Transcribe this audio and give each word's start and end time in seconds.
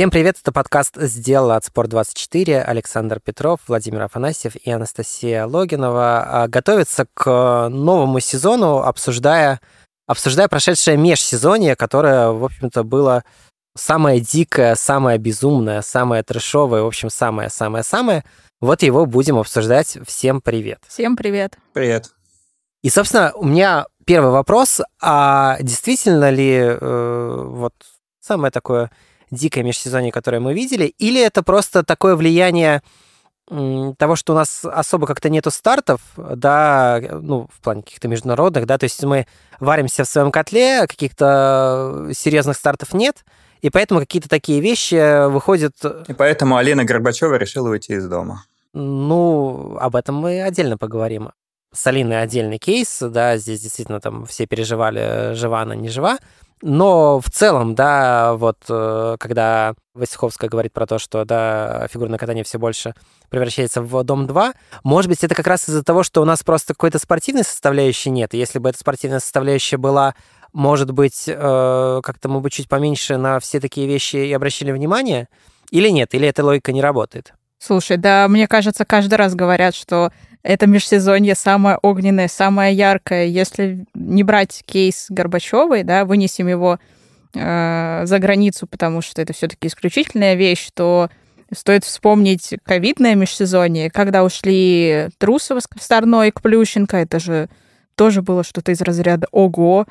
Всем 0.00 0.10
привет, 0.10 0.38
это 0.40 0.50
подкаст 0.50 0.96
«Сделала 0.96 1.56
от 1.56 1.68
Спорт24». 1.68 2.62
Александр 2.62 3.20
Петров, 3.20 3.60
Владимир 3.68 4.00
Афанасьев 4.00 4.56
и 4.56 4.70
Анастасия 4.70 5.44
Логинова 5.44 6.22
а, 6.22 6.48
готовятся 6.48 7.04
к 7.12 7.68
новому 7.68 8.18
сезону, 8.20 8.78
обсуждая, 8.78 9.60
обсуждая 10.06 10.48
прошедшее 10.48 10.96
межсезонье, 10.96 11.76
которое, 11.76 12.30
в 12.30 12.42
общем-то, 12.42 12.82
было 12.82 13.24
самое 13.76 14.20
дикое, 14.20 14.74
самое 14.74 15.18
безумное, 15.18 15.82
самое 15.82 16.22
трешовое, 16.22 16.80
в 16.80 16.86
общем, 16.86 17.10
самое-самое-самое. 17.10 18.24
Вот 18.62 18.82
его 18.82 19.04
будем 19.04 19.36
обсуждать. 19.36 19.98
Всем 20.06 20.40
привет. 20.40 20.78
Всем 20.88 21.14
привет. 21.14 21.58
Привет. 21.74 22.10
И, 22.82 22.88
собственно, 22.88 23.32
у 23.34 23.44
меня 23.44 23.84
первый 24.06 24.30
вопрос. 24.30 24.80
А 25.02 25.58
действительно 25.60 26.30
ли 26.30 26.54
э, 26.58 27.44
вот 27.48 27.74
самое 28.22 28.50
такое 28.50 28.90
дикое 29.30 29.62
межсезонье, 29.62 30.12
которое 30.12 30.40
мы 30.40 30.54
видели, 30.54 30.86
или 30.98 31.20
это 31.20 31.42
просто 31.42 31.82
такое 31.82 32.16
влияние 32.16 32.82
того, 33.98 34.14
что 34.14 34.32
у 34.32 34.36
нас 34.36 34.64
особо 34.64 35.08
как-то 35.08 35.28
нету 35.28 35.50
стартов, 35.50 36.00
да, 36.16 37.00
ну, 37.10 37.48
в 37.52 37.60
плане 37.60 37.82
каких-то 37.82 38.06
международных, 38.06 38.64
да, 38.64 38.78
то 38.78 38.84
есть 38.84 39.02
мы 39.02 39.26
варимся 39.58 40.04
в 40.04 40.08
своем 40.08 40.30
котле, 40.30 40.86
каких-то 40.86 42.10
серьезных 42.12 42.56
стартов 42.56 42.92
нет, 42.94 43.24
и 43.60 43.70
поэтому 43.70 44.00
какие-то 44.00 44.28
такие 44.28 44.60
вещи 44.60 45.26
выходят... 45.28 45.74
И 46.06 46.12
поэтому 46.12 46.56
Алина 46.56 46.84
Горбачева 46.84 47.34
решила 47.34 47.68
уйти 47.68 47.94
из 47.94 48.06
дома. 48.06 48.44
Ну, 48.72 49.76
об 49.80 49.96
этом 49.96 50.14
мы 50.14 50.42
отдельно 50.42 50.78
поговорим. 50.78 51.30
С 51.72 51.86
Алиной 51.86 52.22
отдельный 52.22 52.58
кейс, 52.58 52.98
да, 53.00 53.36
здесь 53.36 53.60
действительно 53.60 54.00
там 54.00 54.26
все 54.26 54.46
переживали, 54.46 55.34
жива 55.34 55.62
она, 55.62 55.74
не 55.74 55.88
жива. 55.88 56.18
Но 56.62 57.20
в 57.20 57.30
целом, 57.30 57.74
да, 57.74 58.34
вот 58.34 58.58
э, 58.68 59.16
когда 59.18 59.74
Васиховская 59.94 60.50
говорит 60.50 60.72
про 60.74 60.86
то, 60.86 60.98
что, 60.98 61.24
да, 61.24 61.88
фигурное 61.90 62.18
катание 62.18 62.44
все 62.44 62.58
больше 62.58 62.94
превращается 63.30 63.80
в 63.80 64.04
Дом-2, 64.04 64.52
может 64.84 65.08
быть, 65.08 65.24
это 65.24 65.34
как 65.34 65.46
раз 65.46 65.68
из-за 65.68 65.82
того, 65.82 66.02
что 66.02 66.20
у 66.20 66.26
нас 66.26 66.42
просто 66.42 66.74
какой-то 66.74 66.98
спортивной 66.98 67.44
составляющей 67.44 68.10
нет. 68.10 68.34
если 68.34 68.58
бы 68.58 68.68
эта 68.68 68.78
спортивная 68.78 69.20
составляющая 69.20 69.78
была, 69.78 70.14
может 70.52 70.90
быть, 70.90 71.24
э, 71.26 72.00
как-то 72.02 72.28
мы 72.28 72.40
бы 72.40 72.50
чуть 72.50 72.68
поменьше 72.68 73.16
на 73.16 73.40
все 73.40 73.58
такие 73.58 73.86
вещи 73.86 74.16
и 74.16 74.32
обращали 74.32 74.72
внимание, 74.72 75.28
или 75.70 75.88
нет, 75.88 76.14
или 76.14 76.28
эта 76.28 76.44
логика 76.44 76.72
не 76.72 76.82
работает? 76.82 77.32
Слушай, 77.58 77.96
да, 77.96 78.26
мне 78.28 78.48
кажется, 78.48 78.84
каждый 78.84 79.14
раз 79.14 79.34
говорят, 79.34 79.74
что 79.74 80.12
это 80.42 80.66
межсезонье 80.66 81.34
самое 81.34 81.78
огненное, 81.82 82.28
самое 82.28 82.74
яркое. 82.74 83.26
Если 83.26 83.84
не 83.94 84.22
брать 84.22 84.62
кейс 84.64 85.06
Горбачевой, 85.08 85.82
да, 85.82 86.04
вынесем 86.04 86.48
его 86.48 86.78
э, 87.34 88.02
за 88.04 88.18
границу, 88.18 88.66
потому 88.66 89.02
что 89.02 89.20
это 89.20 89.32
все-таки 89.32 89.68
исключительная 89.68 90.34
вещь, 90.34 90.68
то 90.74 91.10
стоит 91.52 91.84
вспомнить 91.84 92.54
ковидное 92.64 93.14
межсезонье, 93.14 93.90
когда 93.90 94.24
ушли 94.24 95.08
Трусова 95.18 95.60
с 95.60 95.68
Старной 95.80 96.30
к 96.30 96.40
Плющенко. 96.40 96.96
Это 96.96 97.18
же 97.18 97.48
тоже 97.94 98.22
было 98.22 98.44
что-то 98.44 98.72
из 98.72 98.80
разряда 98.80 99.26
«Ого!» 99.32 99.86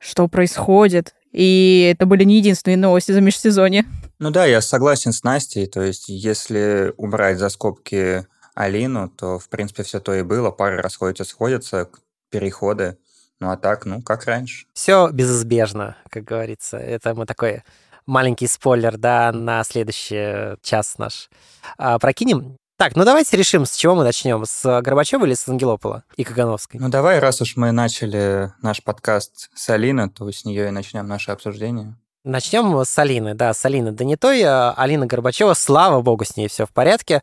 что 0.00 0.26
происходит. 0.28 1.14
И 1.30 1.92
это 1.94 2.06
были 2.06 2.24
не 2.24 2.38
единственные 2.38 2.78
новости 2.78 3.12
за 3.12 3.20
межсезонье. 3.20 3.84
Ну 4.18 4.30
да, 4.30 4.46
я 4.46 4.60
согласен 4.60 5.12
с 5.12 5.22
Настей. 5.22 5.66
То 5.66 5.82
есть, 5.82 6.08
если 6.08 6.92
убрать 6.96 7.38
за 7.38 7.50
скобки 7.50 8.26
Алину, 8.60 9.08
то, 9.08 9.38
в 9.38 9.48
принципе, 9.48 9.82
все 9.82 10.00
то 10.00 10.14
и 10.14 10.22
было. 10.22 10.50
Пары 10.50 10.76
расходятся, 10.76 11.24
сходятся, 11.24 11.88
переходы. 12.28 12.98
Ну 13.40 13.50
а 13.50 13.56
так, 13.56 13.86
ну, 13.86 14.02
как 14.02 14.26
раньше. 14.26 14.66
Все 14.74 15.08
безизбежно, 15.08 15.96
как 16.10 16.24
говорится. 16.24 16.76
Это 16.76 17.14
мы 17.14 17.24
такой 17.24 17.62
маленький 18.04 18.46
спойлер, 18.46 18.98
да, 18.98 19.32
на 19.32 19.64
следующий 19.64 20.56
час 20.62 20.98
наш 20.98 21.30
а, 21.78 21.98
прокинем. 21.98 22.56
Так, 22.76 22.96
ну 22.96 23.04
давайте 23.04 23.36
решим, 23.36 23.64
с 23.64 23.74
чего 23.74 23.94
мы 23.94 24.04
начнем. 24.04 24.44
С 24.44 24.80
Горбачева 24.82 25.24
или 25.24 25.34
с 25.34 25.48
Ангелопола 25.48 26.04
и 26.16 26.24
Кагановской? 26.24 26.80
Ну 26.80 26.90
давай, 26.90 27.18
раз 27.18 27.40
уж 27.40 27.56
мы 27.56 27.72
начали 27.72 28.52
наш 28.60 28.82
подкаст 28.82 29.50
с 29.54 29.70
Алины, 29.70 30.10
то 30.10 30.30
с 30.30 30.44
нее 30.44 30.68
и 30.68 30.70
начнем 30.70 31.06
наше 31.06 31.30
обсуждение. 31.30 31.96
Начнем 32.24 32.84
с 32.84 32.98
Алины. 32.98 33.34
Да, 33.34 33.54
с 33.54 33.64
Алины 33.64 33.92
Донитой. 33.92 34.42
А 34.42 34.74
Алина 34.76 35.06
Горбачева, 35.06 35.54
слава 35.54 36.02
богу, 36.02 36.24
с 36.24 36.36
ней 36.36 36.48
все 36.48 36.66
в 36.66 36.70
порядке. 36.70 37.22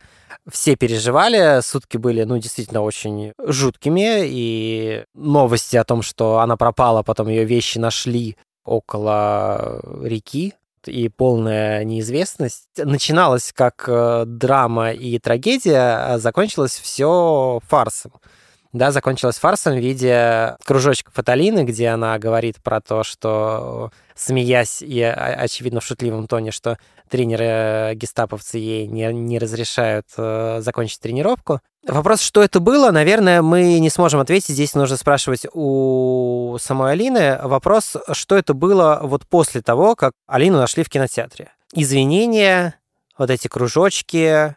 Все 0.49 0.75
переживали, 0.75 1.61
сутки 1.61 1.97
были, 1.97 2.23
ну, 2.23 2.37
действительно 2.39 2.81
очень 2.81 3.33
жуткими, 3.37 4.21
и 4.25 5.03
новости 5.13 5.75
о 5.75 5.83
том, 5.83 6.01
что 6.01 6.39
она 6.39 6.55
пропала, 6.55 7.03
потом 7.03 7.27
ее 7.27 7.43
вещи 7.43 7.79
нашли 7.79 8.37
около 8.63 9.81
реки, 10.01 10.53
и 10.85 11.09
полная 11.09 11.83
неизвестность. 11.83 12.69
Начиналось 12.77 13.51
как 13.53 13.83
э, 13.87 14.23
драма 14.25 14.93
и 14.93 15.19
трагедия, 15.19 16.13
а 16.13 16.17
закончилось 16.17 16.79
все 16.81 17.59
фарсом 17.67 18.13
да, 18.73 18.91
закончилась 18.91 19.37
фарсом 19.37 19.73
в 19.73 19.79
виде 19.79 20.55
кружочка 20.65 21.11
Фаталины, 21.11 21.63
где 21.63 21.87
она 21.89 22.17
говорит 22.19 22.57
про 22.61 22.81
то, 22.81 23.03
что, 23.03 23.91
смеясь 24.15 24.81
и, 24.81 25.01
очевидно, 25.01 25.79
в 25.79 25.85
шутливом 25.85 26.27
тоне, 26.27 26.51
что 26.51 26.77
тренеры-гестаповцы 27.09 28.57
ей 28.57 28.87
не, 28.87 29.11
не 29.13 29.39
разрешают 29.39 30.07
э, 30.17 30.59
закончить 30.61 30.99
тренировку. 30.99 31.61
Вопрос, 31.87 32.19
что 32.19 32.43
это 32.43 32.59
было, 32.59 32.91
наверное, 32.91 33.41
мы 33.41 33.79
не 33.79 33.89
сможем 33.89 34.19
ответить. 34.19 34.49
Здесь 34.49 34.75
нужно 34.75 34.97
спрашивать 34.97 35.45
у 35.53 36.57
самой 36.59 36.91
Алины. 36.91 37.39
Вопрос, 37.41 37.95
что 38.11 38.37
это 38.37 38.53
было 38.53 38.99
вот 39.03 39.25
после 39.25 39.61
того, 39.61 39.95
как 39.95 40.11
Алину 40.27 40.57
нашли 40.57 40.83
в 40.83 40.89
кинотеатре. 40.89 41.49
Извинения, 41.73 42.75
вот 43.17 43.29
эти 43.29 43.47
кружочки, 43.47 44.55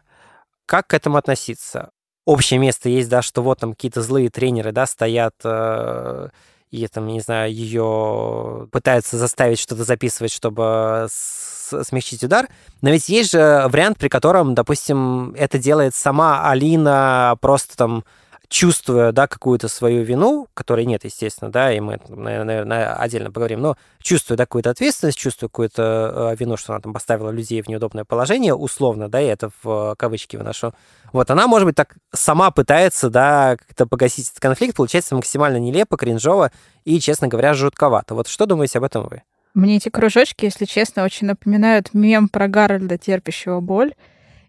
как 0.65 0.87
к 0.87 0.93
этому 0.93 1.17
относиться? 1.17 1.91
Общее 2.25 2.59
место 2.59 2.89
есть, 2.89 3.09
да, 3.09 3.21
что 3.21 3.41
вот 3.41 3.59
там 3.59 3.73
какие-то 3.73 4.01
злые 4.01 4.29
тренеры, 4.29 4.71
да, 4.71 4.85
стоят 4.85 5.35
э, 5.43 6.29
и 6.71 6.87
там, 6.87 7.07
не 7.07 7.19
знаю, 7.19 7.53
ее 7.53 8.67
пытаются 8.71 9.17
заставить 9.17 9.59
что-то 9.59 9.83
записывать, 9.83 10.31
чтобы 10.31 11.07
смягчить 11.09 12.23
удар. 12.23 12.47
Но 12.81 12.89
ведь 12.89 13.09
есть 13.09 13.31
же 13.31 13.65
вариант, 13.67 13.97
при 13.97 14.09
котором, 14.09 14.55
допустим, 14.55 15.33
это 15.37 15.57
делает 15.57 15.95
сама 15.95 16.49
Алина 16.49 17.37
просто 17.41 17.77
там 17.77 18.03
чувствуя, 18.51 19.13
да, 19.13 19.27
какую-то 19.27 19.69
свою 19.69 20.03
вину, 20.03 20.47
которой 20.53 20.85
нет, 20.85 21.05
естественно, 21.05 21.49
да, 21.49 21.71
и 21.71 21.79
мы, 21.79 21.99
наверное, 22.09 22.93
отдельно 22.95 23.31
поговорим, 23.31 23.61
но 23.61 23.77
чувствуя, 24.01 24.37
да, 24.37 24.43
какую-то 24.43 24.69
ответственность, 24.69 25.17
чувствуя 25.17 25.47
какую-то 25.47 26.31
э, 26.33 26.35
вину, 26.37 26.57
что 26.57 26.73
она 26.73 26.81
там 26.81 26.91
поставила 26.91 27.29
людей 27.29 27.61
в 27.61 27.69
неудобное 27.69 28.03
положение, 28.03 28.53
условно, 28.53 29.07
да, 29.07 29.21
и 29.21 29.25
это 29.25 29.51
в 29.63 29.95
кавычки 29.97 30.35
выношу, 30.35 30.73
вот 31.13 31.31
она, 31.31 31.47
может 31.47 31.65
быть, 31.65 31.75
так 31.75 31.95
сама 32.13 32.51
пытается, 32.51 33.09
да, 33.09 33.55
как-то 33.55 33.85
погасить 33.85 34.27
этот 34.27 34.41
конфликт, 34.41 34.75
получается 34.75 35.15
максимально 35.15 35.57
нелепо, 35.57 35.95
кринжово 35.95 36.51
и, 36.83 36.99
честно 36.99 37.29
говоря, 37.29 37.53
жутковато. 37.53 38.15
Вот 38.15 38.27
что 38.27 38.45
думаете 38.45 38.79
об 38.79 38.83
этом 38.83 39.07
вы? 39.07 39.23
Мне 39.53 39.77
эти 39.77 39.87
кружочки, 39.87 40.43
если 40.43 40.65
честно, 40.65 41.05
очень 41.05 41.27
напоминают 41.27 41.93
мем 41.93 42.27
про 42.27 42.49
Гарольда, 42.49 42.97
терпящего 42.97 43.61
боль. 43.61 43.93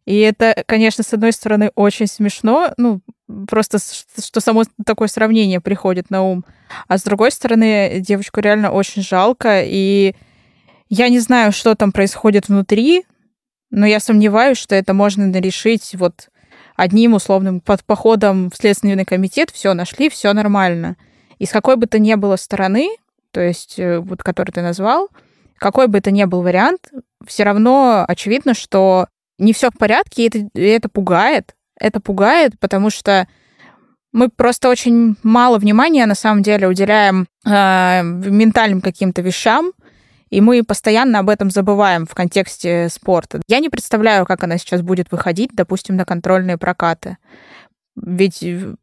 И 0.07 0.19
это, 0.19 0.65
конечно, 0.67 1.05
с 1.05 1.13
одной 1.13 1.33
стороны, 1.33 1.71
очень 1.77 2.09
смешно, 2.09 2.73
ну, 2.77 3.01
просто 3.49 3.79
что 3.79 4.41
само 4.41 4.65
такое 4.85 5.09
сравнение 5.09 5.61
приходит 5.61 6.11
на 6.11 6.23
ум. 6.23 6.45
А 6.89 6.99
с 6.99 7.03
другой 7.03 7.31
стороны, 7.31 8.01
девочку 8.01 8.41
реально 8.41 8.71
очень 8.71 9.03
жалко, 9.03 9.63
и 9.65 10.15
я 10.89 11.09
не 11.09 11.19
знаю, 11.21 11.53
что 11.53 11.75
там 11.75 11.93
происходит 11.93 12.49
внутри, 12.49 13.05
но 13.71 13.87
я 13.87 14.01
сомневаюсь, 14.01 14.59
что 14.59 14.75
это 14.75 14.95
можно 14.95 15.31
решить 15.41 15.95
вот 15.95 16.29
одним 16.77 17.15
условным 17.15 17.61
под 17.61 17.85
походом 17.85 18.51
в 18.51 18.57
Следственный 18.57 19.05
комитет, 19.05 19.51
все 19.51 19.75
нашли, 19.75 20.11
все 20.11 20.33
нормально. 20.33 20.97
И 21.39 21.47
с 21.47 21.51
какой 21.51 21.77
бы 21.77 21.87
то 21.87 21.99
ни 21.99 22.15
было 22.15 22.37
стороны, 22.37 22.89
то 23.31 23.41
есть 23.41 23.79
э, 23.79 23.99
вот 23.99 24.23
который 24.23 24.51
ты 24.53 24.63
назвал, 24.63 25.09
какой 25.57 25.87
бы 25.87 25.99
это 25.99 26.11
ни 26.11 26.25
был 26.25 26.43
вариант, 26.43 26.91
все 27.27 27.45
равно 27.45 28.05
очевидно, 28.07 28.55
что 28.55 29.07
не 29.39 29.53
все 29.53 29.71
в 29.71 29.79
порядке, 29.79 30.25
и 30.25 30.27
это, 30.27 30.39
и 30.55 30.63
это 30.63 30.89
пугает. 30.89 31.55
Это 31.83 31.99
пугает, 31.99 32.53
потому 32.61 32.91
что 32.91 33.27
мы 34.13 34.29
просто 34.29 34.69
очень 34.69 35.17
мало 35.25 35.59
внимания 35.59 36.07
на 36.07 36.15
самом 36.15 36.45
деле 36.45 36.69
уделяем 36.69 37.27
э, 37.45 38.03
ментальным 38.05 38.81
каким-то 38.81 39.21
вещам, 39.21 39.73
и 40.31 40.41
мы 40.41 40.63
постоянно 40.63 41.19
об 41.19 41.29
этом 41.29 41.51
забываем 41.51 42.07
в 42.07 42.15
контексте 42.15 42.89
спорта. 42.89 43.43
Я 43.49 43.59
не 43.59 43.69
представляю, 43.69 44.27
как 44.27 44.45
она 44.45 44.59
сейчас 44.59 44.81
будет 44.81 45.11
выходить, 45.11 45.51
допустим, 45.55 45.97
на 45.97 46.05
контрольные 46.05 46.57
прокаты. 46.57 47.17
Ведь 47.97 48.45
э, 48.45 48.77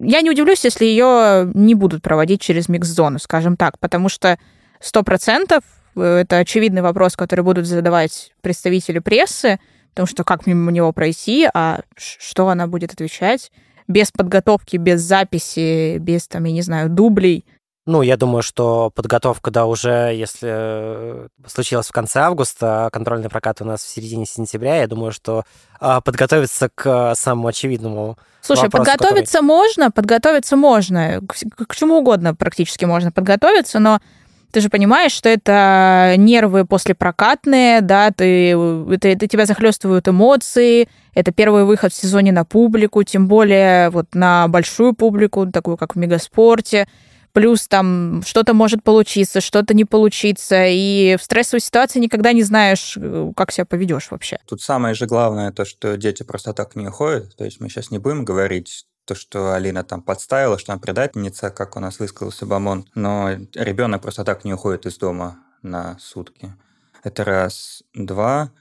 я 0.00 0.22
не 0.22 0.30
удивлюсь, 0.30 0.64
если 0.64 0.86
ее 0.86 1.50
не 1.52 1.74
будут 1.74 2.02
проводить 2.02 2.40
через 2.40 2.66
микс-зону, 2.70 3.18
скажем 3.18 3.58
так, 3.58 3.78
потому 3.78 4.08
что 4.08 4.38
сто 4.80 5.02
процентов 5.02 5.64
э, 5.96 6.22
это 6.22 6.38
очевидный 6.38 6.80
вопрос, 6.80 7.14
который 7.14 7.44
будут 7.44 7.66
задавать 7.66 8.32
представители 8.40 9.00
прессы, 9.00 9.58
потому 9.92 10.06
что 10.06 10.24
как 10.24 10.46
мимо 10.46 10.72
него 10.72 10.92
пройти, 10.92 11.48
а 11.52 11.80
что 11.96 12.48
она 12.48 12.66
будет 12.66 12.92
отвечать 12.92 13.50
без 13.88 14.10
подготовки, 14.10 14.76
без 14.76 15.00
записи, 15.02 15.98
без, 15.98 16.26
там, 16.26 16.44
я 16.44 16.52
не 16.52 16.62
знаю, 16.62 16.88
дублей. 16.88 17.44
Ну, 17.84 18.02
я 18.02 18.16
думаю, 18.16 18.42
что 18.42 18.90
подготовка, 18.90 19.50
да, 19.50 19.66
уже, 19.66 20.12
если 20.14 20.48
э, 20.50 21.28
случилась 21.48 21.88
в 21.88 21.92
конце 21.92 22.20
августа, 22.20 22.86
а 22.86 22.90
контрольный 22.90 23.28
прокат 23.28 23.60
у 23.60 23.64
нас 23.64 23.82
в 23.82 23.88
середине 23.88 24.24
сентября, 24.24 24.82
я 24.82 24.86
думаю, 24.86 25.10
что 25.10 25.42
а, 25.80 26.00
подготовиться 26.00 26.70
к 26.72 27.14
самому 27.16 27.48
очевидному 27.48 28.18
Слушай, 28.40 28.66
вопросу, 28.66 28.84
подготовиться 28.84 29.38
который... 29.38 29.46
можно, 29.46 29.90
подготовиться 29.90 30.56
можно, 30.56 31.20
к, 31.26 31.66
к 31.66 31.74
чему 31.74 31.98
угодно 31.98 32.36
практически 32.36 32.84
можно 32.84 33.10
подготовиться, 33.10 33.80
но 33.80 33.98
ты 34.52 34.60
же 34.60 34.68
понимаешь, 34.68 35.12
что 35.12 35.28
это 35.28 36.14
нервы 36.18 36.64
послепрокатные, 36.66 37.80
да, 37.80 38.10
ты, 38.10 38.50
это, 38.50 39.08
это 39.08 39.26
тебя 39.26 39.46
захлестывают 39.46 40.06
эмоции, 40.06 40.88
это 41.14 41.32
первый 41.32 41.64
выход 41.64 41.92
в 41.92 41.96
сезоне 41.96 42.32
на 42.32 42.44
публику, 42.44 43.02
тем 43.02 43.28
более 43.28 43.90
вот 43.90 44.14
на 44.14 44.46
большую 44.48 44.92
публику, 44.94 45.46
такую 45.46 45.76
как 45.76 45.94
в 45.94 45.98
Мегаспорте. 45.98 46.86
Плюс 47.32 47.66
там 47.66 48.22
что-то 48.26 48.52
может 48.52 48.82
получиться, 48.82 49.40
что-то 49.40 49.72
не 49.72 49.86
получиться, 49.86 50.66
и 50.66 51.16
в 51.18 51.24
стрессовой 51.24 51.60
ситуации 51.60 51.98
никогда 51.98 52.34
не 52.34 52.42
знаешь, 52.42 52.98
как 53.34 53.52
себя 53.52 53.64
поведешь 53.64 54.08
вообще. 54.10 54.38
Тут 54.46 54.60
самое 54.60 54.94
же 54.94 55.06
главное 55.06 55.50
то, 55.50 55.64
что 55.64 55.96
дети 55.96 56.24
просто 56.24 56.52
так 56.52 56.76
не 56.76 56.88
уходят. 56.88 57.34
То 57.36 57.44
есть 57.46 57.58
мы 57.58 57.70
сейчас 57.70 57.90
не 57.90 57.98
будем 57.98 58.26
говорить 58.26 58.84
то, 59.04 59.14
что 59.14 59.54
Алина 59.54 59.84
там 59.84 60.02
подставила, 60.02 60.58
что 60.58 60.72
она 60.72 60.80
предательница, 60.80 61.50
как 61.50 61.76
у 61.76 61.80
нас 61.80 61.98
высказался 61.98 62.46
Бамон. 62.46 62.86
Но 62.94 63.30
ребенок 63.54 64.02
просто 64.02 64.24
так 64.24 64.44
не 64.44 64.54
уходит 64.54 64.86
из 64.86 64.96
дома 64.98 65.38
на 65.62 65.98
сутки. 65.98 66.54
Это 67.02 67.24
раз. 67.24 67.82
Два. 67.94 68.52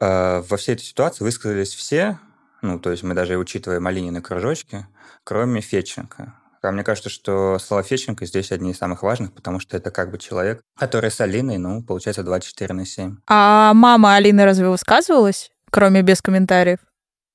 Э, 0.00 0.42
во 0.46 0.56
всей 0.56 0.74
этой 0.74 0.84
ситуации 0.84 1.24
высказались 1.24 1.74
все, 1.74 2.18
ну, 2.62 2.78
то 2.78 2.90
есть 2.90 3.02
мы 3.02 3.14
даже 3.14 3.36
учитываем 3.36 3.86
Алинины 3.86 4.20
кружочки, 4.20 4.86
кроме 5.24 5.60
Феченко. 5.60 6.34
А 6.62 6.72
мне 6.72 6.82
кажется, 6.82 7.08
что 7.08 7.58
слова 7.58 7.82
Феченко 7.82 8.26
здесь 8.26 8.50
одни 8.50 8.72
из 8.72 8.78
самых 8.78 9.02
важных, 9.02 9.32
потому 9.32 9.60
что 9.60 9.76
это 9.76 9.90
как 9.90 10.10
бы 10.10 10.18
человек, 10.18 10.60
который 10.76 11.10
с 11.10 11.20
Алиной, 11.20 11.58
ну, 11.58 11.82
получается, 11.82 12.24
24 12.24 12.74
на 12.74 12.84
7. 12.84 13.18
А 13.28 13.72
мама 13.72 14.16
Алины 14.16 14.44
разве 14.44 14.68
высказывалась, 14.68 15.50
кроме 15.70 16.02
без 16.02 16.20
комментариев, 16.20 16.80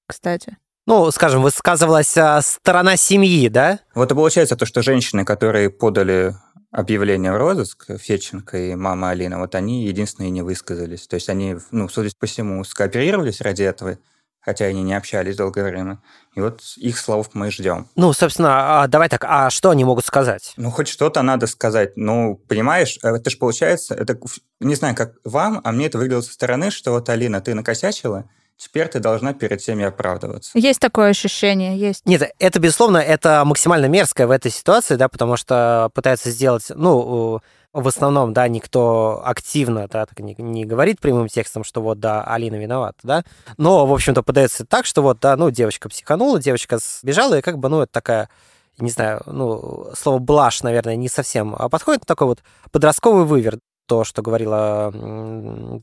кстати? 0.08 0.58
Ну, 0.92 1.10
скажем, 1.10 1.42
высказывалась 1.42 2.18
а, 2.18 2.42
сторона 2.42 2.98
семьи, 2.98 3.48
да? 3.48 3.80
Вот 3.96 4.12
и 4.12 4.16
получается 4.16 4.58
то, 4.58 4.66
что 4.66 4.82
женщины, 4.82 5.24
которые 5.24 5.70
подали 5.70 6.36
объявление 6.70 7.32
в 7.32 7.38
розыск, 7.38 7.98
Феченко 7.98 8.58
и 8.58 8.76
мама 8.76 9.12
Алина, 9.12 9.40
вот 9.40 9.56
они 9.56 9.86
единственные 9.86 10.32
не 10.32 10.42
высказались. 10.42 11.08
То 11.08 11.14
есть 11.16 11.30
они, 11.30 11.56
ну, 11.72 11.88
судя 11.88 12.10
по 12.20 12.28
всему, 12.28 12.62
скооперировались 12.66 13.40
ради 13.40 13.64
этого, 13.64 14.00
хотя 14.42 14.66
они 14.66 14.84
не 14.84 14.94
общались 14.94 15.38
долгое 15.38 15.64
время. 15.64 16.00
И 16.36 16.42
вот 16.42 16.62
их 16.76 16.98
слов 16.98 17.30
мы 17.32 17.52
ждем. 17.52 17.88
Ну, 17.96 18.12
собственно, 18.12 18.84
а, 18.84 18.88
давай 18.88 19.08
так, 19.08 19.24
а 19.26 19.50
что 19.50 19.70
они 19.70 19.86
могут 19.86 20.06
сказать? 20.06 20.52
Ну, 20.58 20.72
хоть 20.72 20.90
что-то 20.90 21.22
надо 21.22 21.48
сказать. 21.48 21.96
Ну, 21.96 22.36
понимаешь, 22.50 23.00
это 23.02 23.30
же 23.30 23.38
получается, 23.38 23.96
это, 23.96 24.20
не 24.60 24.76
знаю, 24.76 24.96
как 24.96 25.14
вам, 25.24 25.62
а 25.64 25.72
мне 25.72 25.86
это 25.86 25.98
выглядело 25.98 26.22
со 26.22 26.34
стороны, 26.34 26.70
что 26.70 26.92
вот, 26.92 27.08
Алина, 27.08 27.40
ты 27.40 27.54
накосячила, 27.54 28.26
теперь 28.62 28.88
ты 28.88 29.00
должна 29.00 29.34
перед 29.34 29.60
всеми 29.60 29.84
оправдываться. 29.84 30.52
Есть 30.54 30.80
такое 30.80 31.10
ощущение, 31.10 31.78
есть. 31.78 32.06
Нет, 32.06 32.32
это, 32.38 32.60
безусловно, 32.60 32.98
это 32.98 33.44
максимально 33.44 33.88
мерзкое 33.88 34.28
в 34.28 34.32
этой 34.32 34.52
ситуации, 34.52 34.96
да, 34.96 35.10
потому 35.10 35.36
что 35.36 35.90
пытаются 35.96 36.30
сделать, 36.30 36.66
ну, 36.70 37.42
в 37.74 37.88
основном, 37.88 38.34
да, 38.34 38.48
никто 38.48 39.22
активно, 39.26 39.88
да, 39.88 40.06
так 40.06 40.20
не, 40.20 40.36
не 40.38 40.66
говорит 40.66 41.00
прямым 41.00 41.28
текстом, 41.28 41.64
что 41.64 41.82
вот, 41.82 42.00
да, 42.00 42.24
Алина 42.24 42.56
виновата, 42.56 43.00
да, 43.02 43.24
но, 43.58 43.88
в 43.88 43.94
общем-то, 43.94 44.22
подается 44.22 44.66
так, 44.66 44.86
что 44.86 45.02
вот, 45.02 45.20
да, 45.20 45.36
ну, 45.36 45.50
девочка 45.50 45.90
психанула, 45.90 46.40
девочка 46.40 46.78
сбежала, 46.80 47.40
и 47.40 47.42
как 47.42 47.58
бы, 47.58 47.70
ну, 47.70 47.82
это 47.82 47.92
такая 47.92 48.30
не 48.78 48.90
знаю, 48.90 49.22
ну, 49.28 49.92
слово 49.96 50.18
«блаш», 50.20 50.64
наверное, 50.64 50.96
не 50.96 51.08
совсем 51.08 51.56
подходит, 51.70 52.04
такой 52.06 52.28
вот 52.28 52.40
подростковый 52.72 53.26
выверт 53.26 53.60
то, 53.86 54.04
что 54.04 54.22
говорила 54.22 54.92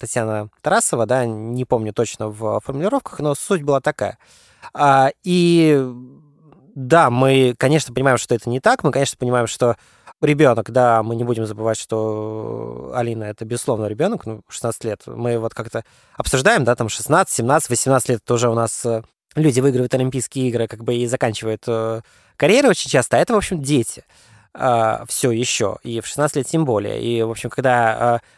Татьяна 0.01 0.49
Тарасова, 0.63 1.07
да, 1.07 1.27
не 1.27 1.65
помню 1.65 1.93
точно 1.93 2.29
в 2.29 2.61
формулировках, 2.61 3.21
но 3.21 3.35
суть 3.35 3.63
была 3.63 3.81
такая. 3.81 4.19
А, 4.75 5.11
и 5.25 5.85
да, 6.75 7.11
мы, 7.11 7.55
конечно, 7.59 7.93
понимаем, 7.93 8.19
что 8.19 8.35
это 8.35 8.49
не 8.49 8.61
так, 8.61 8.85
мы, 8.85 8.93
конечно, 8.93 9.17
понимаем, 9.19 9.47
что 9.47 9.77
ребенок, 10.21 10.71
да, 10.71 11.03
мы 11.03 11.17
не 11.17 11.25
будем 11.25 11.47
забывать, 11.47 11.79
что 11.79 12.93
Алина 12.95 13.25
это, 13.25 13.45
безусловно, 13.45 13.87
ребенок, 13.87 14.27
ну, 14.27 14.43
16 14.49 14.85
лет. 14.85 15.03
Мы 15.07 15.39
вот 15.39 15.55
как-то 15.55 15.85
обсуждаем, 16.17 16.65
да, 16.65 16.75
там 16.75 16.89
16, 16.89 17.35
17, 17.35 17.71
18 17.71 18.09
лет, 18.09 18.21
это 18.25 18.35
уже 18.35 18.49
у 18.49 18.55
нас 18.55 18.85
э, 18.85 19.03
люди 19.35 19.61
выигрывают 19.61 19.95
Олимпийские 19.95 20.49
игры, 20.49 20.67
как 20.67 20.85
бы 20.85 20.95
и 20.95 21.07
заканчивают 21.07 21.65
э, 21.67 22.01
карьеру 22.37 22.69
очень 22.69 22.91
часто, 22.91 23.17
а 23.17 23.21
это, 23.21 23.35
в 23.35 23.37
общем, 23.37 23.63
дети 23.63 24.05
э, 24.55 24.59
а, 24.61 25.05
все 25.07 25.31
еще, 25.31 25.79
и 25.83 26.01
в 26.01 26.07
16 26.07 26.37
лет 26.37 26.47
тем 26.47 26.65
более. 26.65 27.03
И, 27.03 27.23
в 27.23 27.31
общем, 27.31 27.51
когда 27.51 27.93
э, 27.93 27.97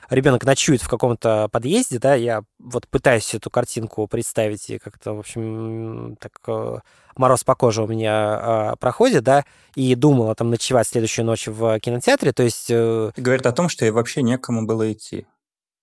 а, 0.08 0.14
ребенок 0.14 0.44
ночует 0.44 0.82
в 0.82 0.88
каком-то 0.88 1.48
подъезде, 1.50 1.98
да, 1.98 2.14
я 2.14 2.42
вот 2.58 2.88
пытаюсь 2.88 3.34
эту 3.34 3.50
картинку 3.50 4.06
представить, 4.06 4.68
и 4.70 4.78
как-то, 4.78 5.14
в 5.14 5.20
общем, 5.20 6.16
так 6.20 6.32
э, 6.46 6.78
мороз 7.16 7.44
по 7.44 7.54
коже 7.54 7.82
у 7.82 7.86
меня 7.86 8.72
э, 8.72 8.76
проходит, 8.78 9.24
да, 9.24 9.44
и 9.74 9.94
думала 9.94 10.34
там 10.34 10.50
ночевать 10.50 10.88
следующую 10.88 11.26
ночь 11.26 11.46
в 11.46 11.78
кинотеатре, 11.80 12.32
то 12.32 12.42
есть... 12.42 12.66
Э... 12.70 13.10
Говорит 13.16 13.46
о 13.46 13.52
том, 13.52 13.68
что 13.68 13.84
и 13.86 13.90
вообще 13.90 14.22
некому 14.22 14.66
было 14.66 14.92
идти. 14.92 15.26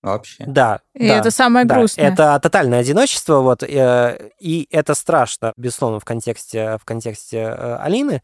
Вообще. 0.02 0.46
Да. 0.46 0.82
И 0.94 1.08
да, 1.08 1.18
это 1.18 1.32
самое 1.32 1.66
да, 1.66 1.76
грустное. 1.76 2.12
Это 2.12 2.40
тотальное 2.42 2.80
одиночество, 2.80 3.40
вот, 3.40 3.64
э, 3.64 4.32
и 4.40 4.68
это 4.72 4.94
страшно, 4.94 5.54
безусловно, 5.58 6.00
в 6.00 6.06
контексте, 6.06 6.78
в 6.78 6.86
контексте 6.86 7.38
э, 7.38 7.78
Алины. 7.78 8.22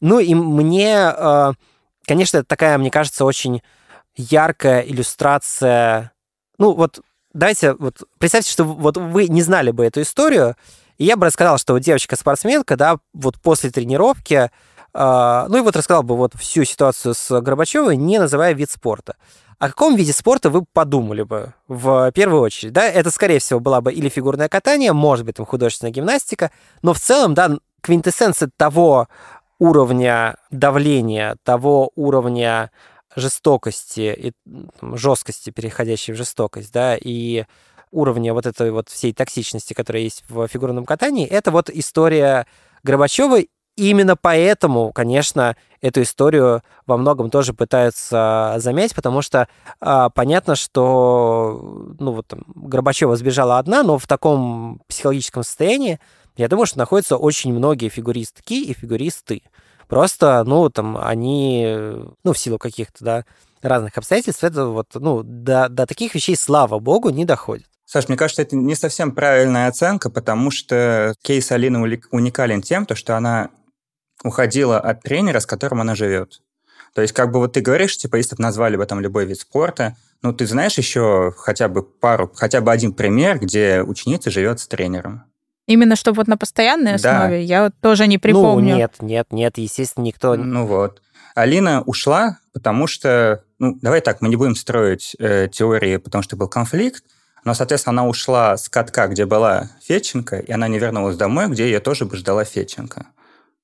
Ну 0.00 0.18
и 0.18 0.34
мне, 0.34 1.12
э, 1.16 1.52
конечно, 2.06 2.44
такая, 2.44 2.78
мне 2.78 2.90
кажется, 2.90 3.24
очень 3.24 3.62
яркая 4.16 4.80
иллюстрация. 4.82 6.12
Ну 6.58 6.72
вот 6.72 7.00
давайте, 7.32 7.74
вот 7.74 8.02
представьте, 8.18 8.50
что 8.50 8.64
вот 8.64 8.96
вы 8.96 9.28
не 9.28 9.42
знали 9.42 9.70
бы 9.70 9.84
эту 9.84 10.02
историю, 10.02 10.56
и 10.98 11.04
я 11.04 11.16
бы 11.16 11.26
рассказал, 11.26 11.58
что 11.58 11.74
вот 11.74 11.80
девочка-спортсменка, 11.80 12.76
да, 12.76 12.98
вот 13.12 13.40
после 13.40 13.70
тренировки, 13.70 14.50
э, 14.94 15.46
ну 15.48 15.56
и 15.56 15.60
вот 15.60 15.76
рассказал 15.76 16.02
бы 16.02 16.16
вот 16.16 16.34
всю 16.34 16.64
ситуацию 16.64 17.14
с 17.14 17.40
Горбачевой, 17.40 17.96
не 17.96 18.18
называя 18.18 18.52
вид 18.52 18.70
спорта. 18.70 19.16
О 19.58 19.68
каком 19.68 19.94
виде 19.94 20.14
спорта 20.14 20.48
вы 20.48 20.64
подумали 20.64 21.22
бы 21.22 21.52
в 21.68 22.10
первую 22.12 22.40
очередь? 22.40 22.72
Да, 22.72 22.86
это, 22.86 23.10
скорее 23.10 23.40
всего, 23.40 23.60
была 23.60 23.82
бы 23.82 23.92
или 23.92 24.08
фигурное 24.08 24.48
катание, 24.48 24.94
может 24.94 25.26
быть, 25.26 25.36
там 25.36 25.44
художественная 25.44 25.92
гимнастика, 25.92 26.50
но 26.80 26.94
в 26.94 26.98
целом, 26.98 27.34
да, 27.34 27.58
квинтэссенция 27.82 28.50
того 28.56 29.08
уровня 29.60 30.36
давления, 30.50 31.36
того 31.44 31.92
уровня 31.94 32.72
жестокости 33.14 34.14
и 34.16 34.32
жесткости, 34.80 35.50
переходящей 35.50 36.14
в 36.14 36.16
жестокость, 36.16 36.72
да, 36.72 36.96
и 36.96 37.44
уровня 37.92 38.34
вот 38.34 38.46
этой 38.46 38.70
вот 38.72 38.88
всей 38.88 39.12
токсичности, 39.12 39.74
которая 39.74 40.02
есть 40.02 40.24
в 40.28 40.48
фигурном 40.48 40.84
катании, 40.84 41.26
это 41.26 41.50
вот 41.50 41.70
история 41.70 42.46
Горбачева. 42.82 43.40
именно 43.76 44.16
поэтому, 44.16 44.92
конечно, 44.92 45.56
эту 45.80 46.02
историю 46.02 46.62
во 46.86 46.96
многом 46.96 47.30
тоже 47.30 47.52
пытаются 47.52 48.54
замять, 48.58 48.94
потому 48.94 49.22
что 49.22 49.48
а, 49.80 50.08
понятно, 50.10 50.54
что 50.54 51.94
ну 51.98 52.12
вот 52.12 52.28
там, 52.28 52.42
Горбачева 52.46 53.16
сбежала 53.16 53.58
одна, 53.58 53.82
но 53.82 53.98
в 53.98 54.06
таком 54.06 54.80
психологическом 54.88 55.42
состоянии, 55.42 55.98
я 56.36 56.48
думаю, 56.48 56.66
что 56.66 56.78
находятся 56.78 57.16
очень 57.16 57.52
многие 57.52 57.88
фигуристки 57.88 58.54
и 58.54 58.72
фигуристы. 58.72 59.42
Просто, 59.88 60.44
ну, 60.44 60.70
там, 60.70 60.96
они, 60.96 61.66
ну, 62.22 62.32
в 62.32 62.38
силу 62.38 62.58
каких-то, 62.58 63.04
да, 63.04 63.24
разных 63.60 63.98
обстоятельств, 63.98 64.44
это 64.44 64.66
вот, 64.66 64.88
ну, 64.94 65.22
до, 65.22 65.68
до 65.68 65.86
таких 65.86 66.14
вещей, 66.14 66.36
слава 66.36 66.78
богу, 66.78 67.10
не 67.10 67.24
доходит. 67.24 67.66
Саш, 67.84 68.08
мне 68.08 68.16
кажется, 68.16 68.42
это 68.42 68.54
не 68.54 68.76
совсем 68.76 69.12
правильная 69.12 69.66
оценка, 69.66 70.10
потому 70.10 70.52
что 70.52 71.14
кейс 71.22 71.50
Алины 71.50 72.00
уникален 72.12 72.62
тем, 72.62 72.86
то, 72.86 72.94
что 72.94 73.16
она 73.16 73.50
уходила 74.22 74.78
от 74.78 75.02
тренера, 75.02 75.40
с 75.40 75.46
которым 75.46 75.80
она 75.80 75.96
живет. 75.96 76.40
То 76.94 77.02
есть, 77.02 77.12
как 77.12 77.32
бы 77.32 77.40
вот 77.40 77.52
ты 77.52 77.60
говоришь, 77.60 77.96
типа, 77.96 78.16
если 78.16 78.36
бы 78.36 78.42
назвали 78.42 78.76
бы 78.76 78.86
там 78.86 79.00
любой 79.00 79.24
вид 79.26 79.40
спорта, 79.40 79.96
ну, 80.22 80.32
ты 80.32 80.46
знаешь 80.46 80.76
еще 80.78 81.32
хотя 81.36 81.68
бы 81.68 81.82
пару, 81.82 82.30
хотя 82.34 82.60
бы 82.60 82.70
один 82.70 82.92
пример, 82.92 83.38
где 83.38 83.82
ученица 83.82 84.30
живет 84.30 84.60
с 84.60 84.68
тренером. 84.68 85.24
Именно 85.70 85.94
чтобы 85.94 86.16
вот 86.16 86.26
на 86.26 86.36
постоянной 86.36 86.94
основе? 86.94 87.36
Да. 87.36 87.36
Я 87.36 87.64
вот 87.64 87.74
тоже 87.80 88.08
не 88.08 88.18
припомню. 88.18 88.72
Ну, 88.72 88.76
нет, 88.76 88.94
нет, 89.00 89.26
нет, 89.30 89.56
естественно, 89.56 90.02
никто... 90.04 90.34
Ну 90.34 90.66
вот. 90.66 91.00
Алина 91.36 91.82
ушла, 91.82 92.38
потому 92.52 92.88
что... 92.88 93.44
Ну, 93.60 93.78
давай 93.80 94.00
так, 94.00 94.20
мы 94.20 94.28
не 94.28 94.34
будем 94.34 94.56
строить 94.56 95.14
э, 95.20 95.46
теории, 95.46 95.98
потому 95.98 96.22
что 96.22 96.34
был 96.34 96.48
конфликт, 96.48 97.04
но, 97.44 97.54
соответственно, 97.54 98.00
она 98.00 98.08
ушла 98.08 98.56
с 98.56 98.68
катка, 98.68 99.06
где 99.06 99.26
была 99.26 99.70
Феченко, 99.82 100.40
и 100.40 100.50
она 100.50 100.66
не 100.66 100.80
вернулась 100.80 101.16
домой, 101.16 101.46
где 101.46 101.66
ее 101.66 101.78
тоже 101.78 102.04
бы 102.04 102.16
ждала 102.16 102.44
Феченко. 102.44 103.06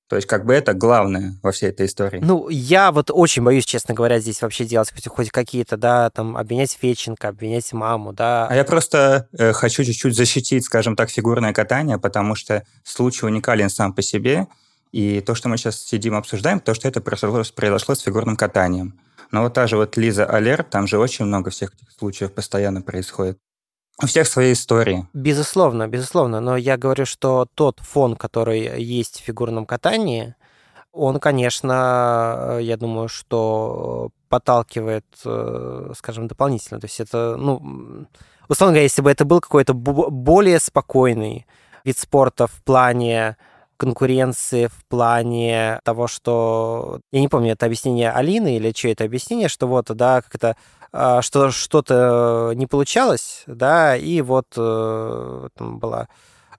То 0.09 0.17
есть 0.17 0.29
как 0.29 0.45
бы 0.47 0.55
это 0.55 0.73
главное 0.73 1.35
во 1.43 1.51
всей 1.51 1.71
этой 1.71 1.87
истории. 1.87 2.21
Ну, 2.23 2.49
я 2.49 2.93
вот 2.93 3.11
очень 3.13 3.43
боюсь, 3.43 3.65
честно 3.65 3.93
говоря, 3.93 4.21
здесь 4.21 4.41
вообще 4.41 4.65
делать 4.65 4.93
хоть, 5.09 5.31
какие-то, 5.31 5.77
да, 5.77 6.11
там, 6.11 6.37
обвинять 6.37 6.73
Феченко, 6.81 7.29
обвинять 7.29 7.73
маму, 7.73 8.13
да. 8.13 8.47
А 8.47 8.55
я 8.55 8.65
просто 8.65 9.29
э, 9.33 9.53
хочу 9.53 9.83
чуть-чуть 9.83 10.15
защитить, 10.15 10.65
скажем 10.65 10.95
так, 10.95 11.11
фигурное 11.11 11.53
катание, 11.53 11.99
потому 11.99 12.37
что 12.37 12.65
случай 12.85 13.27
уникален 13.27 13.69
сам 13.69 13.93
по 13.93 14.03
себе. 14.03 14.47
И 14.93 15.21
то, 15.21 15.35
что 15.35 15.49
мы 15.49 15.57
сейчас 15.57 15.81
сидим 15.81 16.15
обсуждаем, 16.15 16.61
то, 16.61 16.73
что 16.73 16.87
это 16.87 17.01
произошло, 17.01 17.43
произошло 17.55 17.95
с 17.97 18.01
фигурным 18.01 18.37
катанием. 18.37 18.99
Но 19.33 19.43
вот 19.43 19.55
та 19.55 19.67
же 19.67 19.77
вот 19.77 19.97
Лиза 19.97 20.25
Алерт, 20.25 20.71
там 20.71 20.87
же 20.87 20.99
очень 20.99 21.25
много 21.25 21.51
всех 21.51 21.75
этих 21.75 21.91
случаев 21.99 22.33
постоянно 22.33 22.81
происходит. 22.81 23.39
У 24.03 24.07
всех 24.07 24.27
свои 24.27 24.53
истории. 24.53 25.07
Безусловно, 25.15 25.89
безусловно. 25.89 26.41
Но 26.41 26.57
я 26.57 26.77
говорю, 26.77 27.07
что 27.07 27.47
тот 27.55 27.81
фон, 27.81 28.15
который 28.15 28.83
есть 28.83 29.21
в 29.21 29.25
фигурном 29.25 29.65
катании, 29.65 30.35
он, 30.93 31.19
конечно, 31.19 32.59
я 32.61 32.77
думаю, 32.77 33.09
что 33.09 34.11
подталкивает, 34.29 35.07
э, 35.25 35.93
скажем, 35.97 36.27
дополнительно. 36.27 36.81
То 36.81 36.87
есть 36.87 37.01
это, 37.01 37.37
ну, 37.37 38.07
условно 38.49 38.73
говоря, 38.73 38.83
если 38.83 39.03
бы 39.03 39.11
это 39.11 39.25
был 39.25 39.41
какой-то 39.41 39.75
более 39.75 40.59
спокойный 40.59 41.47
вид 41.85 41.99
спорта 41.99 42.47
в 42.47 42.63
плане 42.65 43.37
конкуренции 43.77 44.67
в 44.67 44.85
плане 44.89 45.81
того, 45.85 46.07
что... 46.07 47.01
Я 47.13 47.21
не 47.21 47.29
помню, 47.29 47.53
это 47.53 47.67
объяснение 47.67 48.11
Алины 48.11 48.57
или 48.57 48.73
чье 48.73 48.93
это 48.93 49.05
объяснение, 49.05 49.49
что 49.49 49.67
вот, 49.67 49.87
да, 49.95 50.23
как 50.23 50.35
это 50.35 50.49
а, 50.49 50.57
что 50.93 51.51
что-то 51.51 52.53
не 52.55 52.67
получалось, 52.67 53.45
да, 53.47 53.97
и 53.97 54.21
вот 54.23 54.47
э, 54.57 55.49
там 55.57 55.79
была 55.79 56.09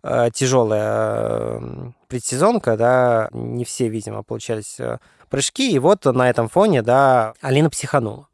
э, 0.03 0.29
тяжелая 0.33 1.61
предсезонка, 2.07 2.77
да, 2.77 3.29
не 3.31 3.65
все, 3.65 3.87
видимо, 3.87 4.23
получались 4.23 4.79
э, 4.79 4.99
прыжки, 5.29 5.71
и 5.71 5.79
вот 5.79 6.05
на 6.05 6.29
этом 6.29 6.49
фоне, 6.49 6.81
да, 6.81 7.33
Алина 7.41 7.69
психанула. 7.69 8.27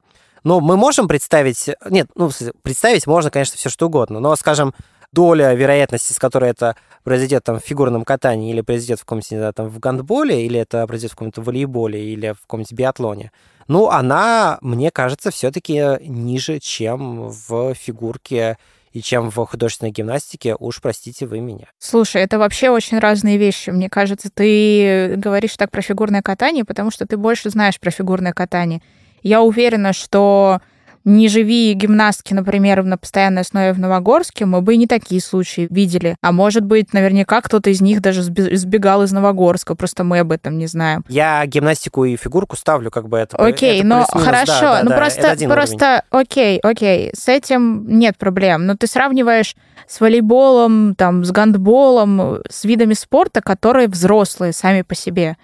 Но 0.44 0.60
мы 0.60 0.76
можем 0.76 1.08
представить, 1.08 1.70
нет, 1.90 2.10
ну, 2.16 2.30
представить 2.64 3.08
можно, 3.08 3.32
конечно, 3.32 3.58
все 3.58 3.70
что 3.70 3.88
угодно, 3.88 4.20
но, 4.20 4.36
скажем, 4.36 4.74
доля 5.14 5.54
вероятности, 5.54 6.12
с 6.12 6.20
которой 6.20 6.50
это 6.50 6.76
произойдет 7.04 7.44
там 7.44 7.60
в 7.60 7.64
фигурном 7.64 8.04
катании 8.04 8.52
или 8.52 8.62
произойдет 8.62 9.00
в 9.00 9.06
каком-нибудь, 9.06 9.32
не 9.32 9.52
там 9.54 9.70
в 9.70 9.80
гандболе, 9.80 10.46
или 10.46 10.60
это 10.60 10.86
произойдет 10.88 11.12
в 11.14 11.16
каком-то 11.16 11.42
волейболе 11.42 12.04
или 12.04 12.32
в 12.32 12.42
каком-нибудь 12.42 12.74
биатлоне, 12.74 13.32
ну, 13.68 13.90
она, 13.90 14.58
мне 14.62 14.92
кажется, 14.92 15.32
все-таки 15.32 15.82
ниже, 16.02 16.60
чем 16.60 17.30
в 17.30 17.74
фигурке 17.74 18.58
и 18.92 19.02
чем 19.02 19.32
в 19.32 19.46
художественной 19.46 19.92
гимнастике, 19.92 20.56
уж 20.58 20.80
простите 20.80 21.26
вы 21.26 21.40
меня. 21.40 21.66
Слушай, 21.80 22.22
это 22.22 22.38
вообще 22.38 22.70
очень 22.70 23.00
разные 23.00 23.38
вещи. 23.38 23.72
Мне 23.72 23.90
кажется, 23.90 24.30
ты 24.34 25.16
говоришь 25.18 25.58
так 25.58 25.72
про 25.72 25.82
фигурное 25.82 26.22
катание, 26.22 26.64
потому 26.64 26.92
что 26.92 27.08
ты 27.08 27.18
больше 27.18 27.50
знаешь 27.50 27.80
про 27.80 27.90
фигурное 27.90 28.34
катание. 28.34 28.82
Я 29.24 29.42
уверена, 29.42 29.94
что 29.94 30.62
не 31.06 31.28
живи 31.28 31.74
гимнастки, 31.74 32.34
например, 32.34 32.84
на 32.84 32.98
постоянной 32.98 33.42
основе 33.42 33.74
в 33.74 33.80
Новогорске, 33.80 34.46
мы 34.46 34.62
бы 34.62 34.76
и 34.76 34.78
не 34.78 34.88
такие 34.88 35.22
случаи 35.22 35.68
видели. 35.70 36.16
А 36.22 36.32
может 36.32 36.64
быть, 36.64 36.94
наверняка 36.94 37.42
кто-то 37.42 37.70
из 37.70 37.82
них 37.82 38.02
даже 38.02 38.24
сбегал 38.24 39.04
из 39.04 39.12
Новогорска, 39.12 39.76
просто 39.76 40.04
мы 40.04 40.20
об 40.20 40.32
этом 40.32 40.58
не 40.58 40.68
знаем. 40.68 41.04
Я 41.10 41.46
гимнастику 41.46 42.06
и 42.06 42.16
фигурку 42.16 42.56
ставлю 42.56 42.92
как 42.92 43.10
бы 43.10 43.18
это. 43.18 43.38
Окей, 43.38 43.80
это 43.80 43.88
но 43.88 44.06
хорошо, 44.06 44.62
да, 44.62 44.78
да, 44.78 44.84
ну 44.84 44.90
да, 44.90 44.98
просто, 44.98 45.36
просто, 45.48 46.04
окей, 46.10 46.60
окей, 46.60 47.12
с 47.14 47.28
этим 47.28 47.86
нет 47.88 48.18
проблем. 48.18 48.66
Но 48.66 48.76
ты 48.76 48.88
сравниваешь 48.88 49.56
с 49.88 50.00
волейболом, 50.00 50.96
там, 50.96 51.26
с 51.26 51.32
гандболом, 51.32 52.40
с 52.50 52.64
видами 52.64 52.94
спорта, 52.94 53.42
которые 53.42 53.88
взрослые 53.88 54.54
сами 54.54 54.82
по 54.82 54.96
себе. 54.96 55.38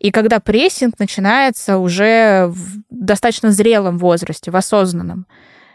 И 0.00 0.10
когда 0.10 0.40
прессинг 0.40 0.98
начинается 0.98 1.76
уже 1.76 2.46
в 2.48 2.78
достаточно 2.88 3.52
зрелом 3.52 3.98
возрасте, 3.98 4.50
в 4.50 4.56
осознанном, 4.56 5.26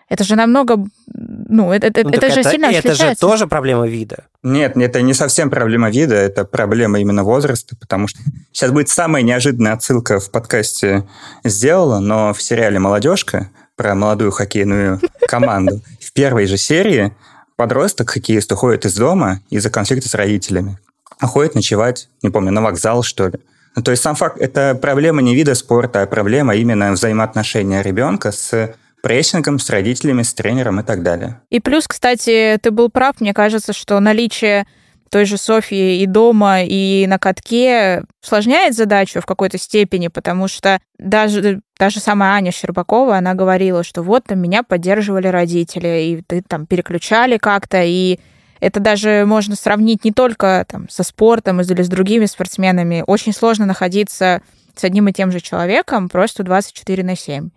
это 0.09 0.23
же 0.23 0.35
намного, 0.35 0.85
ну, 1.07 1.71
это, 1.71 1.91
ну, 2.03 2.09
это 2.09 2.31
же 2.31 2.41
это, 2.41 2.49
сильно 2.49 2.65
это 2.65 2.79
отличается. 2.79 3.05
Это 3.05 3.13
же 3.13 3.19
тоже 3.19 3.47
проблема 3.47 3.87
вида. 3.87 4.25
Нет, 4.43 4.77
это 4.77 5.01
не 5.01 5.13
совсем 5.13 5.49
проблема 5.49 5.89
вида, 5.89 6.15
это 6.15 6.43
проблема 6.43 6.99
именно 6.99 7.23
возраста, 7.23 7.75
потому 7.79 8.07
что 8.07 8.19
сейчас 8.51 8.71
будет 8.71 8.89
самая 8.89 9.21
неожиданная 9.21 9.73
отсылка 9.73 10.19
в 10.19 10.31
подкасте 10.31 11.07
сделала, 11.43 11.99
но 11.99 12.33
в 12.33 12.41
сериале 12.41 12.79
«Молодежка» 12.79 13.49
про 13.75 13.93
молодую 13.93 14.31
хоккейную 14.31 15.01
команду 15.27 15.81
в 15.99 16.13
первой 16.13 16.47
же 16.47 16.57
серии 16.57 17.15
подросток 17.55 18.09
хоккеист 18.09 18.51
уходит 18.51 18.85
из 18.85 18.95
дома 18.95 19.41
из-за 19.51 19.69
конфликта 19.69 20.09
с 20.09 20.15
родителями. 20.15 20.79
Уходит 21.21 21.55
ночевать, 21.55 22.09
не 22.23 22.29
помню, 22.29 22.51
на 22.51 22.61
вокзал, 22.61 23.03
что 23.03 23.27
ли. 23.27 23.39
Ну, 23.75 23.83
то 23.83 23.91
есть 23.91 24.03
сам 24.03 24.15
факт, 24.15 24.39
это 24.39 24.77
проблема 24.81 25.21
не 25.21 25.35
вида 25.35 25.53
спорта, 25.53 26.01
а 26.01 26.07
проблема 26.07 26.55
именно 26.55 26.93
взаимоотношения 26.93 27.81
ребенка 27.81 28.31
с 28.31 28.73
прессингом, 29.01 29.59
с 29.59 29.69
родителями, 29.69 30.23
с 30.23 30.33
тренером 30.33 30.79
и 30.79 30.83
так 30.83 31.03
далее. 31.03 31.41
И 31.49 31.59
плюс, 31.59 31.87
кстати, 31.87 32.57
ты 32.61 32.71
был 32.71 32.89
прав, 32.89 33.19
мне 33.19 33.33
кажется, 33.33 33.73
что 33.73 33.99
наличие 33.99 34.65
той 35.11 35.25
же 35.25 35.37
Софьи 35.37 36.01
и 36.01 36.05
дома, 36.07 36.63
и 36.63 37.05
на 37.07 37.19
катке 37.19 38.03
усложняет 38.23 38.75
задачу 38.75 39.21
в 39.21 39.25
какой-то 39.25 39.57
степени, 39.57 40.07
потому 40.07 40.47
что 40.47 40.79
даже, 40.97 41.61
даже 41.77 41.99
сама 41.99 42.33
Аня 42.33 42.51
Щербакова, 42.51 43.17
она 43.17 43.33
говорила, 43.33 43.83
что 43.83 44.01
вот 44.01 44.23
там 44.25 44.39
меня 44.39 44.63
поддерживали 44.63 45.27
родители, 45.27 45.87
и 45.87 46.23
ты 46.25 46.41
там 46.41 46.65
переключали 46.65 47.37
как-то, 47.37 47.83
и 47.83 48.19
это 48.59 48.79
даже 48.79 49.25
можно 49.25 49.55
сравнить 49.55 50.05
не 50.05 50.11
только 50.11 50.65
там, 50.67 50.89
со 50.89 51.03
спортом 51.03 51.61
или 51.61 51.81
с 51.81 51.89
другими 51.89 52.25
спортсменами. 52.25 53.03
Очень 53.05 53.33
сложно 53.33 53.65
находиться 53.65 54.41
с 54.75 54.83
одним 54.83 55.07
и 55.07 55.13
тем 55.13 55.31
же 55.31 55.39
человеком 55.39 56.09
просто 56.09 56.43
24 56.43 57.03
на 57.03 57.15
7. 57.15 57.49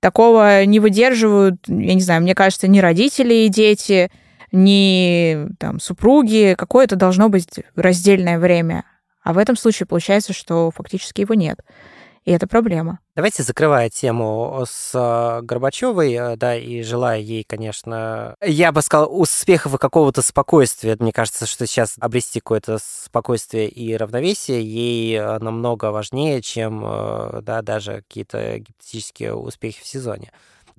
Такого 0.00 0.64
не 0.64 0.80
выдерживают, 0.80 1.56
я 1.68 1.94
не 1.94 2.00
знаю, 2.00 2.22
мне 2.22 2.34
кажется, 2.34 2.66
ни 2.66 2.80
родители 2.80 3.34
и 3.34 3.48
дети, 3.48 4.10
ни 4.50 5.46
там, 5.58 5.80
супруги. 5.80 6.54
Какое-то 6.58 6.96
должно 6.96 7.28
быть 7.28 7.48
раздельное 7.76 8.38
время. 8.38 8.84
А 9.22 9.32
в 9.32 9.38
этом 9.38 9.56
случае 9.56 9.86
получается, 9.86 10.32
что 10.32 10.70
фактически 10.74 11.20
его 11.20 11.34
нет. 11.34 11.60
И 12.24 12.30
это 12.30 12.46
проблема. 12.46 13.00
Давайте, 13.16 13.42
закрывая 13.42 13.90
тему 13.90 14.64
с 14.64 14.92
э, 14.94 15.42
Горбачевой, 15.42 16.12
э, 16.12 16.36
да, 16.36 16.54
и 16.54 16.82
желая 16.82 17.18
ей, 17.18 17.42
конечно, 17.42 18.36
я 18.40 18.70
бы 18.70 18.80
сказал, 18.80 19.08
успехов 19.10 19.74
и 19.74 19.78
какого-то 19.78 20.22
спокойствия. 20.22 20.96
Мне 21.00 21.12
кажется, 21.12 21.46
что 21.46 21.66
сейчас 21.66 21.96
обрести 21.98 22.38
какое-то 22.38 22.78
спокойствие 22.80 23.68
и 23.68 23.96
равновесие 23.96 24.62
ей 24.62 25.16
э, 25.16 25.38
намного 25.40 25.86
важнее, 25.86 26.42
чем, 26.42 26.80
да, 27.42 27.60
даже 27.62 28.02
какие-то 28.08 28.58
гипотетические 28.60 29.34
успехи 29.34 29.82
в 29.82 29.86
сезоне 29.86 30.30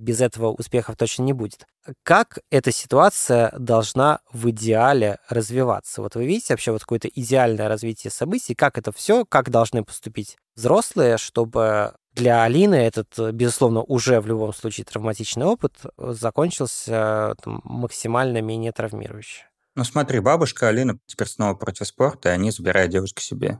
без 0.03 0.21
этого 0.21 0.51
успехов 0.51 0.95
точно 0.95 1.23
не 1.23 1.33
будет. 1.33 1.65
Как 2.03 2.39
эта 2.51 2.71
ситуация 2.71 3.51
должна 3.57 4.19
в 4.31 4.49
идеале 4.51 5.17
развиваться? 5.29 6.01
Вот 6.01 6.15
вы 6.15 6.25
видите 6.25 6.53
вообще 6.53 6.71
вот 6.71 6.81
какое-то 6.81 7.07
идеальное 7.07 7.67
развитие 7.67 8.11
событий, 8.11 8.55
как 8.55 8.77
это 8.77 8.91
все, 8.91 9.25
как 9.25 9.49
должны 9.49 9.83
поступить 9.83 10.37
взрослые, 10.55 11.17
чтобы 11.17 11.93
для 12.13 12.43
Алины 12.43 12.75
этот, 12.75 13.33
безусловно, 13.33 13.81
уже 13.81 14.21
в 14.21 14.27
любом 14.27 14.53
случае 14.53 14.85
травматичный 14.85 15.45
опыт 15.45 15.73
закончился 15.97 17.35
там, 17.41 17.61
максимально 17.63 18.41
менее 18.41 18.71
травмирующе. 18.71 19.45
Ну 19.75 19.83
смотри, 19.83 20.19
бабушка 20.19 20.67
Алина 20.67 20.99
теперь 21.07 21.27
снова 21.27 21.55
против 21.55 21.87
спорта, 21.87 22.29
и 22.29 22.33
они 22.33 22.51
забирают 22.51 22.91
девушку 22.91 23.21
себе. 23.21 23.59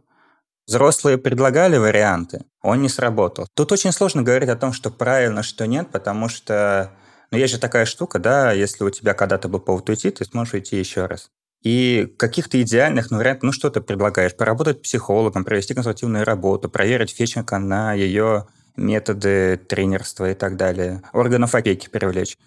Взрослые 0.66 1.18
предлагали 1.18 1.78
варианты, 1.78 2.46
он 2.62 2.82
не 2.82 2.90
сработал. 2.90 3.48
Тут 3.54 3.72
очень 3.74 3.92
сложно 3.92 4.24
говорить 4.24 4.50
о 4.50 4.56
том, 4.56 4.72
что 4.72 4.90
правильно, 4.90 5.44
что 5.44 5.68
нет, 5.68 5.90
потому 5.92 6.30
что, 6.30 6.92
ну, 7.32 7.38
есть 7.38 7.54
же 7.54 7.60
такая 7.60 7.86
штука, 7.86 8.18
да, 8.20 8.54
если 8.54 8.86
у 8.86 8.90
тебя 8.90 9.14
когда-то 9.14 9.50
был 9.50 9.60
повод 9.60 9.90
уйти, 9.90 10.10
ты 10.10 10.24
сможешь 10.24 10.54
уйти 10.54 10.78
еще 10.78 11.06
раз. 11.06 11.30
И 11.64 12.14
каких-то 12.18 12.62
идеальных 12.62 13.12
ну, 13.12 13.18
вариантов, 13.18 13.44
ну, 13.44 13.52
что 13.52 13.70
ты 13.70 13.82
предлагаешь? 13.82 14.36
Поработать 14.36 14.82
психологом, 14.82 15.44
провести 15.44 15.74
консультативную 15.74 16.26
работу, 16.26 16.70
проверить 16.70 17.16
Феченко 17.16 17.58
на 17.60 17.94
ее 17.94 18.48
методы 18.76 19.58
тренерства 19.58 20.32
и 20.32 20.34
так 20.34 20.56
далее, 20.56 21.02
органов 21.14 21.56
опеки 21.56 21.90
привлечь. 21.90 22.38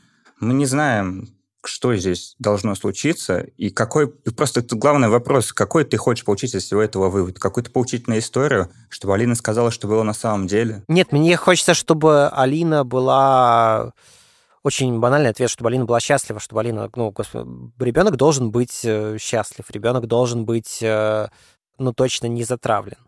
Мы 0.40 0.54
не 0.54 0.66
знаем, 0.66 1.28
что 1.68 1.94
здесь 1.96 2.35
должно 2.38 2.75
случиться, 2.75 3.40
и 3.40 3.70
какой... 3.70 4.12
И 4.25 4.30
просто 4.30 4.62
главный 4.62 5.08
вопрос, 5.08 5.52
какой 5.52 5.85
ты 5.85 5.96
хочешь 5.96 6.25
получить 6.25 6.54
из 6.54 6.64
всего 6.64 6.82
этого 6.82 7.08
вывод? 7.08 7.38
Какую-то 7.38 7.70
поучительную 7.70 8.20
историю, 8.20 8.70
чтобы 8.88 9.14
Алина 9.14 9.35
сказала, 9.35 9.70
что 9.70 9.88
было 9.88 10.02
на 10.02 10.14
самом 10.14 10.46
деле? 10.46 10.82
Нет, 10.88 11.12
мне 11.12 11.37
хочется, 11.37 11.75
чтобы 11.75 12.28
Алина 12.28 12.85
была 12.85 13.92
очень 14.66 14.99
банальный 14.99 15.30
ответ, 15.30 15.49
чтобы 15.49 15.68
Алина 15.68 15.85
была 15.85 16.00
счастлива, 16.00 16.40
чтобы 16.40 16.61
Алина, 16.61 16.90
ну, 16.96 17.12
господи, 17.12 17.49
ребенок 17.78 18.16
должен 18.16 18.50
быть 18.50 18.80
э, 18.82 19.16
счастлив, 19.20 19.64
ребенок 19.70 20.06
должен 20.08 20.44
быть, 20.44 20.78
э, 20.82 21.28
ну, 21.78 21.92
точно 21.92 22.26
не 22.26 22.42
затравлен. 22.42 23.05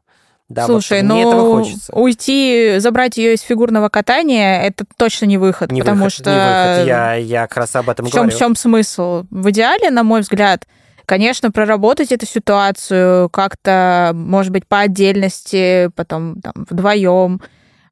Да, 0.49 0.65
Слушай, 0.65 1.03
вот, 1.03 1.09
ну 1.09 1.21
этого 1.21 1.63
хочется. 1.63 1.93
уйти, 1.95 2.77
забрать 2.79 3.19
ее 3.19 3.35
из 3.35 3.43
фигурного 3.43 3.91
катания, 3.91 4.63
это 4.63 4.87
точно 4.97 5.27
не 5.27 5.37
выход, 5.37 5.71
не 5.71 5.83
потому 5.83 6.05
выход, 6.05 6.13
что... 6.13 6.31
Не 6.31 6.37
выход. 6.37 6.87
Я, 6.87 7.15
я 7.15 7.47
как 7.47 7.59
раз 7.59 7.77
об 7.77 7.91
этом 7.91 8.07
в 8.07 8.11
чем, 8.11 8.23
говорю. 8.23 8.37
В 8.37 8.39
чем 8.39 8.57
смысл? 8.57 9.25
В 9.31 9.51
идеале, 9.51 9.91
на 9.91 10.05
мой 10.05 10.23
взгляд, 10.23 10.65
конечно, 11.05 11.51
проработать 11.51 12.13
эту 12.13 12.25
ситуацию 12.25 13.29
как-то, 13.29 14.13
может 14.15 14.51
быть, 14.51 14.67
по 14.67 14.81
отдельности, 14.81 15.91
потом 15.95 16.41
там, 16.41 16.53
вдвоем, 16.71 17.43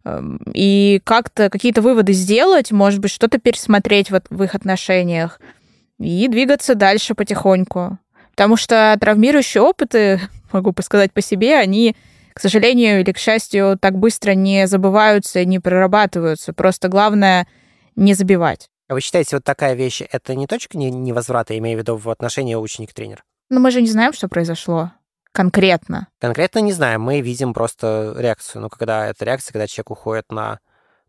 эм, 0.06 0.40
и 0.54 1.02
как-то 1.04 1.50
какие-то 1.50 1.82
выводы 1.82 2.14
сделать, 2.14 2.72
может 2.72 3.00
быть, 3.00 3.10
что-то 3.10 3.38
пересмотреть 3.38 4.10
вот 4.10 4.25
в 4.30 4.42
их 4.42 4.54
отношениях 4.54 5.40
и 5.98 6.26
двигаться 6.28 6.75
дальше 6.75 7.14
потихоньку. 7.14 7.98
Потому 8.30 8.56
что 8.56 8.96
травмирующие 9.00 9.62
опыты 9.62 10.20
могу 10.52 10.75
сказать 10.82 11.12
по 11.12 11.20
себе, 11.20 11.56
они, 11.58 11.96
к 12.36 12.40
сожалению 12.40 13.00
или 13.00 13.12
к 13.12 13.18
счастью, 13.18 13.78
так 13.80 13.96
быстро 13.96 14.32
не 14.32 14.66
забываются, 14.66 15.42
не 15.46 15.58
прорабатываются. 15.58 16.52
Просто 16.52 16.88
главное 16.88 17.48
не 17.94 18.12
забивать. 18.12 18.68
А 18.88 18.92
вы 18.92 19.00
считаете, 19.00 19.36
вот 19.36 19.44
такая 19.44 19.72
вещь, 19.72 20.02
это 20.02 20.34
не 20.34 20.46
точка 20.46 20.76
невозврата, 20.76 21.56
имея 21.56 21.76
в 21.76 21.78
виду 21.78 21.96
в 21.96 22.10
отношении 22.10 22.54
ученик-тренер? 22.54 23.24
Но 23.48 23.58
мы 23.58 23.70
же 23.70 23.80
не 23.80 23.88
знаем, 23.88 24.12
что 24.12 24.28
произошло 24.28 24.92
конкретно. 25.32 26.08
Конкретно 26.20 26.58
не 26.58 26.74
знаем, 26.74 27.00
мы 27.00 27.22
видим 27.22 27.54
просто 27.54 28.14
реакцию. 28.18 28.60
Ну, 28.60 28.68
когда 28.68 29.06
это 29.06 29.24
реакция, 29.24 29.54
когда 29.54 29.66
человек 29.66 29.92
уходит 29.92 30.30
на 30.30 30.58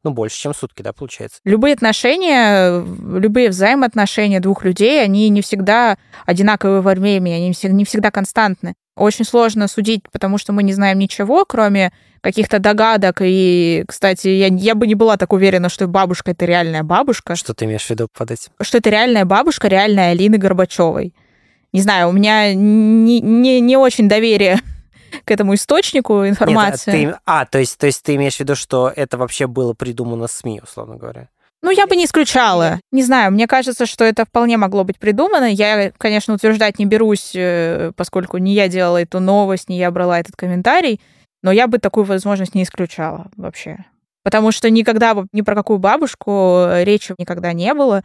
ну, 0.04 0.12
больше, 0.12 0.40
чем 0.40 0.54
сутки, 0.54 0.82
да, 0.82 0.94
получается. 0.94 1.40
Любые 1.44 1.74
отношения, 1.74 2.82
любые 3.20 3.50
взаимоотношения 3.50 4.40
двух 4.40 4.64
людей, 4.64 5.04
они 5.04 5.28
не 5.28 5.42
всегда 5.42 5.98
одинаковые 6.26 6.80
во 6.80 6.96
времени, 6.96 7.34
они 7.34 7.54
не 7.74 7.84
всегда 7.84 8.12
константны. 8.12 8.76
Очень 8.98 9.26
сложно 9.26 9.68
судить, 9.68 10.02
потому 10.12 10.38
что 10.38 10.54
мы 10.54 10.64
не 10.64 10.74
знаем 10.74 10.98
ничего, 10.98 11.46
кроме 11.46 11.92
каких-то 12.22 12.60
догадок. 12.60 13.20
И, 13.22 13.86
кстати, 13.88 14.28
я, 14.28 14.48
я 14.48 14.76
бы 14.76 14.88
не 14.88 14.96
была 14.96 15.18
так 15.18 15.34
уверена, 15.34 15.70
что 15.70 15.88
бабушка 15.88 16.32
это 16.32 16.46
реальная 16.46 16.84
бабушка. 16.84 17.36
Что 17.36 17.54
ты 17.54 17.66
имеешь 17.66 17.86
в 17.86 17.90
виду 17.92 18.08
под 18.12 18.32
этим? 18.32 18.52
Что 18.60 18.80
это 18.80 18.90
реальная 18.90 19.24
бабушка, 19.24 19.68
реальная 19.68 20.12
Алины 20.12 20.38
Горбачевой. 20.38 21.14
Не 21.74 21.82
знаю, 21.82 22.10
у 22.10 22.12
меня 22.12 22.54
не, 22.54 23.22
не, 23.22 23.62
не 23.62 23.78
очень 23.78 24.10
доверие 24.10 24.60
к 25.26 25.32
этому 25.32 25.54
источнику 25.54 26.28
информации. 26.28 26.92
Нет, 26.92 27.14
ты, 27.14 27.20
а, 27.26 27.46
то 27.46 27.60
есть, 27.60 27.78
то 27.78 27.86
есть 27.86 28.02
ты 28.04 28.16
имеешь 28.16 28.38
в 28.38 28.40
виду, 28.40 28.56
что 28.56 28.92
это 28.94 29.18
вообще 29.18 29.46
было 29.46 29.74
придумано 29.74 30.28
СМИ, 30.28 30.62
условно 30.64 30.96
говоря? 30.96 31.30
Ну, 31.62 31.72
я 31.72 31.88
бы 31.88 31.96
не 31.96 32.06
исключала. 32.06 32.80
Не 32.92 33.04
знаю, 33.04 33.32
мне 33.32 33.48
кажется, 33.48 33.86
что 33.86 34.06
это 34.06 34.26
вполне 34.26 34.58
могло 34.58 34.84
быть 34.84 35.00
придумано. 35.00 35.46
Я, 35.46 35.92
конечно, 35.98 36.34
утверждать 36.34 36.80
не 36.80 36.86
берусь, 36.86 37.32
э, 37.36 37.92
поскольку 37.96 38.38
не 38.38 38.54
я 38.54 38.68
делала 38.68 39.02
эту 39.02 39.20
новость, 39.20 39.70
не 39.70 39.78
я 39.78 39.90
брала 39.90 40.20
этот 40.20 40.36
комментарий, 40.36 41.02
но 41.42 41.52
я 41.52 41.68
бы 41.68 41.80
такую 41.80 42.06
возможность 42.06 42.56
не 42.56 42.64
исключала 42.64 43.28
вообще. 43.36 43.86
Потому 44.24 44.52
что 44.52 44.70
никогда 44.70 45.16
ни 45.32 45.42
про 45.42 45.56
какую 45.56 45.80
бабушку 45.80 46.68
речи 46.84 47.16
никогда 47.18 47.54
не 47.54 47.74
было 47.74 48.04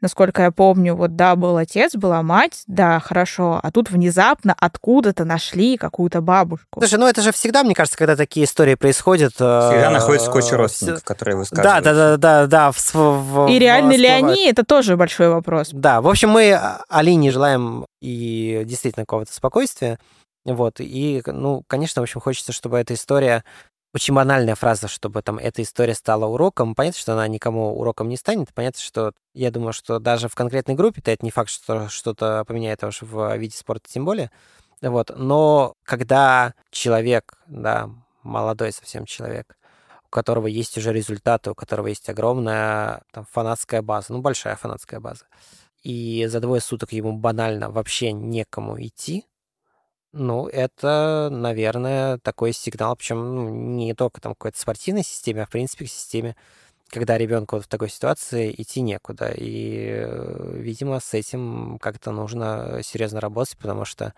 насколько 0.00 0.42
я 0.42 0.50
помню, 0.50 0.94
вот 0.94 1.16
да, 1.16 1.36
был 1.36 1.56
отец, 1.56 1.94
была 1.94 2.22
мать, 2.22 2.62
да, 2.66 3.00
хорошо, 3.00 3.60
а 3.62 3.70
тут 3.70 3.90
внезапно 3.90 4.54
откуда-то 4.58 5.24
нашли 5.24 5.76
какую-то 5.76 6.20
бабушку. 6.20 6.80
Слушай, 6.80 6.98
ну 6.98 7.06
это 7.06 7.22
же 7.22 7.32
всегда, 7.32 7.62
мне 7.64 7.74
кажется, 7.74 7.98
когда 7.98 8.16
такие 8.16 8.46
истории 8.46 8.74
происходят... 8.74 9.32
Всегда 9.32 9.90
э, 9.90 9.90
находится 9.90 10.30
куча 10.30 10.56
родственников, 10.56 11.04
которые 11.04 11.36
высказываются. 11.36 11.82
Да, 11.82 11.92
да, 11.92 12.16
да, 12.16 12.46
да, 12.46 12.46
да. 12.46 12.72
В, 12.72 12.94
в, 12.94 13.48
И 13.48 13.58
реально 13.58 13.92
ли 13.92 14.06
они, 14.06 14.48
это 14.48 14.64
тоже 14.64 14.96
большой 14.96 15.28
вопрос. 15.28 15.70
Да, 15.72 16.00
в 16.00 16.08
общем, 16.08 16.30
мы 16.30 16.58
Алине 16.88 17.30
желаем 17.30 17.86
и 18.00 18.62
действительно 18.66 19.04
какого-то 19.04 19.32
спокойствия, 19.32 19.98
вот, 20.44 20.76
и, 20.78 21.22
ну, 21.26 21.62
конечно, 21.66 22.00
в 22.00 22.04
общем, 22.04 22.20
хочется, 22.20 22.52
чтобы 22.52 22.78
эта 22.78 22.94
история 22.94 23.44
очень 23.92 24.14
банальная 24.14 24.54
фраза, 24.54 24.88
чтобы 24.88 25.22
там 25.22 25.38
эта 25.38 25.62
история 25.62 25.94
стала 25.94 26.26
уроком. 26.26 26.74
Понятно, 26.74 27.00
что 27.00 27.12
она 27.14 27.26
никому 27.26 27.78
уроком 27.78 28.08
не 28.08 28.16
станет. 28.16 28.52
Понятно, 28.54 28.80
что 28.80 29.12
я 29.34 29.50
думаю, 29.50 29.72
что 29.72 29.98
даже 29.98 30.28
в 30.28 30.34
конкретной 30.34 30.74
группе 30.74 31.00
это 31.04 31.24
не 31.24 31.30
факт, 31.30 31.50
что 31.50 31.88
что-то 31.88 32.44
поменяет 32.46 32.84
уж 32.84 33.02
в 33.02 33.36
виде 33.36 33.56
спорта 33.56 33.90
тем 33.90 34.04
более. 34.04 34.30
Вот. 34.80 35.10
Но 35.16 35.74
когда 35.84 36.54
человек, 36.70 37.34
да, 37.46 37.90
молодой 38.22 38.72
совсем 38.72 39.06
человек, 39.06 39.56
у 40.06 40.10
которого 40.10 40.46
есть 40.46 40.76
уже 40.78 40.92
результаты, 40.92 41.50
у 41.50 41.54
которого 41.54 41.88
есть 41.88 42.08
огромная 42.08 43.02
там, 43.12 43.26
фанатская 43.30 43.82
база, 43.82 44.12
ну, 44.12 44.20
большая 44.20 44.56
фанатская 44.56 45.00
база, 45.00 45.24
и 45.82 46.26
за 46.28 46.40
двое 46.40 46.60
суток 46.60 46.92
ему 46.92 47.12
банально 47.12 47.70
вообще 47.70 48.12
некому 48.12 48.80
идти, 48.80 49.24
ну, 50.12 50.48
это, 50.48 51.28
наверное, 51.30 52.18
такой 52.18 52.52
сигнал, 52.52 52.96
причем 52.96 53.34
ну, 53.34 53.48
не 53.48 53.94
только 53.94 54.20
там 54.20 54.34
какой-то 54.34 54.58
спортивной 54.58 55.04
системе, 55.04 55.42
а 55.42 55.46
в 55.46 55.50
принципе 55.50 55.84
к 55.84 55.88
системе, 55.88 56.36
когда 56.88 57.16
ребенку 57.16 57.56
вот 57.56 57.66
в 57.66 57.68
такой 57.68 57.88
ситуации 57.88 58.52
идти 58.56 58.80
некуда. 58.80 59.32
И, 59.36 59.86
э, 59.88 60.52
видимо, 60.56 60.98
с 61.00 61.14
этим 61.14 61.78
как-то 61.80 62.10
нужно 62.10 62.80
серьезно 62.82 63.20
работать, 63.20 63.56
потому 63.58 63.84
что 63.84 64.12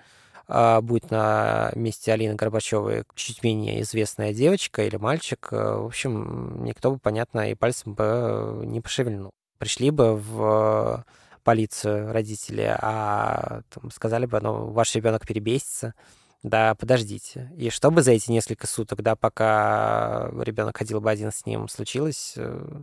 а, 0.48 0.80
будет 0.80 1.10
на 1.10 1.70
месте 1.74 2.12
Алины 2.12 2.34
Горбачевой 2.34 3.04
чуть 3.14 3.42
менее 3.42 3.82
известная 3.82 4.34
девочка 4.34 4.82
или 4.82 4.96
мальчик, 4.96 5.48
э, 5.52 5.56
в 5.56 5.86
общем, 5.86 6.64
никто 6.64 6.90
бы, 6.92 6.98
понятно, 6.98 7.50
и 7.50 7.54
пальцем 7.54 7.94
бы 7.94 8.62
не 8.64 8.80
пошевельнул. 8.80 9.30
Пришли 9.58 9.90
бы 9.90 10.16
в 10.16 11.04
полицию 11.42 12.12
родители, 12.12 12.74
а 12.80 13.62
там, 13.70 13.90
сказали 13.90 14.26
бы, 14.26 14.40
ну, 14.40 14.70
ваш 14.70 14.94
ребенок 14.94 15.26
перебесится, 15.26 15.94
да, 16.42 16.74
подождите. 16.74 17.52
И 17.56 17.70
чтобы 17.70 18.02
за 18.02 18.12
эти 18.12 18.30
несколько 18.30 18.66
суток, 18.66 19.02
да, 19.02 19.14
пока 19.14 20.30
ребенок 20.40 20.76
ходил 20.76 21.00
бы 21.00 21.10
один 21.10 21.30
с 21.30 21.46
ним, 21.46 21.68
случилось, 21.68 22.34
э, 22.36 22.82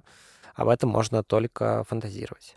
об 0.56 0.70
этом 0.70 0.90
можно 0.90 1.24
только 1.24 1.84
фантазировать. 1.88 2.56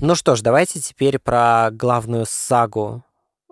Ну 0.00 0.14
что 0.14 0.36
ж, 0.36 0.42
давайте 0.42 0.80
теперь 0.80 1.18
про 1.18 1.70
главную 1.72 2.24
сагу 2.26 3.02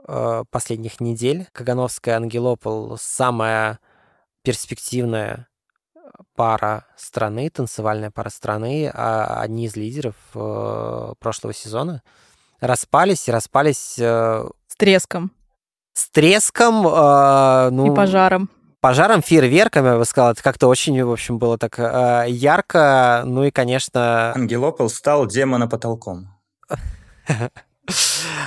э, 0.06 0.44
последних 0.50 1.00
недель. 1.00 1.48
Кагановская 1.52 2.16
Ангелопол 2.16 2.96
самая 2.98 3.80
перспективная 4.42 5.48
пара 6.34 6.84
страны, 6.96 7.50
танцевальная 7.50 8.10
пара 8.10 8.30
страны, 8.30 8.90
а 8.92 9.40
одни 9.40 9.66
из 9.66 9.76
лидеров 9.76 10.14
э, 10.34 11.12
прошлого 11.18 11.54
сезона 11.54 12.02
распались 12.60 13.28
и 13.28 13.32
распались... 13.32 13.96
Э, 13.98 14.46
с 14.68 14.76
треском. 14.76 15.32
С 15.92 16.10
треском. 16.10 16.86
Э, 16.86 17.70
ну, 17.70 17.92
и 17.92 17.96
пожаром. 17.96 18.50
Пожаром, 18.80 19.22
фейерверками, 19.22 19.88
я 19.88 19.98
бы 19.98 20.04
сказал. 20.04 20.32
Это 20.32 20.42
как-то 20.42 20.68
очень, 20.68 21.02
в 21.02 21.10
общем, 21.10 21.38
было 21.38 21.58
так 21.58 21.78
ярко. 22.28 23.22
Ну 23.24 23.44
и, 23.44 23.50
конечно... 23.50 24.32
Ангелопол 24.34 24.88
стал 24.90 25.26
демона 25.26 25.66
потолком. 25.66 26.28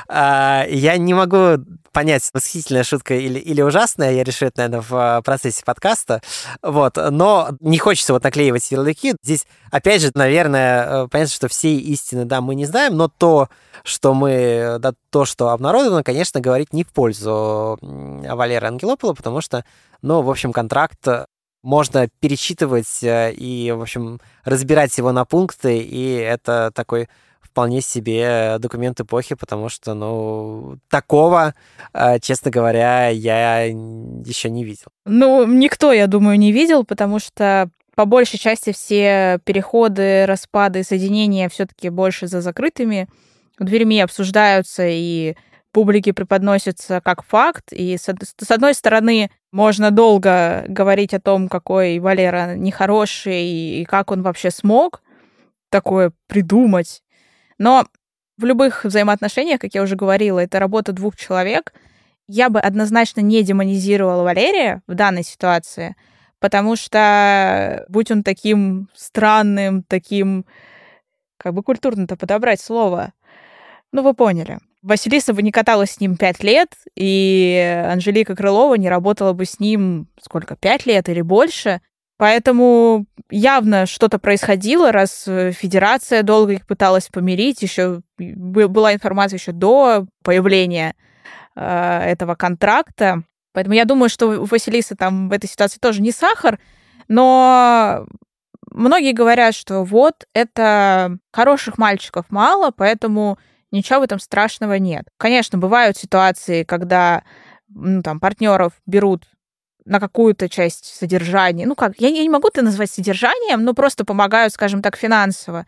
А, 0.07 0.65
я 0.67 0.97
не 0.97 1.13
могу 1.13 1.63
понять, 1.91 2.29
восхитительная 2.33 2.83
шутка 2.83 3.15
или, 3.15 3.39
или 3.39 3.61
ужасная, 3.61 4.13
я 4.13 4.23
решу 4.23 4.45
это, 4.45 4.61
наверное, 4.61 4.81
в 4.81 4.95
а, 4.95 5.21
процессе 5.21 5.63
подкаста, 5.65 6.21
вот, 6.61 6.97
но 6.97 7.49
не 7.59 7.77
хочется 7.77 8.13
вот 8.13 8.23
наклеивать 8.23 8.71
ярлыки. 8.71 9.15
Здесь, 9.23 9.45
опять 9.71 10.01
же, 10.01 10.11
наверное, 10.13 11.05
э, 11.05 11.07
понятно, 11.09 11.33
что 11.33 11.47
все 11.47 11.75
истины, 11.75 12.25
да, 12.25 12.41
мы 12.41 12.55
не 12.55 12.65
знаем, 12.65 12.95
но 12.95 13.07
то, 13.07 13.49
что 13.83 14.13
мы, 14.13 14.77
да, 14.79 14.93
то, 15.09 15.25
что 15.25 15.49
обнародовано, 15.49 16.03
конечно, 16.03 16.39
говорит 16.39 16.73
не 16.73 16.83
в 16.83 16.87
пользу 16.89 17.77
Валеры 17.81 18.67
Ангелопола, 18.67 19.13
потому 19.13 19.41
что, 19.41 19.65
ну, 20.01 20.21
в 20.21 20.29
общем, 20.29 20.53
контракт 20.53 21.07
можно 21.61 22.07
перечитывать 22.19 23.03
э, 23.03 23.33
и, 23.33 23.71
в 23.71 23.81
общем, 23.81 24.21
разбирать 24.43 24.97
его 24.97 25.11
на 25.11 25.25
пункты, 25.25 25.79
и 25.79 26.13
это 26.13 26.71
такой 26.73 27.09
вполне 27.59 27.81
себе 27.81 28.55
документ 28.59 29.01
эпохи, 29.01 29.35
потому 29.35 29.67
что, 29.67 29.93
ну, 29.93 30.77
такого, 30.89 31.53
э, 31.93 32.19
честно 32.21 32.51
говоря, 32.51 33.09
я 33.09 33.63
еще 33.65 34.49
не 34.49 34.63
видел. 34.63 34.87
Ну, 35.05 35.45
никто, 35.45 35.91
я 35.91 36.07
думаю, 36.07 36.39
не 36.39 36.53
видел, 36.53 36.85
потому 36.85 37.19
что 37.19 37.69
по 37.95 38.05
большей 38.05 38.39
части 38.39 38.71
все 38.71 39.39
переходы, 39.43 40.25
распады, 40.25 40.83
соединения 40.83 41.49
все-таки 41.49 41.89
больше 41.89 42.27
за 42.27 42.39
закрытыми 42.39 43.09
дверьми 43.59 43.99
обсуждаются 43.99 44.87
и 44.87 45.35
публике 45.73 46.13
преподносятся 46.13 47.01
как 47.03 47.25
факт. 47.25 47.73
И 47.73 47.97
с, 47.97 48.05
с 48.05 48.51
одной 48.51 48.73
стороны, 48.73 49.31
можно 49.51 49.91
долго 49.91 50.63
говорить 50.69 51.13
о 51.13 51.19
том, 51.19 51.49
какой 51.49 51.99
Валера 51.99 52.55
нехороший 52.55 53.43
и 53.43 53.83
как 53.83 54.11
он 54.11 54.21
вообще 54.21 54.49
смог 54.49 55.01
такое 55.69 56.13
придумать. 56.27 57.01
Но 57.59 57.85
в 58.37 58.45
любых 58.45 58.85
взаимоотношениях, 58.85 59.59
как 59.59 59.75
я 59.75 59.83
уже 59.83 59.95
говорила, 59.95 60.39
это 60.39 60.59
работа 60.59 60.93
двух 60.93 61.15
человек. 61.15 61.73
Я 62.27 62.49
бы 62.49 62.59
однозначно 62.59 63.21
не 63.21 63.43
демонизировала 63.43 64.23
Валерия 64.23 64.81
в 64.87 64.95
данной 64.95 65.23
ситуации, 65.23 65.95
потому 66.39 66.75
что 66.75 67.85
будь 67.89 68.11
он 68.11 68.23
таким 68.23 68.87
странным, 68.95 69.83
таким, 69.83 70.45
как 71.37 71.53
бы 71.53 71.61
культурно-то 71.61 72.15
подобрать 72.15 72.61
слово, 72.61 73.13
ну, 73.91 74.03
вы 74.03 74.13
поняли. 74.13 74.59
Василиса 74.81 75.33
бы 75.33 75.41
не 75.41 75.51
каталась 75.51 75.91
с 75.91 75.99
ним 75.99 76.15
пять 76.15 76.41
лет, 76.43 76.75
и 76.95 77.83
Анжелика 77.91 78.35
Крылова 78.35 78.75
не 78.75 78.87
работала 78.87 79.33
бы 79.33 79.45
с 79.45 79.59
ним 79.59 80.07
сколько, 80.21 80.55
пять 80.55 80.85
лет 80.85 81.09
или 81.09 81.21
больше. 81.21 81.81
Поэтому 82.19 83.05
явно 83.31 83.85
что-то 83.85 84.19
происходило, 84.19 84.91
раз 84.91 85.23
э, 85.25 85.53
федерация 85.53 86.21
долго 86.21 86.51
их 86.51 86.67
пыталась 86.67 87.07
помирить. 87.07 87.61
Еще 87.61 88.01
была 88.17 88.93
информация 88.93 89.37
еще 89.37 89.53
до 89.53 90.05
появления 90.21 90.95
э, 91.55 92.01
этого 92.03 92.35
контракта. 92.35 93.23
Поэтому 93.53 93.75
я 93.75 93.85
думаю, 93.85 94.09
что 94.09 94.41
у 94.41 94.43
Василисы 94.43 94.97
там 94.97 95.29
в 95.29 95.31
этой 95.31 95.49
ситуации 95.49 95.79
тоже 95.79 96.01
не 96.01 96.11
сахар, 96.11 96.59
но 97.07 98.05
многие 98.69 99.13
говорят, 99.13 99.55
что 99.55 99.85
вот 99.85 100.27
это 100.33 101.17
хороших 101.31 101.77
мальчиков 101.77 102.25
мало, 102.31 102.71
поэтому 102.71 103.39
ничего 103.71 104.01
в 104.01 104.03
этом 104.03 104.19
страшного 104.19 104.73
нет. 104.73 105.05
Конечно, 105.15 105.57
бывают 105.57 105.95
ситуации, 105.95 106.65
когда 106.65 107.23
ну, 107.69 108.01
там, 108.01 108.19
партнеров 108.19 108.73
берут 108.85 109.23
на 109.89 109.99
какую-то 109.99 110.47
часть 110.47 110.85
содержания. 110.85 111.65
Ну 111.65 111.75
как, 111.75 111.99
я 111.99 112.11
не 112.11 112.29
могу 112.29 112.47
это 112.47 112.61
назвать 112.61 112.91
содержанием, 112.91 113.63
но 113.63 113.73
просто 113.73 114.05
помогают, 114.05 114.53
скажем 114.53 114.81
так, 114.83 114.95
финансово. 114.95 115.65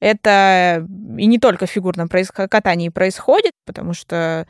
Это 0.00 0.86
и 1.16 1.26
не 1.26 1.38
только 1.38 1.64
в 1.66 1.70
фигурном 1.70 2.08
катании 2.08 2.90
происходит, 2.90 3.52
потому 3.64 3.94
что 3.94 4.46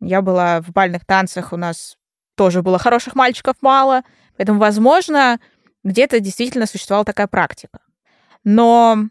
я 0.00 0.22
была 0.22 0.60
в 0.60 0.70
бальных 0.72 1.04
танцах, 1.06 1.52
у 1.52 1.56
нас 1.56 1.96
тоже 2.36 2.62
было 2.62 2.78
хороших 2.78 3.14
мальчиков 3.14 3.54
мало, 3.60 4.02
поэтому, 4.36 4.58
возможно, 4.58 5.38
где-то 5.84 6.18
действительно 6.18 6.66
существовала 6.66 7.04
такая 7.04 7.28
практика. 7.28 7.78
Но 8.42 9.04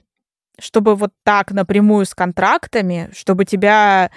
чтобы 0.59 0.95
вот 0.95 1.11
так 1.23 1.51
напрямую 1.51 2.05
с 2.05 2.13
контрактами, 2.13 3.09
чтобы 3.13 3.45
тебя 3.45 4.11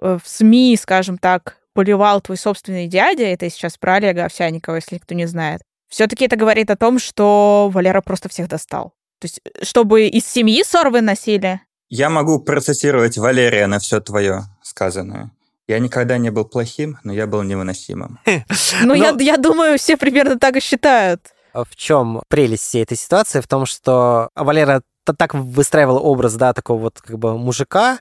э, 0.00 0.18
в 0.20 0.28
СМИ, 0.28 0.76
скажем 0.76 1.18
так, 1.18 1.58
поливал 1.74 2.20
твой 2.20 2.36
собственный 2.36 2.86
дядя, 2.86 3.24
это 3.24 3.48
сейчас 3.50 3.76
про 3.76 3.94
Олега 3.94 4.24
Овсяникова, 4.24 4.76
если 4.76 4.98
кто 4.98 5.14
не 5.14 5.26
знает, 5.26 5.62
все-таки 5.88 6.24
это 6.24 6.36
говорит 6.36 6.70
о 6.70 6.76
том, 6.76 6.98
что 6.98 7.70
Валера 7.72 8.00
просто 8.00 8.28
всех 8.28 8.48
достал. 8.48 8.94
То 9.20 9.26
есть, 9.26 9.40
э, 9.44 9.64
чтобы 9.64 10.06
из 10.06 10.26
семьи 10.26 10.62
ссор 10.64 10.90
выносили. 10.90 11.60
Я 11.90 12.08
могу 12.08 12.40
процитировать 12.40 13.18
Валерия 13.18 13.66
на 13.66 13.78
все 13.78 14.00
твое 14.00 14.44
сказанное. 14.62 15.30
Я 15.68 15.78
никогда 15.78 16.18
не 16.18 16.30
был 16.30 16.44
плохим, 16.44 16.98
но 17.04 17.12
я 17.12 17.26
был 17.26 17.42
невыносимым. 17.42 18.18
Ну, 18.82 18.94
я 18.94 19.36
думаю, 19.36 19.78
все 19.78 19.96
примерно 19.96 20.38
так 20.38 20.56
и 20.56 20.60
считают. 20.60 21.20
В 21.52 21.76
чем 21.76 22.22
прелесть 22.28 22.62
всей 22.62 22.82
этой 22.82 22.96
ситуации? 22.96 23.40
В 23.40 23.46
том, 23.46 23.66
что 23.66 24.30
Валера 24.34 24.82
так 25.04 25.34
выстраивал 25.34 26.04
образ, 26.04 26.34
да, 26.34 26.52
такого 26.52 26.78
вот 26.80 27.00
как 27.00 27.18
бы 27.18 27.36
мужика, 27.36 27.98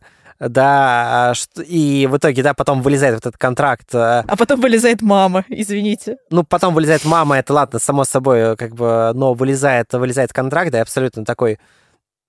да, 0.49 1.31
а 1.31 1.33
и 1.67 2.07
в 2.09 2.17
итоге, 2.17 2.41
да, 2.41 2.53
потом 2.53 2.81
вылезает 2.81 3.13
вот 3.13 3.25
этот 3.27 3.37
контракт. 3.37 3.93
Э, 3.93 4.23
а 4.27 4.35
потом 4.35 4.59
вылезает 4.59 5.01
мама, 5.01 5.45
извините. 5.47 6.17
Ну, 6.31 6.43
потом 6.43 6.73
вылезает 6.73 7.05
мама, 7.05 7.37
это 7.37 7.53
ладно, 7.53 7.77
само 7.77 8.05
собой, 8.05 8.57
как 8.57 8.73
бы, 8.73 9.11
но 9.13 9.33
вылезает, 9.33 9.93
вылезает 9.93 10.33
контракт, 10.33 10.71
да, 10.71 10.81
абсолютно 10.81 11.25
такой, 11.25 11.59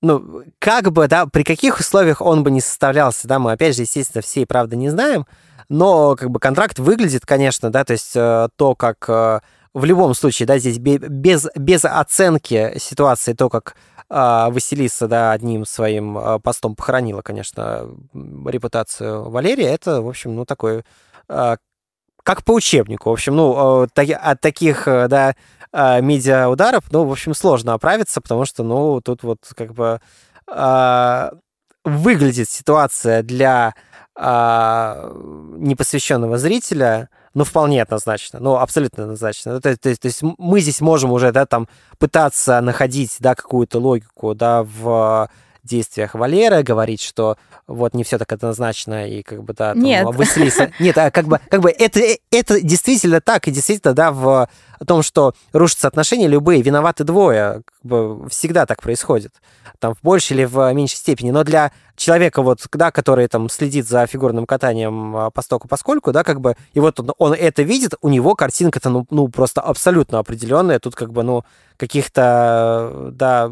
ну, 0.02 0.42
как 0.58 0.92
бы, 0.92 1.08
да, 1.08 1.26
при 1.26 1.42
каких 1.42 1.80
условиях 1.80 2.20
он 2.20 2.42
бы 2.42 2.50
не 2.50 2.60
составлялся, 2.60 3.26
да, 3.26 3.38
мы, 3.38 3.52
опять 3.52 3.76
же, 3.76 3.82
естественно, 3.82 4.20
все 4.20 4.42
и 4.42 4.46
правда 4.46 4.76
не 4.76 4.90
знаем, 4.90 5.26
но, 5.70 6.14
как 6.14 6.30
бы, 6.30 6.38
контракт 6.38 6.78
выглядит, 6.78 7.24
конечно, 7.24 7.70
да, 7.70 7.84
то 7.84 7.92
есть 7.92 8.12
э, 8.14 8.48
то, 8.56 8.74
как 8.74 9.04
э, 9.08 9.40
в 9.74 9.84
любом 9.84 10.14
случае, 10.14 10.46
да, 10.46 10.58
здесь 10.58 10.78
без, 10.78 11.48
без 11.56 11.84
оценки 11.84 12.78
ситуации, 12.78 13.32
то, 13.32 13.48
как 13.48 13.76
а, 14.08 14.50
Василиса, 14.50 15.08
да, 15.08 15.32
одним 15.32 15.64
своим 15.64 16.18
а, 16.18 16.38
постом 16.38 16.76
похоронила, 16.76 17.22
конечно, 17.22 17.88
репутацию 18.12 19.30
Валерия. 19.30 19.68
Это, 19.68 20.02
в 20.02 20.08
общем, 20.08 20.36
ну, 20.36 20.44
такой 20.44 20.84
а, 21.28 21.56
как 22.22 22.44
по 22.44 22.52
учебнику. 22.52 23.08
В 23.08 23.14
общем, 23.14 23.34
ну, 23.34 23.82
от 23.82 24.40
таких, 24.40 24.84
да, 24.86 25.34
медиа-ударов, 25.72 26.84
ну, 26.92 27.04
в 27.04 27.10
общем, 27.10 27.34
сложно 27.34 27.72
оправиться, 27.72 28.20
потому 28.20 28.44
что, 28.44 28.62
ну, 28.62 29.00
тут 29.00 29.22
вот 29.22 29.38
как 29.56 29.72
бы 29.72 30.00
выглядит 31.84 32.48
ситуация 32.48 33.22
для 33.22 33.74
непосвященного 34.14 36.36
зрителя– 36.36 37.08
ну, 37.34 37.44
вполне 37.44 37.82
однозначно, 37.82 38.40
ну, 38.40 38.56
абсолютно 38.56 39.04
однозначно. 39.04 39.60
То, 39.60 39.76
то, 39.76 39.96
то 39.96 40.06
есть 40.06 40.20
мы 40.22 40.60
здесь 40.60 40.80
можем 40.80 41.12
уже, 41.12 41.32
да, 41.32 41.46
там, 41.46 41.68
пытаться 41.98 42.60
находить, 42.60 43.16
да, 43.20 43.34
какую-то 43.34 43.78
логику, 43.78 44.34
да, 44.34 44.62
в 44.62 45.28
действиях 45.62 46.14
Валеры, 46.14 46.62
говорить, 46.62 47.00
что 47.00 47.36
вот 47.66 47.94
не 47.94 48.04
все 48.04 48.18
так 48.18 48.32
однозначно, 48.32 49.08
и 49.08 49.22
как 49.22 49.44
бы, 49.44 49.54
да, 49.54 49.74
там, 49.74 49.82
Нет. 49.82 50.04
Василиса... 50.04 50.72
Нет, 50.80 50.98
а 50.98 51.10
как 51.10 51.26
бы, 51.26 51.40
как 51.48 51.60
бы 51.60 51.70
это, 51.70 52.00
это 52.30 52.60
действительно 52.60 53.20
так, 53.20 53.46
и 53.48 53.50
действительно, 53.50 53.94
да, 53.94 54.10
в 54.10 54.48
том, 54.84 55.02
что 55.02 55.34
рушатся 55.52 55.88
отношения 55.88 56.28
любые, 56.28 56.62
виноваты 56.62 57.04
двое, 57.04 57.62
как 57.64 57.78
бы 57.82 58.28
всегда 58.28 58.66
так 58.66 58.82
происходит, 58.82 59.32
там, 59.78 59.94
в 59.94 60.02
большей 60.02 60.36
или 60.36 60.44
в 60.44 60.72
меньшей 60.72 60.96
степени, 60.96 61.30
но 61.30 61.44
для 61.44 61.72
человека, 61.96 62.42
вот, 62.42 62.60
да, 62.72 62.90
который 62.90 63.28
там 63.28 63.48
следит 63.48 63.88
за 63.88 64.06
фигурным 64.06 64.46
катанием 64.46 65.16
а, 65.16 65.30
постоку 65.30 65.68
поскольку, 65.68 66.12
да, 66.12 66.24
как 66.24 66.40
бы, 66.40 66.56
и 66.72 66.80
вот 66.80 66.98
он, 67.00 67.12
он 67.18 67.32
это 67.32 67.62
видит, 67.62 67.94
у 68.00 68.08
него 68.08 68.34
картинка-то, 68.34 68.90
ну, 68.90 69.06
ну, 69.10 69.28
просто 69.28 69.60
абсолютно 69.60 70.18
определенная, 70.18 70.78
тут 70.78 70.94
как 70.94 71.12
бы, 71.12 71.22
ну, 71.22 71.44
каких-то, 71.76 73.10
да, 73.12 73.50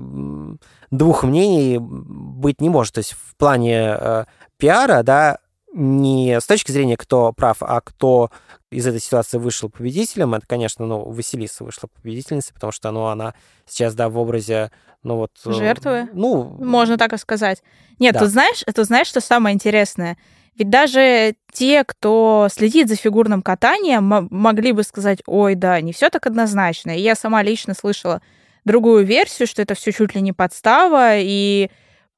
двух 0.90 1.24
мнений 1.24 1.78
быть 1.80 2.60
не 2.60 2.68
может. 2.68 2.94
То 2.94 2.98
есть 2.98 3.12
в 3.12 3.36
плане 3.36 3.96
э, 3.98 4.24
пиара, 4.56 5.02
да, 5.02 5.38
не 5.72 6.40
с 6.40 6.46
точки 6.46 6.72
зрения, 6.72 6.96
кто 6.96 7.32
прав, 7.32 7.58
а 7.60 7.80
кто 7.80 8.30
из 8.70 8.86
этой 8.86 9.00
ситуации 9.00 9.38
вышел 9.38 9.68
победителем, 9.68 10.34
это, 10.34 10.46
конечно, 10.46 10.86
ну, 10.86 11.02
Василиса 11.10 11.64
вышла 11.64 11.88
победительницей, 11.88 12.54
потому 12.54 12.72
что, 12.72 12.90
ну, 12.90 13.06
она 13.06 13.34
сейчас, 13.66 13.94
да, 13.94 14.08
в 14.08 14.18
образе, 14.18 14.70
ну, 15.02 15.16
вот... 15.16 15.32
Э, 15.44 15.52
Жертвы? 15.52 16.08
Ну... 16.12 16.56
Можно 16.58 16.98
так 16.98 17.12
и 17.12 17.18
сказать. 17.18 17.62
Нет, 17.98 18.14
да. 18.14 18.20
ты 18.20 18.26
знаешь, 18.26 18.62
ты 18.64 18.84
знаешь, 18.84 19.06
что 19.06 19.20
самое 19.20 19.54
интересное? 19.54 20.16
Ведь 20.56 20.68
даже 20.68 21.34
те, 21.52 21.84
кто 21.84 22.48
следит 22.52 22.88
за 22.88 22.96
фигурным 22.96 23.40
катанием, 23.40 24.28
могли 24.30 24.72
бы 24.72 24.82
сказать, 24.82 25.20
ой, 25.26 25.54
да, 25.54 25.80
не 25.80 25.92
все 25.92 26.10
так 26.10 26.26
однозначно. 26.26 26.90
И 26.90 27.00
я 27.00 27.14
сама 27.14 27.42
лично 27.42 27.74
слышала 27.74 28.20
другую 28.64 29.06
версию, 29.06 29.48
что 29.48 29.62
это 29.62 29.74
все 29.74 29.92
чуть 29.92 30.14
ли 30.14 30.20
не 30.20 30.32
подстава, 30.32 31.16
и 31.16 31.70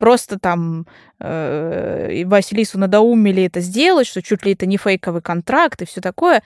просто 0.03 0.37
там 0.37 0.85
э, 1.21 2.25
Василису 2.25 2.77
надоумили 2.77 3.45
это 3.45 3.61
сделать, 3.61 4.09
что 4.09 4.21
чуть 4.21 4.45
ли 4.45 4.55
это 4.55 4.67
не 4.67 4.77
фейковый 4.77 5.23
контракт 5.23 5.81
и 5.81 5.85
все 5.85 6.01
такое. 6.01 6.43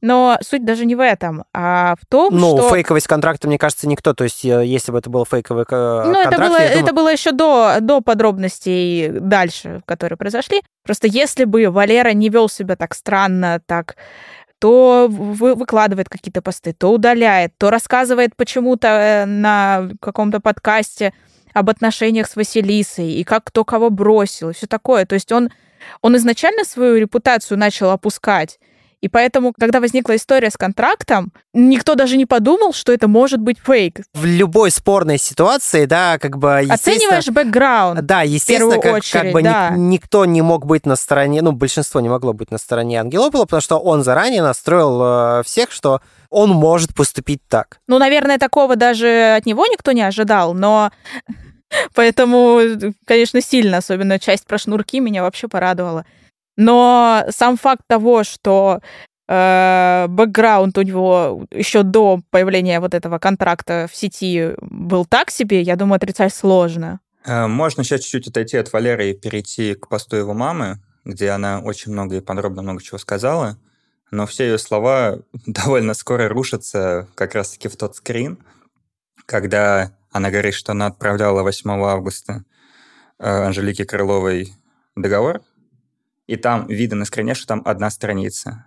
Но 0.00 0.38
суть 0.42 0.64
даже 0.64 0.86
не 0.86 0.94
в 0.94 1.02
этом, 1.02 1.42
а 1.52 1.96
в 2.00 2.06
том, 2.06 2.32
ну, 2.32 2.56
что... 2.56 2.68
Ну, 2.68 2.70
фейковость 2.72 3.08
контракта, 3.08 3.48
мне 3.48 3.58
кажется, 3.58 3.88
никто. 3.88 4.14
То 4.14 4.22
есть, 4.22 4.44
э, 4.44 4.64
если 4.64 4.92
бы 4.92 4.98
это 4.98 5.10
был 5.10 5.24
фейковый 5.24 5.64
контракт... 5.64 6.06
Ну, 6.06 6.20
это 6.20 6.38
было, 6.38 6.46
думаю... 6.50 6.62
это 6.62 6.92
было 6.92 7.12
еще 7.12 7.32
до, 7.32 7.78
до 7.80 8.00
подробностей 8.00 9.08
дальше, 9.08 9.82
которые 9.86 10.16
произошли. 10.16 10.62
Просто 10.84 11.08
если 11.08 11.46
бы 11.46 11.68
Валера 11.68 12.12
не 12.12 12.28
вел 12.28 12.48
себя 12.48 12.76
так 12.76 12.94
странно, 12.94 13.60
так 13.66 13.96
то 14.60 15.08
вы, 15.10 15.56
выкладывает 15.56 16.08
какие-то 16.08 16.42
посты, 16.42 16.74
то 16.74 16.92
удаляет, 16.92 17.54
то 17.58 17.70
рассказывает 17.70 18.36
почему-то 18.36 18.86
э, 18.86 19.24
на 19.24 19.88
каком-то 20.00 20.38
подкасте 20.38 21.12
об 21.52 21.70
отношениях 21.70 22.28
с 22.28 22.36
Василисой 22.36 23.12
и 23.12 23.24
как 23.24 23.44
кто 23.44 23.64
кого 23.64 23.90
бросил 23.90 24.50
и 24.50 24.52
все 24.52 24.66
такое. 24.66 25.06
То 25.06 25.14
есть 25.14 25.32
он, 25.32 25.50
он 26.02 26.16
изначально 26.16 26.64
свою 26.64 26.96
репутацию 26.96 27.58
начал 27.58 27.90
опускать. 27.90 28.58
И 29.00 29.08
поэтому, 29.08 29.54
когда 29.58 29.80
возникла 29.80 30.16
история 30.16 30.50
с 30.50 30.58
контрактом, 30.58 31.32
никто 31.54 31.94
даже 31.94 32.18
не 32.18 32.26
подумал, 32.26 32.74
что 32.74 32.92
это 32.92 33.08
может 33.08 33.40
быть 33.40 33.58
фейк. 33.58 34.00
В 34.12 34.26
любой 34.26 34.70
спорной 34.70 35.16
ситуации, 35.16 35.86
да, 35.86 36.18
как 36.18 36.36
бы... 36.36 36.58
Оцениваешь 36.68 37.28
бэкграунд. 37.28 38.04
Да, 38.04 38.22
естественно, 38.22 38.78
как, 38.78 38.96
очередь, 38.96 39.22
как 39.22 39.32
бы 39.32 39.42
да. 39.42 39.70
ни, 39.70 39.94
никто 39.94 40.26
не 40.26 40.42
мог 40.42 40.66
быть 40.66 40.84
на 40.84 40.96
стороне, 40.96 41.40
ну, 41.40 41.52
большинство 41.52 42.00
не 42.00 42.10
могло 42.10 42.34
быть 42.34 42.50
на 42.50 42.58
стороне 42.58 43.00
Ангелопола, 43.00 43.44
потому 43.44 43.62
что 43.62 43.78
он 43.78 44.04
заранее 44.04 44.42
настроил 44.42 45.00
э, 45.02 45.42
всех, 45.44 45.72
что 45.72 46.02
он 46.30 46.50
может 46.50 46.94
поступить 46.94 47.42
так. 47.48 47.80
Ну, 47.86 47.98
наверное, 47.98 48.38
такого 48.38 48.76
даже 48.76 49.34
от 49.36 49.46
него 49.46 49.66
никто 49.66 49.92
не 49.92 50.02
ожидал, 50.02 50.54
но 50.54 50.90
Поэтому, 51.94 52.60
конечно, 53.04 53.40
сильно, 53.40 53.78
особенно 53.78 54.18
часть 54.18 54.46
про 54.46 54.58
шнурки 54.58 55.00
меня 55.00 55.22
вообще 55.22 55.48
порадовала. 55.48 56.04
Но 56.56 57.24
сам 57.30 57.56
факт 57.56 57.82
того, 57.86 58.24
что 58.24 58.80
э, 59.28 60.06
бэкграунд 60.08 60.76
у 60.78 60.82
него 60.82 61.46
еще 61.50 61.82
до 61.82 62.20
появления 62.30 62.80
вот 62.80 62.94
этого 62.94 63.18
контракта 63.18 63.86
в 63.90 63.96
сети 63.96 64.50
был 64.60 65.06
так 65.06 65.30
себе, 65.30 65.62
я 65.62 65.76
думаю, 65.76 65.96
отрицать 65.96 66.34
сложно. 66.34 67.00
Э, 67.24 67.46
можно 67.46 67.84
сейчас 67.84 68.00
чуть-чуть 68.00 68.28
отойти 68.28 68.56
от 68.56 68.72
Валеры 68.72 69.10
и 69.10 69.14
перейти 69.14 69.74
к 69.74 69.88
посту 69.88 70.16
его 70.16 70.34
мамы, 70.34 70.80
где 71.04 71.30
она 71.30 71.60
очень 71.60 71.92
много 71.92 72.16
и 72.16 72.20
подробно 72.20 72.62
много 72.62 72.82
чего 72.82 72.98
сказала, 72.98 73.56
но 74.10 74.26
все 74.26 74.44
ее 74.44 74.58
слова 74.58 75.18
довольно 75.46 75.94
скоро 75.94 76.28
рушатся 76.28 77.08
как 77.14 77.34
раз-таки 77.34 77.68
в 77.68 77.76
тот 77.76 77.96
скрин, 77.96 78.38
когда 79.26 79.92
она 80.10 80.30
говорит, 80.30 80.54
что 80.54 80.72
она 80.72 80.86
отправляла 80.86 81.42
8 81.42 81.70
августа 81.70 82.44
э, 83.18 83.28
Анжелике 83.28 83.84
Крыловой 83.84 84.52
договор, 84.96 85.40
и 86.26 86.36
там 86.36 86.66
видно 86.66 86.98
на 86.98 87.04
скрине, 87.04 87.34
что 87.34 87.46
там 87.46 87.62
одна 87.64 87.90
страница. 87.90 88.66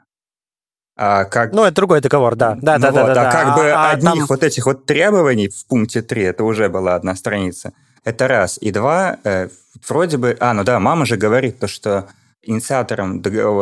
А 0.96 1.26
как... 1.26 1.54
Ну, 1.54 1.64
это 1.64 1.76
другой 1.76 2.02
договор, 2.02 2.36
да. 2.36 2.58
Да, 2.62 2.78
ну 2.78 2.82
да, 2.82 2.92
вот, 2.92 3.08
да, 3.08 3.14
да. 3.14 3.30
А 3.30 3.32
как 3.32 3.56
бы 3.56 3.72
а, 3.72 3.92
одних 3.92 4.14
там... 4.14 4.26
вот 4.28 4.44
этих 4.44 4.66
вот 4.66 4.86
требований 4.86 5.50
в 5.50 5.66
пункте 5.66 6.02
3, 6.02 6.24
это 6.24 6.44
уже 6.44 6.70
была 6.70 6.96
одна 6.96 7.16
страница. 7.16 7.74
Это 8.04 8.28
раз. 8.28 8.58
И 8.62 8.72
два, 8.72 9.18
э, 9.24 9.50
вроде 9.88 10.18
бы... 10.18 10.38
А, 10.40 10.54
ну 10.54 10.64
да, 10.64 10.80
мама 10.80 11.06
же 11.06 11.18
говорит 11.18 11.60
то, 11.60 11.68
что 11.68 12.10
инициатором 12.44 13.22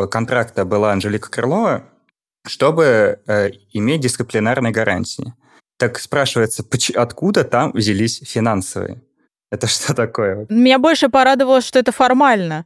контракта 0.10 0.66
была 0.66 0.92
Анжелика 0.92 1.30
Крылова, 1.30 1.84
чтобы 2.46 3.20
э, 3.28 3.50
иметь 3.72 4.02
дисциплинарные 4.02 4.74
гарантии. 4.74 5.34
Так 5.78 6.00
спрашивается, 6.00 6.64
откуда 6.96 7.44
там 7.44 7.72
взялись 7.72 8.22
финансовые? 8.24 9.02
Это 9.52 9.68
что 9.68 9.94
такое? 9.94 10.46
Меня 10.50 10.80
больше 10.80 11.10
порадовало, 11.10 11.62
что 11.62 11.80
это 11.80 11.92
формально. 11.92 12.66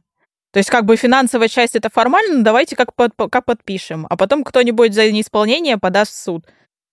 То 0.52 0.58
есть 0.58 0.70
как 0.70 0.86
бы 0.86 0.96
финансовая 0.96 1.48
часть 1.48 1.76
это 1.76 1.90
формально, 1.90 2.38
но 2.38 2.42
давайте 2.42 2.76
как, 2.76 2.94
под, 2.94 3.12
как 3.30 3.44
подпишем, 3.44 4.06
а 4.08 4.16
потом 4.16 4.42
кто-нибудь 4.42 4.94
за 4.94 5.10
неисполнение 5.10 5.76
подаст 5.76 6.12
в 6.12 6.16
суд. 6.16 6.46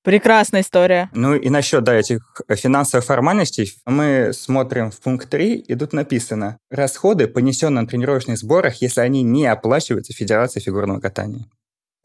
Прекрасная 0.04 0.62
история. 0.62 1.10
Ну 1.13 1.34
и 1.34 1.50
насчет, 1.50 1.84
да, 1.84 1.96
этих 1.96 2.42
финансовых 2.50 3.06
формальностей, 3.06 3.74
мы 3.86 4.32
смотрим 4.34 4.92
в 4.92 5.00
пункт 5.00 5.30
3, 5.30 5.56
и 5.56 5.76
тут 5.76 5.94
написано 5.94 6.58
«Расходы, 6.70 7.28
понесенные 7.28 7.84
на 7.84 7.88
тренировочных 7.88 8.38
сборах, 8.38 8.82
если 8.82 9.00
они 9.00 9.24
не 9.24 9.46
оплачиваются 9.46 10.13
Федерацией 10.13 10.63
фигурного 10.63 11.00
катания». 11.00 11.46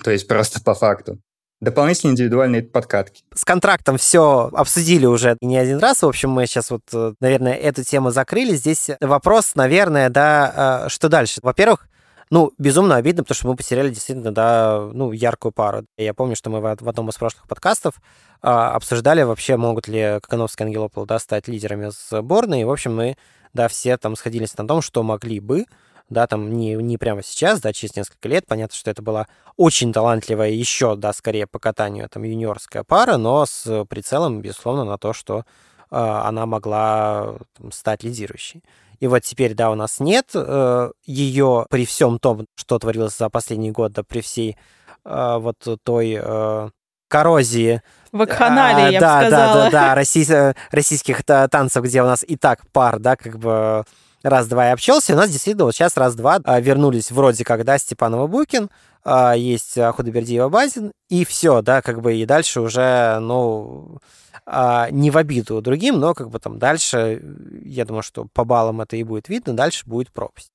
То 0.04 0.12
есть 0.12 0.28
просто 0.28 0.60
по 0.62 0.74
факту. 0.74 1.18
Дополнительные 1.60 2.12
индивидуальные 2.12 2.62
подкатки. 2.62 3.24
С 3.34 3.44
контрактом 3.44 3.98
все 3.98 4.48
обсудили 4.52 5.06
уже 5.06 5.36
не 5.40 5.56
один 5.56 5.78
раз. 5.78 6.02
В 6.02 6.06
общем, 6.06 6.30
мы 6.30 6.46
сейчас 6.46 6.70
вот, 6.70 6.82
э, 6.92 7.14
наверное, 7.20 7.54
эту 7.54 7.82
тему 7.82 8.10
закрыли. 8.10 8.54
Здесь 8.54 8.90
вопрос, 9.00 9.56
наверное, 9.56 10.08
да, 10.08 10.84
э, 10.86 10.88
что 10.88 11.08
дальше? 11.08 11.40
Во-первых, 11.42 11.88
ну, 12.30 12.52
безумно 12.58 12.96
обидно, 12.96 13.22
потому 13.22 13.36
что 13.36 13.48
мы 13.48 13.56
потеряли 13.56 13.90
действительно, 13.90 14.32
да, 14.32 14.88
ну, 14.92 15.12
яркую 15.12 15.52
пару. 15.52 15.84
Я 15.96 16.14
помню, 16.14 16.36
что 16.36 16.50
мы 16.50 16.60
в 16.60 16.88
одном 16.88 17.08
из 17.08 17.14
прошлых 17.14 17.48
подкастов 17.48 17.94
а, 18.42 18.72
обсуждали 18.72 19.22
вообще, 19.22 19.56
могут 19.56 19.88
ли 19.88 20.18
Кокановский 20.22 20.64
и 20.64 20.68
Ангелопол, 20.68 21.06
да, 21.06 21.18
стать 21.18 21.48
лидерами 21.48 21.90
сборной. 21.90 22.62
И, 22.62 22.64
в 22.64 22.70
общем, 22.70 22.94
мы, 22.94 23.16
да, 23.54 23.68
все 23.68 23.96
там 23.96 24.16
сходились 24.16 24.56
на 24.58 24.66
том, 24.66 24.82
что 24.82 25.02
могли 25.02 25.40
бы, 25.40 25.64
да, 26.10 26.26
там 26.26 26.52
не, 26.52 26.74
не 26.74 26.96
прямо 26.98 27.22
сейчас, 27.22 27.60
да, 27.60 27.72
через 27.72 27.96
несколько 27.96 28.28
лет. 28.28 28.46
Понятно, 28.46 28.76
что 28.76 28.90
это 28.90 29.02
была 29.02 29.26
очень 29.56 29.92
талантливая 29.92 30.50
еще, 30.50 30.96
да, 30.96 31.12
скорее 31.12 31.46
по 31.46 31.58
катанию 31.58 32.08
там 32.08 32.22
юниорская 32.22 32.84
пара, 32.84 33.16
но 33.16 33.44
с 33.46 33.84
прицелом, 33.86 34.40
безусловно, 34.40 34.84
на 34.84 34.98
то, 34.98 35.12
что 35.12 35.38
э, 35.38 35.42
она 35.90 36.46
могла 36.46 37.36
там, 37.58 37.72
стать 37.72 38.04
лидирующей. 38.04 38.62
И 39.00 39.06
вот 39.06 39.22
теперь, 39.22 39.54
да, 39.54 39.70
у 39.70 39.74
нас 39.74 40.00
нет 40.00 40.30
э, 40.34 40.90
ее 41.04 41.66
при 41.70 41.86
всем 41.86 42.18
том, 42.18 42.46
что 42.56 42.78
творилось 42.78 43.16
за 43.16 43.30
последний 43.30 43.70
год, 43.70 43.92
да, 43.92 44.02
при 44.02 44.20
всей 44.20 44.56
э, 45.04 45.36
вот 45.38 45.56
той 45.84 46.18
э, 46.20 46.70
коррозии. 47.08 47.82
Вакханалии, 48.12 48.86
а, 48.86 48.90
я 48.90 49.00
да, 49.00 49.20
бы 49.20 49.26
сказала. 49.26 49.54
Да, 49.54 49.64
да, 49.64 49.70
да, 49.70 49.94
россий, 49.94 50.26
российских 50.70 51.24
танцев, 51.24 51.84
где 51.84 52.02
у 52.02 52.06
нас 52.06 52.24
и 52.26 52.36
так 52.36 52.66
пар, 52.72 52.98
да, 52.98 53.16
как 53.16 53.38
бы 53.38 53.84
раз-два 54.22 54.68
и 54.68 54.72
общался. 54.72 55.12
И 55.12 55.14
у 55.14 55.18
нас 55.18 55.30
действительно 55.30 55.64
вот 55.64 55.74
сейчас 55.74 55.96
раз-два 55.96 56.40
а, 56.44 56.60
вернулись 56.60 57.10
вроде 57.10 57.44
как, 57.44 57.64
да, 57.64 57.78
Степанова 57.78 58.26
Букин, 58.26 58.70
а, 59.04 59.34
есть 59.34 59.78
Худобердиева 59.80 60.48
Базин, 60.48 60.92
и 61.08 61.24
все, 61.24 61.62
да, 61.62 61.82
как 61.82 62.00
бы 62.00 62.16
и 62.16 62.26
дальше 62.26 62.60
уже, 62.60 63.18
ну, 63.20 63.98
а, 64.46 64.90
не 64.90 65.10
в 65.10 65.16
обиду 65.16 65.60
другим, 65.60 65.98
но 65.98 66.14
как 66.14 66.30
бы 66.30 66.38
там 66.38 66.58
дальше, 66.58 67.22
я 67.64 67.84
думаю, 67.84 68.02
что 68.02 68.26
по 68.32 68.44
баллам 68.44 68.80
это 68.80 68.96
и 68.96 69.02
будет 69.02 69.28
видно, 69.28 69.54
дальше 69.54 69.84
будет 69.86 70.12
пропасть. 70.12 70.48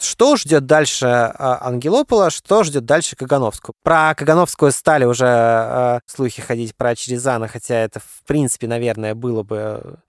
Что 0.00 0.34
ждет 0.36 0.66
дальше 0.66 1.32
Ангелопола, 1.38 2.30
что 2.30 2.64
ждет 2.64 2.84
дальше 2.84 3.14
Кагановскую? 3.14 3.74
Про 3.84 4.14
Кагановскую 4.16 4.72
стали 4.72 5.04
уже 5.04 6.00
слухи 6.06 6.42
ходить 6.42 6.74
про 6.74 6.96
Черезана, 6.96 7.46
хотя 7.46 7.76
это, 7.76 8.00
в 8.00 8.22
принципе, 8.26 8.66
наверное, 8.66 9.14
было 9.14 9.44
бы 9.44 10.00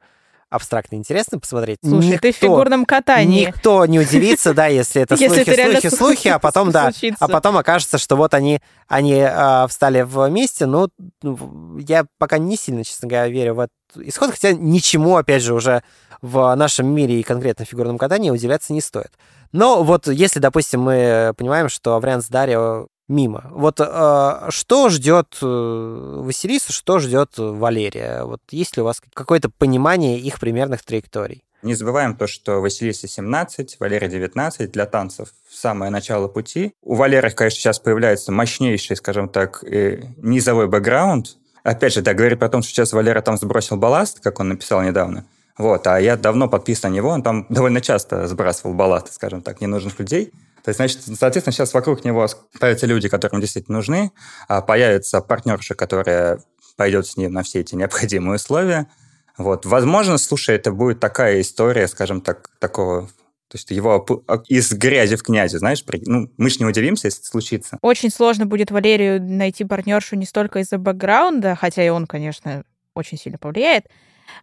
абстрактно 0.54 0.98
интересно 0.98 1.40
посмотреть. 1.40 1.80
Слушай, 1.84 2.12
никто, 2.12 2.28
ты 2.28 2.32
в 2.32 2.36
фигурном 2.36 2.86
катании. 2.86 3.48
Никто 3.48 3.86
не 3.88 4.00
удивится, 4.00 4.54
да, 4.54 4.68
если 4.68 5.02
это 5.02 5.18
слухи, 5.18 5.44
слухи, 5.44 5.88
слухи, 5.90 6.28
а 6.28 6.38
потом, 6.40 6.70
да, 6.70 6.92
а 7.20 7.28
потом 7.28 7.58
окажется, 7.58 7.98
что 7.98 8.16
вот 8.16 8.36
они, 8.36 8.60
они 8.88 9.16
э, 9.16 9.68
встали 9.68 10.04
вместе. 10.04 10.68
Ну, 10.68 10.90
я 11.80 12.06
пока 12.20 12.38
не 12.38 12.56
сильно, 12.56 12.84
честно 12.84 13.08
говоря, 13.08 13.28
верю 13.30 13.56
в 13.56 13.60
этот 13.62 14.08
исход, 14.08 14.30
хотя 14.30 14.54
ничему, 14.54 15.18
опять 15.18 15.42
же, 15.42 15.56
уже 15.56 15.82
в 16.22 16.54
нашем 16.56 16.88
мире 16.88 17.20
и 17.20 17.24
конкретно 17.24 17.66
в 17.66 17.70
фигурном 17.70 17.98
катании 17.98 18.30
удивляться 18.30 18.74
не 18.74 18.82
стоит. 18.82 19.12
Но 19.52 19.84
вот 19.84 20.08
если, 20.08 20.40
допустим, 20.40 20.82
мы 20.82 21.34
понимаем, 21.36 21.68
что 21.68 22.00
вариант 22.00 22.26
с 22.26 22.30
Дарио 22.30 22.88
мимо. 23.14 23.50
Вот 23.52 23.80
э, 23.80 24.48
что 24.50 24.90
ждет 24.90 25.38
э, 25.42 26.22
Василису, 26.26 26.74
что 26.74 27.00
ждет 27.00 27.34
Валерия? 27.38 28.24
Вот 28.24 28.42
есть 28.52 28.76
ли 28.76 28.82
у 28.82 28.86
вас 28.86 29.02
какое-то 29.14 29.50
понимание 29.50 30.20
их 30.20 30.40
примерных 30.40 30.84
траекторий? 30.84 31.44
Не 31.62 31.76
забываем 31.76 32.16
то, 32.16 32.28
что 32.28 32.60
Василисе 32.60 33.08
17, 33.08 33.78
Валерия 33.80 34.10
19 34.10 34.70
для 34.70 34.86
танцев 34.86 35.30
самое 35.50 35.90
начало 35.92 36.28
пути. 36.28 36.74
У 36.82 36.96
Валеры, 36.96 37.32
конечно, 37.32 37.58
сейчас 37.58 37.80
появляется 37.80 38.34
мощнейший, 38.34 38.98
скажем 38.98 39.30
так, 39.30 39.64
э, 39.64 40.04
низовой 40.18 40.68
бэкграунд. 40.68 41.38
Опять 41.64 41.94
же, 41.94 42.02
да, 42.02 42.14
говорит 42.14 42.40
про 42.40 42.50
то, 42.50 42.62
что 42.62 42.70
сейчас 42.70 42.92
Валера 42.92 43.22
там 43.22 43.38
сбросил 43.38 43.78
балласт, 43.78 44.20
как 44.20 44.42
он 44.42 44.50
написал 44.50 44.82
недавно. 44.82 45.26
Вот, 45.58 45.88
а 45.88 46.02
я 46.02 46.18
давно 46.18 46.50
подписан 46.50 46.92
на 46.92 46.96
него, 46.96 47.10
он 47.10 47.22
там 47.24 47.46
довольно 47.48 47.80
часто 47.80 48.28
сбрасывал 48.28 48.74
балласт, 48.74 49.14
скажем 49.14 49.42
так, 49.42 49.62
ненужных 49.62 50.00
людей. 50.00 50.34
То 50.64 50.70
есть, 50.70 50.78
значит, 50.78 51.02
соответственно, 51.02 51.52
сейчас 51.52 51.74
вокруг 51.74 52.06
него 52.06 52.26
появятся 52.60 52.86
люди, 52.86 53.10
которым 53.10 53.42
действительно 53.42 53.78
нужны, 53.78 54.12
а 54.48 54.62
появится 54.62 55.22
партнерша, 55.22 55.76
которая 55.76 56.40
пойдет 56.78 57.06
с 57.06 57.18
ним 57.18 57.34
на 57.34 57.44
все 57.44 57.60
эти 57.60 57.76
необходимые 57.76 58.36
условия. 58.36 58.88
Вот. 59.38 59.66
Возможно, 59.66 60.18
слушай, 60.18 60.56
это 60.56 60.72
будет 60.72 61.00
такая 61.00 61.42
история, 61.42 61.88
скажем 61.88 62.22
так, 62.22 62.50
такого 62.60 63.10
то 63.54 63.58
есть 63.58 63.70
его 63.70 64.04
из 64.48 64.74
грязи 64.74 65.16
в 65.16 65.22
князи, 65.22 65.58
знаешь, 65.58 65.86
ну, 66.08 66.28
мы 66.38 66.50
же 66.50 66.58
не 66.58 66.66
удивимся, 66.66 67.06
если 67.06 67.20
это 67.20 67.30
случится. 67.30 67.78
Очень 67.84 68.10
сложно 68.10 68.48
будет 68.48 68.72
Валерию 68.72 69.22
найти 69.22 69.64
партнершу 69.64 70.16
не 70.16 70.26
столько 70.26 70.58
из-за 70.58 70.80
бэкграунда, 70.80 71.56
хотя 71.56 71.86
и 71.86 71.90
он, 71.90 72.08
конечно, 72.08 72.64
очень 72.96 73.16
сильно 73.20 73.38
повлияет, 73.38 73.86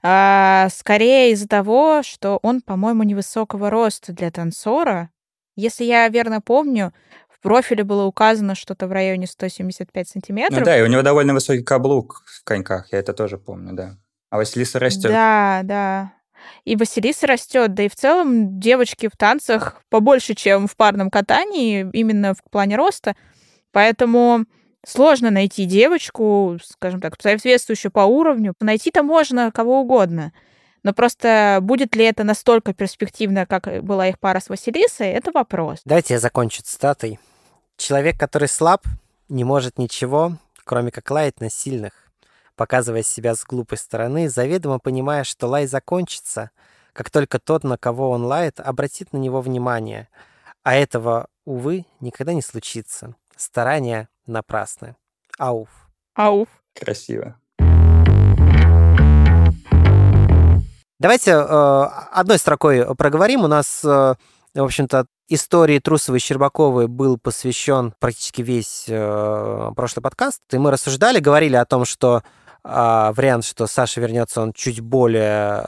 а 0.04 0.68
скорее 0.72 1.32
из-за 1.32 1.48
того, 1.48 2.04
что 2.04 2.38
он, 2.42 2.60
по-моему, 2.60 3.02
невысокого 3.02 3.68
роста 3.68 4.12
для 4.12 4.30
танцора, 4.30 5.10
если 5.56 5.84
я 5.84 6.08
верно 6.08 6.40
помню, 6.40 6.92
в 7.28 7.40
профиле 7.40 7.84
было 7.84 8.04
указано 8.04 8.54
что-то 8.54 8.86
в 8.86 8.92
районе 8.92 9.26
175 9.26 10.08
сантиметров. 10.08 10.58
Ну 10.58 10.64
да, 10.64 10.78
и 10.78 10.82
у 10.82 10.86
него 10.86 11.02
довольно 11.02 11.34
высокий 11.34 11.62
каблук 11.62 12.22
в 12.26 12.44
коньках, 12.44 12.92
я 12.92 12.98
это 12.98 13.12
тоже 13.12 13.38
помню, 13.38 13.72
да. 13.74 13.96
А 14.30 14.36
Василиса 14.36 14.78
растет. 14.78 15.10
Да, 15.10 15.60
да. 15.64 16.12
И 16.64 16.76
Василиса 16.76 17.26
растет, 17.26 17.74
да 17.74 17.84
и 17.84 17.88
в 17.88 17.96
целом 17.96 18.60
девочки 18.60 19.08
в 19.08 19.16
танцах 19.16 19.82
побольше, 19.88 20.34
чем 20.34 20.66
в 20.66 20.76
парном 20.76 21.10
катании, 21.10 21.88
именно 21.92 22.34
в 22.34 22.42
плане 22.50 22.76
роста. 22.76 23.14
Поэтому 23.72 24.44
сложно 24.86 25.30
найти 25.30 25.64
девочку, 25.64 26.58
скажем 26.64 27.00
так, 27.00 27.16
соответствующую 27.20 27.92
по 27.92 28.00
уровню. 28.00 28.54
Найти-то 28.60 29.02
можно 29.02 29.50
кого 29.52 29.80
угодно. 29.80 30.32
Но 30.82 30.92
просто 30.92 31.58
будет 31.62 31.94
ли 31.94 32.04
это 32.04 32.24
настолько 32.24 32.72
перспективно, 32.72 33.46
как 33.46 33.82
была 33.82 34.08
их 34.08 34.18
пара 34.18 34.40
с 34.40 34.48
Василисой, 34.48 35.08
это 35.08 35.30
вопрос. 35.32 35.80
Давайте 35.84 36.14
я 36.14 36.20
закончу 36.20 36.62
цитатой. 36.62 37.18
Человек, 37.76 38.18
который 38.18 38.48
слаб, 38.48 38.84
не 39.28 39.44
может 39.44 39.78
ничего, 39.78 40.36
кроме 40.64 40.90
как 40.90 41.10
лаять 41.10 41.40
на 41.40 41.50
сильных, 41.50 41.92
показывая 42.56 43.02
себя 43.02 43.34
с 43.34 43.44
глупой 43.44 43.78
стороны, 43.78 44.28
заведомо 44.28 44.78
понимая, 44.78 45.24
что 45.24 45.46
лай 45.46 45.66
закончится, 45.66 46.50
как 46.92 47.10
только 47.10 47.38
тот, 47.38 47.64
на 47.64 47.78
кого 47.78 48.10
он 48.10 48.24
лает, 48.24 48.60
обратит 48.60 49.12
на 49.12 49.16
него 49.16 49.40
внимание. 49.40 50.08
А 50.62 50.74
этого, 50.74 51.28
увы, 51.46 51.86
никогда 52.00 52.34
не 52.34 52.42
случится. 52.42 53.14
Старания 53.36 54.08
напрасны. 54.26 54.96
Ауф. 55.38 55.70
Ауф. 56.14 56.48
Красиво. 56.74 57.39
Давайте 61.00 61.30
э, 61.30 61.88
одной 62.12 62.36
строкой 62.36 62.94
проговорим. 62.94 63.44
У 63.44 63.46
нас, 63.46 63.80
э, 63.82 64.14
в 64.54 64.62
общем-то, 64.62 65.06
истории 65.28 65.78
Трусовой 65.78 66.18
и 66.18 66.20
Щербаковой 66.20 66.88
был 66.88 67.16
посвящен 67.16 67.94
практически 67.98 68.42
весь 68.42 68.84
э, 68.86 69.70
прошлый 69.74 70.02
подкаст. 70.02 70.42
И 70.52 70.58
мы 70.58 70.70
рассуждали, 70.70 71.18
говорили 71.18 71.56
о 71.56 71.64
том, 71.64 71.86
что 71.86 72.22
вариант, 72.62 73.46
что 73.46 73.66
Саша 73.66 74.02
вернется, 74.02 74.42
он 74.42 74.52
чуть 74.52 74.80
более 74.80 75.64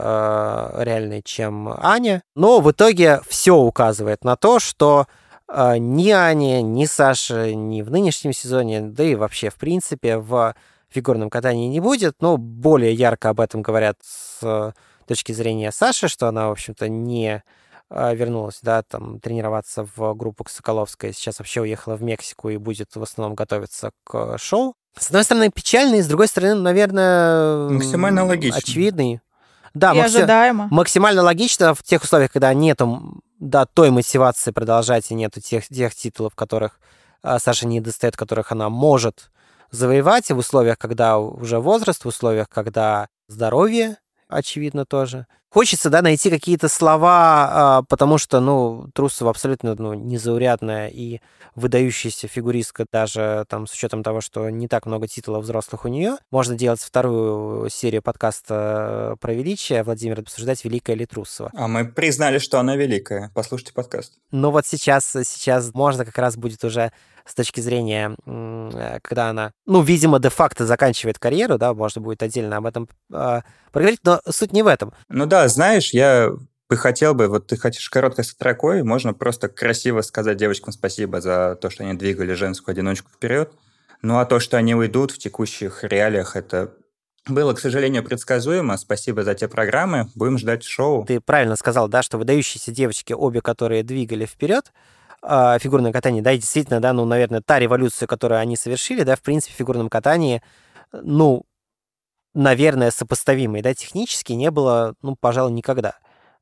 реальный, 0.85 1.23
чем 1.25 1.73
Аня. 1.81 2.23
Но 2.35 2.61
в 2.61 2.71
итоге 2.71 3.23
все 3.27 3.57
указывает 3.57 4.25
на 4.25 4.37
то, 4.37 4.59
что 4.59 5.07
ни 5.49 6.11
Аня, 6.11 6.61
ни 6.61 6.85
Саша, 6.85 7.55
ни 7.55 7.81
в 7.81 7.91
нынешнем 7.91 8.35
сезоне, 8.35 8.83
да 8.83 9.05
и 9.05 9.15
вообще, 9.15 9.49
в 9.49 9.55
принципе, 9.55 10.19
в 10.19 10.55
фигурном 10.91 11.31
катании 11.31 11.69
не 11.69 11.81
будет. 11.81 12.17
Но 12.21 12.37
более 12.37 12.93
ярко 12.93 13.31
об 13.31 13.41
этом 13.41 13.63
говорят 13.63 13.97
с 14.03 14.75
точки 15.07 15.33
зрения 15.33 15.73
Саши, 15.73 16.09
что 16.09 16.29
она, 16.29 16.49
в 16.49 16.53
общем-то, 16.53 16.89
не 16.89 17.43
а, 17.91 18.15
вернулась, 18.15 18.61
да, 18.63 18.83
там, 18.83 19.21
тренироваться 19.21 19.87
в 19.97 20.15
группу 20.15 20.45
Соколовской, 20.49 21.13
сейчас 21.13 21.39
вообще 21.39 21.61
уехала 21.61 21.97
в 21.97 22.03
Мексику 22.03 22.49
и 22.49 22.57
будет 22.57 22.97
в 22.97 23.03
основном 23.03 23.35
готовиться 23.35 23.91
к 24.05 24.39
шоу. 24.39 24.75
С 24.99 25.09
одной 25.09 25.25
стороны, 25.25 25.51
печальный, 25.51 26.01
с 26.03 26.07
другой 26.07 26.29
стороны, 26.29 26.55
наверное... 26.55 27.69
Максимально 27.69 28.25
логичный. 28.25 28.59
Очевидный. 28.59 29.21
Да, 29.75 29.93
и 29.93 29.99
макси... 29.99 30.17
ожидаемо. 30.17 30.69
максимально 30.71 31.23
логично 31.23 31.75
в 31.75 31.83
тех 31.83 32.03
условиях, 32.03 32.33
когда 32.33 32.53
нету 32.53 33.23
да, 33.39 33.67
той 33.67 33.91
мотивации 33.91 34.51
продолжать, 34.53 35.11
и 35.11 35.15
нету 35.15 35.41
тех, 35.41 35.67
тех 35.67 35.95
титулов, 35.95 36.35
которых 36.35 36.79
а, 37.23 37.39
Саша 37.39 37.67
не 37.67 37.81
достает, 37.81 38.17
которых 38.17 38.53
она 38.53 38.69
может 38.69 39.31
завоевать, 39.71 40.31
и 40.31 40.35
в 40.35 40.39
условиях, 40.39 40.79
когда 40.79 41.19
уже 41.19 41.59
возраст, 41.59 42.05
в 42.05 42.09
условиях, 42.09 42.49
когда 42.49 43.09
здоровье 43.29 43.97
очевидно, 44.33 44.85
тоже 44.85 45.27
Хочется, 45.53 45.91
да, 45.91 46.01
найти 46.01 46.31
какие-то 46.31 46.69
слова, 46.69 47.49
а, 47.53 47.83
потому 47.83 48.17
что, 48.17 48.41
ну, 48.41 48.89
Трусова 48.95 49.29
абсолютно 49.29 49.75
ну, 49.75 49.93
незаурядная 49.93 50.89
и 50.89 51.21
выдающаяся 51.55 52.27
фигуристка, 52.27 52.87
даже 52.91 53.45
там 53.51 53.67
с 53.67 53.75
учетом 53.75 54.03
того, 54.03 54.23
что 54.23 54.49
не 54.49 54.67
так 54.67 54.87
много 54.87 55.07
титулов 55.07 55.45
взрослых 55.45 55.85
у 55.85 55.89
нее. 55.89 56.17
Можно 56.31 56.55
делать 56.55 56.81
вторую 56.81 57.69
серию 57.69 58.01
подкаста 58.01 59.17
про 59.21 59.35
величие, 59.35 59.83
Владимир, 59.83 60.21
обсуждать, 60.21 60.65
великая 60.65 60.97
ли 60.97 61.05
Трусова. 61.05 61.51
А 61.55 61.69
мы 61.69 61.85
признали, 61.85 62.39
что 62.39 62.59
она 62.59 62.75
великая. 62.75 63.31
Послушайте 63.35 63.75
подкаст. 63.75 64.15
Ну 64.31 64.53
вот 64.53 64.65
сейчас, 64.65 65.05
сейчас 65.05 65.75
можно 65.75 66.07
как 66.07 66.17
раз 66.17 66.39
будет 66.39 66.65
уже 66.65 66.93
с 67.25 67.35
точки 67.35 67.61
зрения, 67.61 68.17
э, 68.27 68.99
когда 69.03 69.31
она, 69.31 69.53
ну, 69.67 69.83
видимо, 69.83 70.19
де-факто 70.19 70.67
заканчивает 70.67 71.19
карьеру, 71.19 71.59
да, 71.59 71.75
можно 71.75 72.01
будет 72.01 72.23
отдельно 72.23 72.57
об 72.57 72.67
этом 72.67 72.89
э, 73.13 73.41
проговорить, 73.73 74.01
но 74.05 74.21
суть 74.29 74.53
не 74.53 74.63
в 74.63 74.67
этом. 74.67 74.93
Ну 75.09 75.27
да, 75.27 75.49
знаешь, 75.49 75.93
я 75.93 76.31
бы 76.69 76.77
хотел 76.77 77.15
бы, 77.15 77.29
вот 77.29 77.49
ты 77.49 77.57
хочешь 77.57 77.89
короткой 77.91 78.25
строкой, 78.25 78.83
можно 78.83 79.13
просто 79.13 79.49
красиво 79.49 80.01
сказать 80.01 80.39
девочкам 80.39 80.73
спасибо 80.73 81.21
за 81.21 81.57
то, 81.61 81.71
что 81.71 81.85
они 81.85 81.95
двигали 81.95 82.33
женскую 82.33 82.73
одиночку 82.73 83.11
вперед. 83.11 83.53
Ну 84.01 84.19
а 84.19 84.25
то, 84.25 84.41
что 84.41 84.57
они 84.57 84.75
уйдут 84.75 85.11
в 85.11 85.19
текущих 85.19 85.85
реалиях, 85.85 86.35
это 86.35 86.73
было, 87.29 87.55
к 87.55 87.61
сожалению, 87.61 88.03
предсказуемо. 88.03 88.77
Спасибо 88.77 89.23
за 89.23 89.35
те 89.35 89.47
программы. 89.47 90.09
Будем 90.17 90.39
ждать 90.39 90.65
шоу. 90.65 91.05
Ты 91.05 91.21
правильно 91.21 91.55
сказал, 91.55 91.89
да, 91.89 92.03
что 92.03 92.19
выдающиеся 92.19 92.73
девочки, 92.73 93.13
обе 93.13 93.41
которые 93.41 93.85
двигали 93.85 94.27
вперед, 94.27 94.73
э, 95.23 95.59
фигурное 95.61 95.93
катание, 95.93 96.23
да, 96.23 96.33
и 96.33 96.39
действительно, 96.39 96.81
да, 96.81 96.93
ну, 96.93 97.05
наверное, 97.05 97.41
та 97.41 97.59
революция, 97.59 98.07
которую 98.07 98.41
они 98.41 98.57
совершили, 98.57 99.03
да, 99.03 99.17
в 99.17 99.23
принципе, 99.23 99.55
в 99.55 99.57
фигурном 99.57 99.89
катании, 99.89 100.43
ну, 100.93 101.45
наверное, 102.35 102.91
сопоставимой, 102.91 103.63
да, 103.63 103.75
технически 103.75 104.33
не 104.33 104.51
было, 104.51 104.95
ну, 105.03 105.17
пожалуй, 105.19 105.53
никогда, 105.53 105.95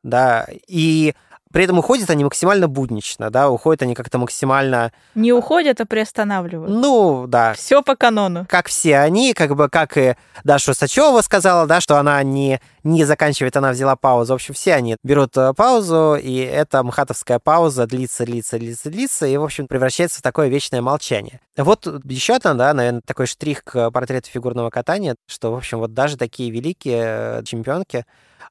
да, 0.03 0.47
и 0.69 1.15
при 1.53 1.65
этом 1.65 1.79
уходят 1.79 2.11
они 2.11 2.25
максимально 2.25 2.69
буднично, 2.69 3.31
да, 3.31 3.51
уходят 3.51 3.83
они 3.83 3.95
как-то 3.95 4.19
максимально... 4.19 4.93
Не 5.15 5.33
уходят, 5.33 5.81
а 5.81 5.87
приостанавливают. 5.87 6.71
Ну, 6.71 7.27
да. 7.27 7.55
Все 7.55 7.83
по 7.83 7.97
канону. 7.97 8.47
Как 8.49 8.69
все 8.69 8.99
они, 8.99 9.35
как 9.35 9.57
бы, 9.57 9.69
как 9.69 9.97
и 9.97 10.15
Даша 10.45 10.75
Сачева 10.75 11.21
сказала, 11.23 11.67
да, 11.67 11.81
что 11.81 11.99
она 11.99 12.23
не, 12.23 12.61
не 12.85 13.05
заканчивает, 13.05 13.57
она 13.57 13.73
взяла 13.73 13.97
паузу. 13.97 14.33
В 14.33 14.37
общем, 14.37 14.55
все 14.55 14.75
они 14.75 14.97
берут 15.03 15.37
э, 15.37 15.53
паузу, 15.55 16.17
и 16.21 16.37
эта 16.37 16.85
мхатовская 16.85 17.41
пауза 17.41 17.87
длится, 17.87 18.25
длится, 18.25 18.59
длится, 18.59 18.91
длится, 18.91 19.27
и, 19.27 19.37
в 19.37 19.43
общем, 19.43 19.67
превращается 19.67 20.21
в 20.21 20.23
такое 20.23 20.49
вечное 20.49 20.83
молчание. 20.83 21.41
Вот 21.57 21.87
еще 22.05 22.35
одна, 22.35 22.55
да, 22.55 22.73
наверное, 22.75 23.03
такой 23.05 23.27
штрих 23.27 23.65
к 23.65 23.91
портрету 23.91 24.31
фигурного 24.31 24.71
катания, 24.71 25.17
что, 25.27 25.51
в 25.53 25.57
общем, 25.57 25.79
вот 25.79 25.95
даже 25.95 26.17
такие 26.17 26.51
великие 26.51 27.03
э, 27.05 27.43
чемпионки, 27.45 28.05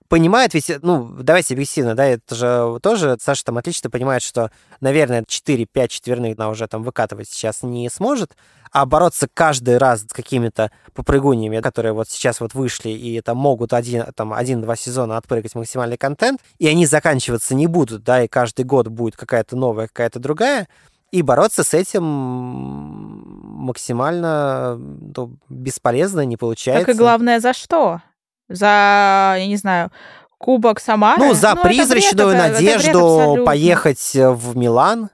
понимает, 0.07 0.53
ведь, 0.53 0.71
ну, 0.81 1.09
давайте 1.19 1.53
объективно, 1.53 1.95
да, 1.95 2.05
это 2.05 2.35
же 2.35 2.79
тоже, 2.81 3.17
Саша 3.21 3.45
там 3.45 3.57
отлично 3.57 3.89
понимает, 3.89 4.21
что, 4.21 4.51
наверное, 4.81 5.23
4-5 5.23 5.87
четверных 5.87 6.37
она 6.37 6.49
уже 6.49 6.67
там 6.67 6.83
выкатывать 6.83 7.29
сейчас 7.29 7.63
не 7.63 7.89
сможет, 7.89 8.35
а 8.71 8.85
бороться 8.85 9.27
каждый 9.33 9.77
раз 9.77 10.01
с 10.01 10.13
какими-то 10.13 10.71
попрыгуньями, 10.93 11.59
которые 11.59 11.93
вот 11.93 12.09
сейчас 12.09 12.39
вот 12.39 12.53
вышли 12.53 12.89
и 12.89 13.21
там 13.21 13.37
могут 13.37 13.73
один, 13.73 14.05
там, 14.15 14.33
один-два 14.33 14.75
сезона 14.75 15.17
отпрыгать 15.17 15.55
максимальный 15.55 15.97
контент, 15.97 16.39
и 16.59 16.67
они 16.67 16.85
заканчиваться 16.85 17.55
не 17.55 17.67
будут, 17.67 18.03
да, 18.03 18.23
и 18.23 18.27
каждый 18.27 18.65
год 18.65 18.87
будет 18.87 19.15
какая-то 19.15 19.55
новая, 19.55 19.87
какая-то 19.87 20.19
другая, 20.19 20.67
и 21.11 21.23
бороться 21.23 21.63
с 21.63 21.73
этим 21.73 22.03
максимально 22.03 24.77
ну, 24.77 25.35
бесполезно, 25.49 26.23
не 26.25 26.37
получается. 26.37 26.85
Так 26.85 26.95
и 26.95 26.97
главное, 26.97 27.39
за 27.39 27.53
что? 27.53 28.01
За, 28.49 29.35
я 29.37 29.47
не 29.47 29.55
знаю, 29.55 29.91
Кубок 30.37 30.79
Самары. 30.79 31.21
Ну, 31.23 31.33
за 31.33 31.55
ну, 31.55 31.61
призрачную 31.61 32.29
бред, 32.29 32.53
надежду 32.53 33.35
это, 33.35 33.43
поехать 33.43 34.11
в 34.13 34.57
Милан. 34.57 35.09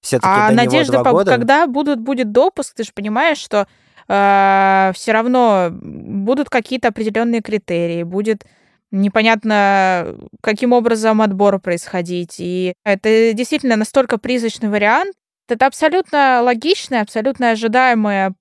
Все-таки 0.00 0.28
а 0.28 0.50
надежда, 0.52 1.02
по, 1.02 1.12
года. 1.12 1.32
когда 1.32 1.66
будут, 1.66 2.00
будет 2.00 2.30
допуск, 2.30 2.74
ты 2.74 2.84
же 2.84 2.90
понимаешь, 2.94 3.38
что 3.38 3.66
э, 4.08 4.92
все 4.94 5.12
равно 5.12 5.68
будут 5.72 6.48
какие-то 6.48 6.88
определенные 6.88 7.42
критерии, 7.42 8.02
будет 8.02 8.44
непонятно, 8.90 10.16
каким 10.42 10.72
образом 10.72 11.22
отбор 11.22 11.58
происходить. 11.58 12.36
И 12.38 12.74
это 12.84 13.32
действительно 13.32 13.76
настолько 13.76 14.18
призрачный 14.18 14.68
вариант. 14.68 15.14
Это 15.48 15.66
абсолютно 15.66 16.40
логичное, 16.42 17.02
абсолютно 17.02 17.50
ожидаемое 17.50 18.34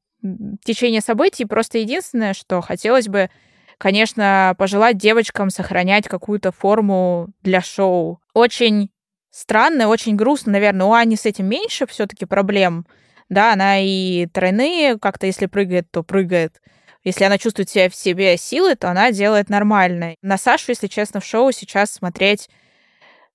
течение 0.63 1.01
событий. 1.01 1.45
Просто 1.45 1.77
единственное, 1.77 2.33
что 2.33 2.61
хотелось 2.61 3.07
бы 3.07 3.29
конечно, 3.77 4.55
пожелать 4.57 4.97
девочкам 4.97 5.49
сохранять 5.49 6.07
какую-то 6.07 6.51
форму 6.51 7.29
для 7.41 7.61
шоу. 7.61 8.21
Очень 8.33 8.89
странно, 9.31 9.87
очень 9.87 10.15
грустно, 10.15 10.53
наверное. 10.53 10.87
У 10.87 10.93
Ани 10.93 11.15
с 11.15 11.25
этим 11.25 11.47
меньше 11.47 11.85
все-таки 11.87 12.25
проблем. 12.25 12.85
Да, 13.29 13.53
она 13.53 13.79
и 13.79 14.27
тройные 14.27 14.99
как-то, 14.99 15.25
если 15.25 15.47
прыгает, 15.47 15.89
то 15.91 16.03
прыгает. 16.03 16.61
Если 17.03 17.23
она 17.23 17.37
чувствует 17.37 17.69
себя 17.69 17.89
в 17.89 17.95
себе 17.95 18.35
силы, 18.37 18.75
то 18.75 18.89
она 18.89 19.11
делает 19.11 19.49
нормально. 19.49 20.15
На 20.21 20.37
Сашу, 20.37 20.71
если 20.71 20.87
честно, 20.87 21.19
в 21.19 21.25
шоу 21.25 21.51
сейчас 21.51 21.91
смотреть, 21.91 22.49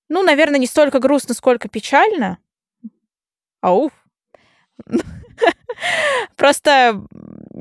ну, 0.09 0.23
наверное, 0.23 0.59
не 0.59 0.67
столько 0.67 0.99
грустно, 0.99 1.33
сколько 1.33 1.69
печально. 1.69 2.37
Ауф. 3.61 3.93
Просто 6.35 7.01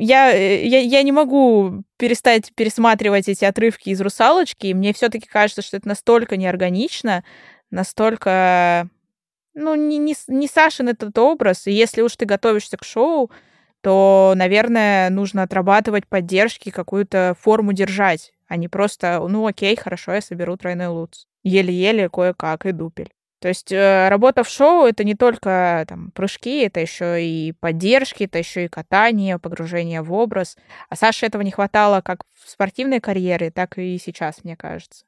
я, 0.01 0.35
э, 0.35 0.67
я, 0.67 0.81
я 0.81 1.03
не 1.03 1.13
могу 1.13 1.85
перестать 1.97 2.53
пересматривать 2.55 3.29
эти 3.29 3.45
отрывки 3.45 3.91
из 3.91 4.01
«Русалочки», 4.01 4.69
и 4.69 4.75
мне 4.75 4.93
все 4.93 5.09
таки 5.09 5.27
кажется, 5.27 5.63
что 5.63 5.77
это 5.77 5.89
настолько 5.89 6.37
неорганично, 6.37 7.25
настолько... 7.71 8.89
Ну, 9.55 9.75
не, 9.75 9.99
не, 9.99 10.15
не 10.29 10.49
Сашин 10.49 10.89
этот 10.89 11.17
образ, 11.19 11.67
и 11.67 11.73
если 11.73 12.03
уж 12.03 12.17
ты 12.17 12.25
готовишься 12.25 12.77
к 12.77 12.85
шоу, 12.85 13.31
то, 13.83 14.33
наверное, 14.37 15.11
нужно 15.11 15.43
отрабатывать 15.43 16.07
поддержки, 16.07 16.71
какую-то 16.71 17.37
форму 17.41 17.73
держать, 17.73 18.33
а 18.49 18.57
не 18.57 18.69
просто, 18.69 19.25
ну 19.29 19.47
окей, 19.47 19.77
хорошо, 19.77 20.13
я 20.13 20.21
соберу 20.21 20.57
тройной 20.57 20.89
луц. 20.89 21.27
Еле-еле, 21.43 22.09
кое-как, 22.09 22.67
и 22.67 22.73
дупель. 22.73 23.11
То 23.41 23.49
есть 23.49 23.73
э, 23.73 24.09
работа 24.09 24.45
в 24.45 24.49
шоу 24.49 24.87
это 24.87 25.03
не 25.03 25.15
только 25.15 25.85
там, 25.89 26.11
прыжки, 26.11 26.61
это 26.61 26.81
еще 26.81 27.25
и 27.25 27.53
поддержки, 27.59 28.25
это 28.25 28.39
еще 28.39 28.67
и 28.67 28.69
катание, 28.69 29.39
погружение 29.39 30.03
в 30.03 30.13
образ. 30.13 30.59
А 30.91 30.97
Саше 30.97 31.27
этого 31.27 31.41
не 31.41 31.51
хватало 31.51 32.03
как 32.03 32.23
в 32.45 32.51
спортивной 32.51 33.01
карьере, 33.01 33.51
так 33.51 33.79
и 33.79 33.99
сейчас, 33.99 34.45
мне 34.45 34.57
кажется. 34.57 35.05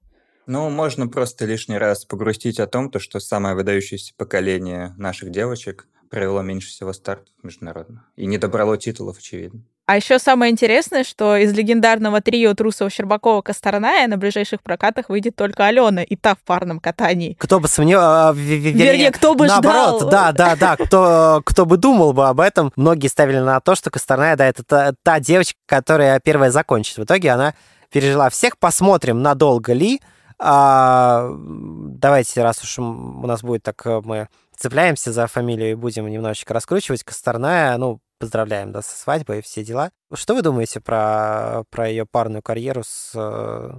Ну, 0.47 0.71
можно 0.71 1.07
просто 1.09 1.45
лишний 1.45 1.77
раз 1.77 2.05
погрустить 2.05 2.59
о 2.59 2.66
том, 2.66 2.90
то, 2.90 2.99
что 2.99 3.21
самое 3.21 3.55
выдающееся 3.55 4.14
поколение 4.16 4.95
наших 4.97 5.31
девочек 5.31 5.87
провело 6.09 6.42
меньше 6.42 6.68
всего 6.68 6.92
стартов 6.92 7.33
международно. 7.42 8.07
И 8.16 8.27
не 8.27 8.38
добрало 8.38 8.77
титулов, 8.79 9.18
очевидно. 9.18 9.62
А 9.92 9.96
еще 9.96 10.18
самое 10.18 10.50
интересное, 10.50 11.05
что 11.05 11.37
из 11.37 11.52
легендарного 11.52 12.22
трио 12.22 12.55
Трусова, 12.55 12.88
Щербакова, 12.88 13.42
Косторная 13.42 14.09
на 14.09 14.16
ближайших 14.16 14.62
прокатах 14.62 15.11
выйдет 15.11 15.37
только 15.37 15.66
Алена, 15.66 16.02
и 16.02 16.16
та 16.16 16.35
в 16.35 16.38
парном 16.38 16.81
катании. 16.81 17.37
Кто 17.38 17.61
бы 17.61 17.68
сомневался... 17.68 18.31
А, 18.31 18.33
вернее, 18.33 19.11
кто 19.11 19.35
бы 19.35 19.46
наоборот, 19.46 20.00
ждал. 20.05 20.09
да, 20.09 20.33
да, 20.33 20.57
да, 20.57 20.76
кто, 20.78 21.42
кто 21.44 21.66
бы 21.66 21.76
думал 21.76 22.14
бы 22.14 22.26
об 22.26 22.40
этом. 22.40 22.72
Многие 22.74 23.09
ставили 23.09 23.40
на 23.40 23.61
то, 23.61 23.74
что 23.74 23.90
Косторная, 23.90 24.35
да, 24.35 24.46
это 24.46 24.62
та, 24.64 24.94
та 25.02 25.20
девочка, 25.20 25.59
которая 25.66 26.18
первая 26.20 26.50
закончит. 26.50 26.96
В 26.96 27.05
итоге 27.05 27.31
она 27.31 27.52
пережила 27.90 28.31
всех. 28.31 28.57
Посмотрим, 28.57 29.20
надолго 29.20 29.74
ли. 29.74 30.00
А, 30.38 31.28
давайте, 31.38 32.42
раз 32.42 32.62
уж 32.62 32.78
у 32.78 33.26
нас 33.26 33.42
будет 33.42 33.62
так, 33.62 33.87
э, 33.87 34.00
мы 34.02 34.28
цепляемся 34.57 35.12
за 35.12 35.26
фамилию 35.26 35.72
и 35.72 35.74
будем 35.74 36.09
немножечко 36.09 36.55
раскручивать. 36.55 37.05
Косторная, 37.05 37.76
ну, 37.76 38.00
поздравляем, 38.22 38.70
да, 38.70 38.82
со 38.82 38.96
свадьбой 38.96 39.40
и 39.40 39.42
все 39.42 39.64
дела. 39.64 39.90
Что 40.14 40.37
вы 40.37 40.42
думаете 40.42 40.78
про, 40.80 41.64
про 41.70 41.88
ее 41.88 42.07
парную 42.07 42.40
карьеру 42.40 42.84
с 42.86 43.11
э, 43.16 43.70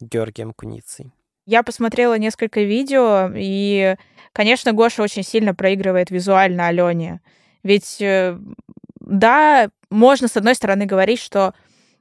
Георгием 0.00 0.54
Куницей? 0.54 1.12
Я 1.44 1.62
посмотрела 1.62 2.16
несколько 2.16 2.62
видео, 2.62 3.30
и, 3.34 3.96
конечно, 4.32 4.72
Гоша 4.72 5.02
очень 5.02 5.22
сильно 5.22 5.54
проигрывает 5.54 6.10
визуально 6.10 6.68
Алене. 6.68 7.20
Ведь, 7.62 8.00
э, 8.00 8.38
да, 8.98 9.68
можно, 9.90 10.26
с 10.26 10.38
одной 10.38 10.54
стороны, 10.54 10.86
говорить, 10.86 11.20
что 11.20 11.52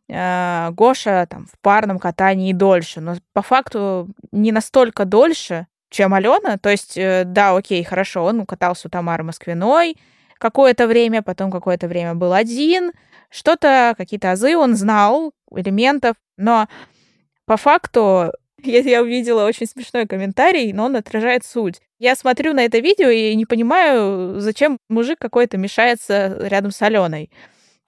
э, 0.08 0.70
Гоша 0.72 1.28
там 1.30 1.46
в 1.46 1.60
парном 1.60 2.00
катании 2.00 2.54
дольше, 2.54 3.02
но 3.02 3.18
по 3.34 3.42
факту 3.42 4.08
не 4.32 4.54
настолько 4.54 5.04
дольше, 5.04 5.68
чем 5.90 6.14
Алена. 6.14 6.58
То 6.58 6.70
есть, 6.70 6.98
э, 6.98 7.24
да, 7.26 7.54
окей, 7.54 7.84
хорошо, 7.84 8.24
он 8.24 8.46
катался 8.46 8.88
у 8.88 8.92
Тамары 8.92 9.26
Москвиной, 9.26 9.98
какое-то 10.42 10.88
время, 10.88 11.22
потом 11.22 11.52
какое-то 11.52 11.88
время 11.88 12.16
был 12.16 12.34
один, 12.34 12.92
что-то, 13.30 13.94
какие-то 13.96 14.32
азы 14.32 14.58
он 14.58 14.76
знал, 14.76 15.32
элементов, 15.56 16.16
но 16.36 16.68
по 17.46 17.58
факту 17.58 18.32
я, 18.64 18.80
я 18.80 19.02
увидела 19.04 19.46
очень 19.46 19.68
смешной 19.68 20.08
комментарий, 20.08 20.74
но 20.74 20.86
он 20.86 20.96
отражает 20.96 21.46
суть. 21.46 21.80
Я 22.00 22.16
смотрю 22.16 22.54
на 22.54 22.66
это 22.66 22.80
видео 22.80 23.10
и 23.10 23.36
не 23.36 23.46
понимаю, 23.46 24.40
зачем 24.40 24.80
мужик 24.90 25.20
какой-то 25.20 25.58
мешается 25.58 26.36
рядом 26.40 26.72
с 26.72 26.82
Аленой. 26.82 27.30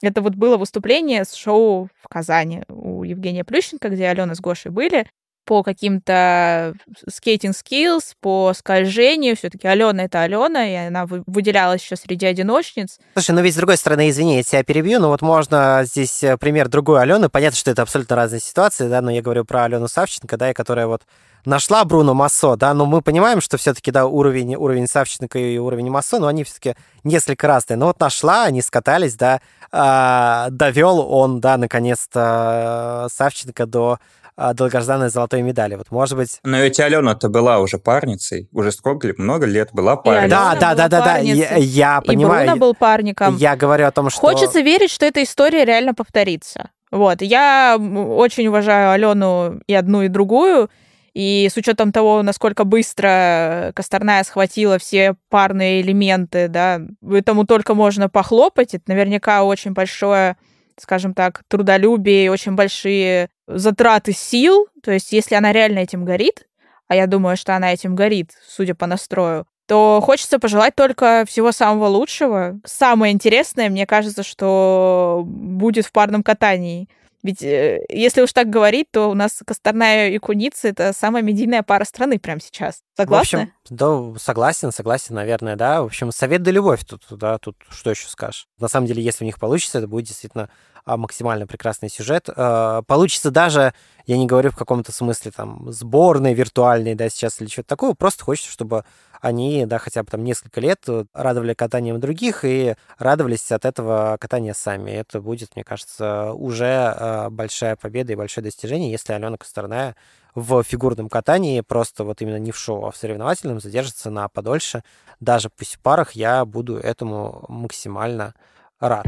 Это 0.03 0.21
вот 0.21 0.35
было 0.35 0.57
выступление 0.57 1.25
с 1.25 1.33
шоу 1.33 1.89
в 1.99 2.07
Казани 2.07 2.63
у 2.67 3.03
Евгения 3.03 3.43
Плющенко, 3.43 3.89
где 3.89 4.07
Алена 4.07 4.35
с 4.35 4.41
Гошей 4.41 4.69
были. 4.69 5.07
По 5.45 5.63
каким-то 5.63 6.73
скейтинг 7.09 7.55
skills, 7.55 8.13
по 8.21 8.53
скольжению. 8.55 9.35
все 9.35 9.49
таки 9.49 9.67
Алена— 9.67 10.03
это 10.05 10.21
Алена, 10.21 10.67
и 10.67 10.87
она 10.87 11.05
выделялась 11.05 11.81
еще 11.81 11.95
среди 11.95 12.25
одиночниц. 12.25 12.99
Слушай, 13.13 13.31
ну 13.31 13.41
ведь 13.41 13.53
с 13.53 13.57
другой 13.57 13.77
стороны, 13.77 14.09
извини, 14.09 14.37
я 14.37 14.43
тебя 14.43 14.63
перебью, 14.63 14.99
но 14.99 15.09
вот 15.09 15.21
можно 15.21 15.81
здесь 15.85 16.23
э, 16.23 16.37
пример 16.37 16.69
другой 16.69 17.01
Алены. 17.01 17.29
Понятно, 17.29 17.57
что 17.57 17.71
это 17.71 17.81
абсолютно 17.81 18.15
разные 18.15 18.39
ситуации, 18.39 18.87
да, 18.87 19.01
но 19.01 19.11
я 19.11 19.21
говорю 19.21 19.45
про 19.45 19.65
Алену 19.65 19.87
Савченко, 19.87 20.37
да, 20.37 20.51
и 20.51 20.53
которая 20.53 20.87
вот 20.87 21.03
нашла 21.45 21.83
Бруно 21.83 22.13
Массо, 22.13 22.55
да, 22.55 22.73
но 22.73 22.85
мы 22.85 23.01
понимаем, 23.01 23.41
что 23.41 23.57
все-таки, 23.57 23.91
да, 23.91 24.05
уровень, 24.05 24.55
уровень 24.55 24.87
Савченко 24.87 25.37
и 25.37 25.57
уровень 25.57 25.89
Массо, 25.89 26.19
но 26.19 26.27
они 26.27 26.43
все-таки 26.43 26.75
несколько 27.03 27.47
разные. 27.47 27.77
Но 27.77 27.87
вот 27.87 27.99
нашла, 27.99 28.45
они 28.45 28.61
скатались, 28.61 29.15
да, 29.15 29.41
э, 29.71 30.51
довел 30.51 30.99
он, 30.99 31.41
да, 31.41 31.57
наконец-то 31.57 33.07
э, 33.07 33.13
Савченко 33.13 33.65
до 33.65 33.93
а, 33.93 33.97
долгожданной 34.37 35.09
золотой 35.09 35.41
медали. 35.41 35.75
Вот, 35.75 35.91
может 35.91 36.17
быть... 36.17 36.39
Но 36.43 36.59
ведь 36.59 36.79
Алена-то 36.79 37.29
была 37.29 37.59
уже 37.59 37.77
парницей, 37.77 38.49
уже 38.51 38.71
сколько, 38.71 39.13
много 39.17 39.45
лет 39.45 39.69
была 39.73 39.95
парницей. 39.95 40.29
Да, 40.29 40.55
да, 40.55 40.75
да, 40.75 40.87
да, 40.87 41.01
да, 41.03 41.17
я, 41.17 41.55
я 41.57 42.01
понимаю. 42.01 42.43
И 42.43 42.47
Бруно 42.47 42.59
был 42.59 42.73
парником. 42.73 43.37
Я 43.37 43.55
говорю 43.55 43.85
о 43.85 43.91
том, 43.91 44.09
что... 44.09 44.19
Хочется 44.19 44.61
верить, 44.61 44.91
что 44.91 45.05
эта 45.05 45.21
история 45.23 45.65
реально 45.65 45.93
повторится. 45.93 46.71
Вот, 46.91 47.21
я 47.21 47.77
очень 47.79 48.47
уважаю 48.47 48.91
Алену 48.91 49.59
и 49.65 49.73
одну, 49.73 50.03
и 50.03 50.07
другую, 50.09 50.69
и 51.15 51.49
с 51.51 51.57
учетом 51.57 51.91
того, 51.91 52.21
насколько 52.21 52.65
быстро 52.65 53.71
Косторная 53.75 54.23
схватила 54.23 54.77
все 54.77 55.15
парные 55.29 55.81
элементы, 55.81 56.47
да, 56.47 56.81
этому 57.07 57.45
только 57.45 57.73
можно 57.73 58.09
похлопать. 58.09 58.75
Это 58.75 58.83
наверняка 58.87 59.43
очень 59.43 59.73
большое, 59.73 60.37
скажем 60.79 61.13
так, 61.13 61.41
трудолюбие, 61.47 62.31
очень 62.31 62.53
большие 62.53 63.29
затраты 63.47 64.13
сил. 64.13 64.67
То 64.81 64.91
есть, 64.91 65.11
если 65.11 65.35
она 65.35 65.51
реально 65.51 65.79
этим 65.79 66.05
горит, 66.05 66.47
а 66.87 66.95
я 66.95 67.07
думаю, 67.07 67.37
что 67.37 67.55
она 67.55 67.73
этим 67.73 67.95
горит, 67.95 68.31
судя 68.47 68.75
по 68.75 68.87
настрою, 68.87 69.45
то 69.67 70.01
хочется 70.03 70.39
пожелать 70.39 70.75
только 70.75 71.23
всего 71.27 71.51
самого 71.51 71.87
лучшего. 71.87 72.59
Самое 72.65 73.13
интересное, 73.13 73.69
мне 73.69 73.85
кажется, 73.85 74.23
что 74.23 75.23
будет 75.25 75.85
в 75.85 75.91
парном 75.91 76.23
катании— 76.23 76.89
ведь 77.23 77.41
э, 77.41 77.85
если 77.89 78.21
уж 78.21 78.33
так 78.33 78.49
говорить, 78.49 78.87
то 78.91 79.09
у 79.09 79.13
нас 79.13 79.41
Косторная 79.47 80.09
и 80.09 80.17
Куница— 80.17 80.67
это 80.69 80.91
самая 80.93 81.23
медийная 81.23 81.63
пара 81.63 81.85
страны 81.85 82.19
прямо 82.19 82.41
сейчас. 82.41 82.81
Согласны? 82.97 83.39
В 83.39 83.41
общем, 83.41 83.53
да, 83.69 84.19
согласен, 84.19 84.71
согласен, 84.73 85.15
наверное, 85.15 85.55
да. 85.55 85.81
В 85.81 85.85
общем, 85.85 86.11
совет 86.11 86.43
да 86.43 86.51
любовь 86.51 86.83
тут, 86.83 87.05
да, 87.11 87.37
тут 87.37 87.55
что 87.69 87.89
еще 87.91 88.09
скажешь. 88.09 88.47
На 88.59 88.67
самом 88.67 88.87
деле, 88.87 89.01
если 89.01 89.23
у 89.23 89.25
них 89.25 89.39
получится, 89.39 89.77
это 89.77 89.87
будет 89.87 90.05
действительно 90.05 90.49
а, 90.83 90.97
максимально 90.97 91.47
прекрасный 91.47 91.89
сюжет. 91.89 92.27
А, 92.35 92.81
получится 92.81 93.31
даже, 93.31 93.73
я 94.05 94.17
не 94.17 94.27
говорю 94.27 94.51
в 94.51 94.57
каком-то 94.57 94.91
смысле 94.91 95.31
там 95.31 95.71
сборной 95.71 96.33
виртуальной, 96.33 96.93
да, 96.93 97.07
сейчас 97.07 97.39
или 97.39 97.47
что-то 97.47 97.69
такое, 97.69 97.93
просто 97.93 98.25
хочется, 98.25 98.51
чтобы 98.51 98.83
они, 99.23 99.65
да, 99.65 99.77
хотя 99.77 100.03
бы 100.03 100.11
там 100.11 100.23
несколько 100.23 100.59
лет 100.59 100.85
радовали 101.13 101.53
катанием 101.53 101.97
других 102.01 102.43
и 102.43 102.75
радовались 102.97 103.53
от 103.53 103.63
этого 103.63 104.17
катания 104.19 104.53
сами. 104.53 104.91
Это 104.91 105.21
будет, 105.21 105.55
мне 105.55 105.63
кажется, 105.63 106.33
уже 106.33 106.65
а, 106.65 107.29
большая 107.29 107.77
победа 107.77 108.11
и 108.11 108.17
большое 108.17 108.43
достижение, 108.43 108.91
если 108.91 109.13
Алена 109.13 109.37
Косторная 109.37 109.95
в 110.35 110.61
фигурном 110.63 111.07
катании, 111.07 111.61
просто 111.61 112.03
вот 112.03 112.21
именно 112.21 112.37
не 112.37 112.51
в 112.51 112.57
шоу, 112.57 112.85
а 112.85 112.91
в 112.91 112.97
соревновательном 112.97 113.61
задержится 113.61 114.09
на 114.09 114.27
подольше. 114.27 114.83
Даже 115.21 115.49
в 115.49 115.79
парах 115.79 116.11
я 116.11 116.43
буду 116.43 116.75
этому 116.75 117.45
максимально 117.47 118.33
рад. 118.81 119.05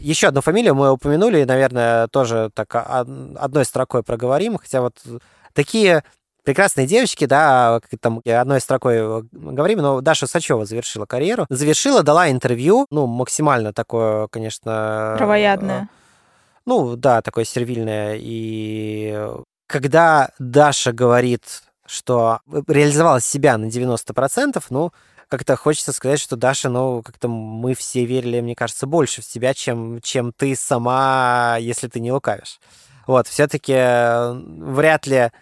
Еще 0.00 0.28
одну 0.28 0.40
фамилию 0.40 0.74
мы 0.74 0.92
упомянули, 0.92 1.44
наверное, 1.44 2.08
тоже 2.08 2.50
так 2.54 2.74
одной 2.74 3.66
строкой 3.66 4.02
проговорим, 4.02 4.56
хотя 4.56 4.80
вот 4.80 4.96
такие 5.52 6.04
прекрасные 6.44 6.86
девочки, 6.86 7.24
да, 7.24 7.80
там 8.00 8.20
одной 8.24 8.60
строкой 8.60 9.22
говорим, 9.32 9.78
но 9.78 10.00
Даша 10.00 10.26
Сачева 10.26 10.64
завершила 10.64 11.06
карьеру. 11.06 11.46
Завершила, 11.48 12.02
дала 12.02 12.30
интервью, 12.30 12.86
ну, 12.90 13.06
максимально 13.06 13.72
такое, 13.72 14.28
конечно... 14.28 15.14
Травоядное. 15.18 15.88
Ну, 16.64 16.96
да, 16.96 17.22
такое 17.22 17.44
сервильное. 17.44 18.16
И 18.18 19.18
когда 19.66 20.30
Даша 20.38 20.92
говорит, 20.92 21.62
что 21.86 22.40
реализовала 22.68 23.20
себя 23.20 23.58
на 23.58 23.66
90%, 23.66 24.62
ну, 24.70 24.92
как-то 25.28 25.56
хочется 25.56 25.92
сказать, 25.92 26.20
что 26.20 26.36
Даша, 26.36 26.68
ну, 26.68 27.02
как-то 27.02 27.26
мы 27.26 27.74
все 27.74 28.04
верили, 28.04 28.40
мне 28.40 28.54
кажется, 28.54 28.86
больше 28.86 29.22
в 29.22 29.24
себя, 29.24 29.54
чем, 29.54 30.00
чем 30.02 30.32
ты 30.32 30.54
сама, 30.54 31.56
если 31.58 31.88
ты 31.88 32.00
не 32.00 32.12
лукавишь. 32.12 32.60
Вот, 33.06 33.26
все-таки 33.26 33.72
э, 33.74 34.32
вряд 34.34 35.06
ли 35.06 35.32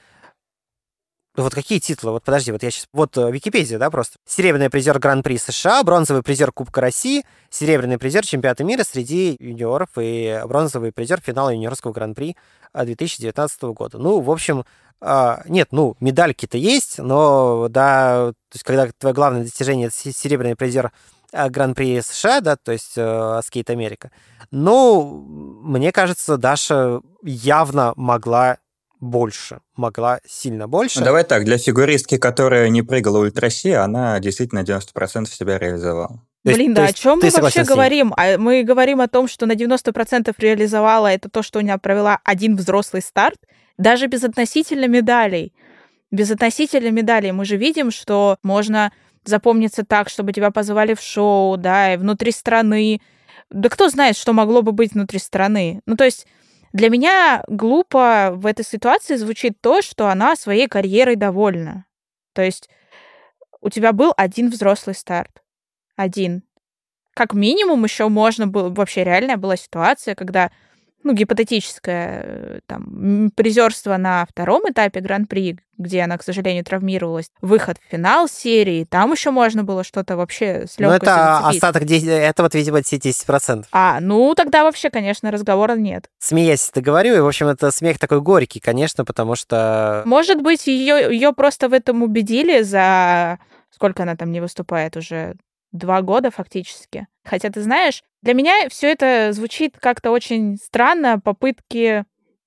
ну 1.36 1.44
вот 1.44 1.54
какие 1.54 1.78
титулы? 1.78 2.12
Вот 2.14 2.24
подожди, 2.24 2.50
вот 2.50 2.62
я 2.62 2.70
сейчас... 2.70 2.86
Вот 2.92 3.16
э, 3.16 3.30
Википедия, 3.30 3.78
да, 3.78 3.88
просто. 3.90 4.16
Серебряный 4.26 4.68
призер 4.68 4.98
Гран-при 4.98 5.38
США, 5.38 5.82
бронзовый 5.84 6.22
призер 6.22 6.50
Кубка 6.50 6.80
России, 6.80 7.24
серебряный 7.50 7.98
призер 7.98 8.26
чемпионата 8.26 8.64
мира 8.64 8.82
среди 8.82 9.36
юниоров 9.38 9.90
и 9.96 10.42
бронзовый 10.46 10.92
призер 10.92 11.20
финала 11.20 11.50
юниорского 11.50 11.92
Гран-при 11.92 12.36
2019 12.74 13.62
года. 13.62 13.98
Ну, 13.98 14.20
в 14.20 14.30
общем, 14.30 14.64
а, 15.00 15.42
нет, 15.46 15.68
ну, 15.70 15.96
медальки-то 16.00 16.58
есть, 16.58 16.98
но, 16.98 17.68
да, 17.68 18.32
то 18.32 18.54
есть, 18.54 18.64
когда 18.64 18.88
твое 18.98 19.14
главное 19.14 19.44
достижение— 19.44 19.88
серебряный 19.92 20.56
призер 20.56 20.92
а, 21.32 21.48
Гран-при 21.48 22.00
США, 22.00 22.40
да, 22.40 22.56
то 22.56 22.72
есть 22.72 22.94
э, 22.96 23.40
Америка. 23.68 24.10
Ну, 24.50 25.24
мне 25.62 25.92
кажется, 25.92 26.36
Даша 26.36 27.00
явно 27.22 27.92
могла 27.96 28.58
больше, 29.00 29.60
могла 29.76 30.20
сильно 30.26 30.68
больше. 30.68 31.00
Ну, 31.00 31.04
давай 31.04 31.24
так, 31.24 31.44
для 31.44 31.58
фигуристки, 31.58 32.18
которая 32.18 32.68
не 32.68 32.82
прыгала 32.82 33.18
ультраси, 33.18 33.72
она 33.72 34.18
действительно 34.20 34.60
90% 34.60 35.26
себя 35.26 35.58
реализовала. 35.58 36.20
То 36.44 36.52
Блин, 36.54 36.70
есть, 36.70 36.74
да, 36.74 36.84
о 36.86 36.92
чем 36.92 37.20
мы 37.22 37.30
вообще 37.30 37.64
говорим? 37.64 38.14
А 38.16 38.38
мы 38.38 38.62
говорим 38.62 39.00
о 39.02 39.08
том, 39.08 39.28
что 39.28 39.44
на 39.44 39.52
90% 39.52 40.34
реализовала 40.38 41.08
это 41.08 41.28
то, 41.28 41.42
что 41.42 41.58
у 41.58 41.62
нее 41.62 41.76
провела 41.76 42.18
один 42.24 42.56
взрослый 42.56 43.02
старт, 43.02 43.38
даже 43.76 44.06
без 44.06 44.24
относительно 44.24 44.86
медалей. 44.88 45.52
Без 46.10 46.30
относительно 46.30 46.90
медалей 46.90 47.32
мы 47.32 47.44
же 47.44 47.56
видим, 47.56 47.90
что 47.90 48.38
можно 48.42 48.90
запомниться 49.24 49.84
так, 49.84 50.08
чтобы 50.08 50.32
тебя 50.32 50.50
позвали 50.50 50.94
в 50.94 51.00
шоу, 51.00 51.58
да, 51.58 51.92
и 51.92 51.96
внутри 51.98 52.32
страны. 52.32 53.02
Да 53.50 53.68
кто 53.68 53.90
знает, 53.90 54.16
что 54.16 54.32
могло 54.32 54.62
бы 54.62 54.72
быть 54.72 54.92
внутри 54.94 55.18
страны? 55.18 55.82
Ну, 55.84 55.96
то 55.96 56.04
есть 56.04 56.26
для 56.72 56.88
меня 56.88 57.42
глупо 57.48 58.32
в 58.34 58.46
этой 58.46 58.64
ситуации 58.64 59.16
звучит 59.16 59.60
то, 59.60 59.82
что 59.82 60.08
она 60.08 60.36
своей 60.36 60.68
карьерой 60.68 61.16
довольна. 61.16 61.86
То 62.32 62.42
есть 62.42 62.68
у 63.60 63.70
тебя 63.70 63.92
был 63.92 64.12
один 64.16 64.50
взрослый 64.50 64.94
старт. 64.94 65.42
Один. 65.96 66.42
Как 67.14 67.34
минимум 67.34 67.84
еще 67.84 68.08
можно 68.08 68.46
было... 68.46 68.70
Вообще 68.70 69.04
реальная 69.04 69.36
была 69.36 69.56
ситуация, 69.56 70.14
когда 70.14 70.50
ну, 71.02 71.14
гипотетическое 71.14 72.22
э, 72.24 72.60
там, 72.66 73.30
призерство 73.34 73.96
на 73.96 74.26
втором 74.26 74.62
этапе 74.68 75.00
Гран-при, 75.00 75.58
где 75.78 76.02
она, 76.02 76.18
к 76.18 76.22
сожалению, 76.22 76.64
травмировалась, 76.64 77.30
выход 77.40 77.78
в 77.78 77.90
финал 77.90 78.28
серии, 78.28 78.84
там 78.84 79.12
еще 79.12 79.30
можно 79.30 79.64
было 79.64 79.82
что-то 79.82 80.16
вообще 80.16 80.66
с 80.66 80.78
легкостью 80.78 80.86
Ну, 80.88 80.92
это 80.92 81.38
зацепить. 81.42 81.62
остаток, 81.62 81.84
10, 81.84 82.08
это 82.08 82.42
вот, 82.42 82.54
видимо, 82.54 82.78
10%. 82.80 83.64
А, 83.72 83.98
ну, 84.00 84.34
тогда 84.34 84.64
вообще, 84.64 84.90
конечно, 84.90 85.30
разговора 85.30 85.74
нет. 85.74 86.10
Смеясь 86.18 86.68
это 86.68 86.82
говорю, 86.82 87.16
и, 87.16 87.20
в 87.20 87.26
общем, 87.26 87.48
это 87.48 87.70
смех 87.70 87.98
такой 87.98 88.20
горький, 88.20 88.60
конечно, 88.60 89.04
потому 89.04 89.36
что... 89.36 90.02
Может 90.04 90.42
быть, 90.42 90.66
ее, 90.66 91.08
ее 91.10 91.32
просто 91.32 91.68
в 91.68 91.72
этом 91.72 92.02
убедили 92.02 92.62
за... 92.62 93.38
Сколько 93.70 94.02
она 94.02 94.16
там 94.16 94.32
не 94.32 94.40
выступает 94.40 94.96
уже? 94.96 95.36
Два 95.72 96.02
года 96.02 96.30
фактически. 96.30 97.06
Хотя, 97.24 97.50
ты 97.50 97.62
знаешь, 97.62 98.02
для 98.22 98.34
меня 98.34 98.68
все 98.68 98.90
это 98.90 99.32
звучит 99.32 99.78
как-то 99.78 100.10
очень 100.10 100.56
странно, 100.56 101.20
попытки, 101.20 102.04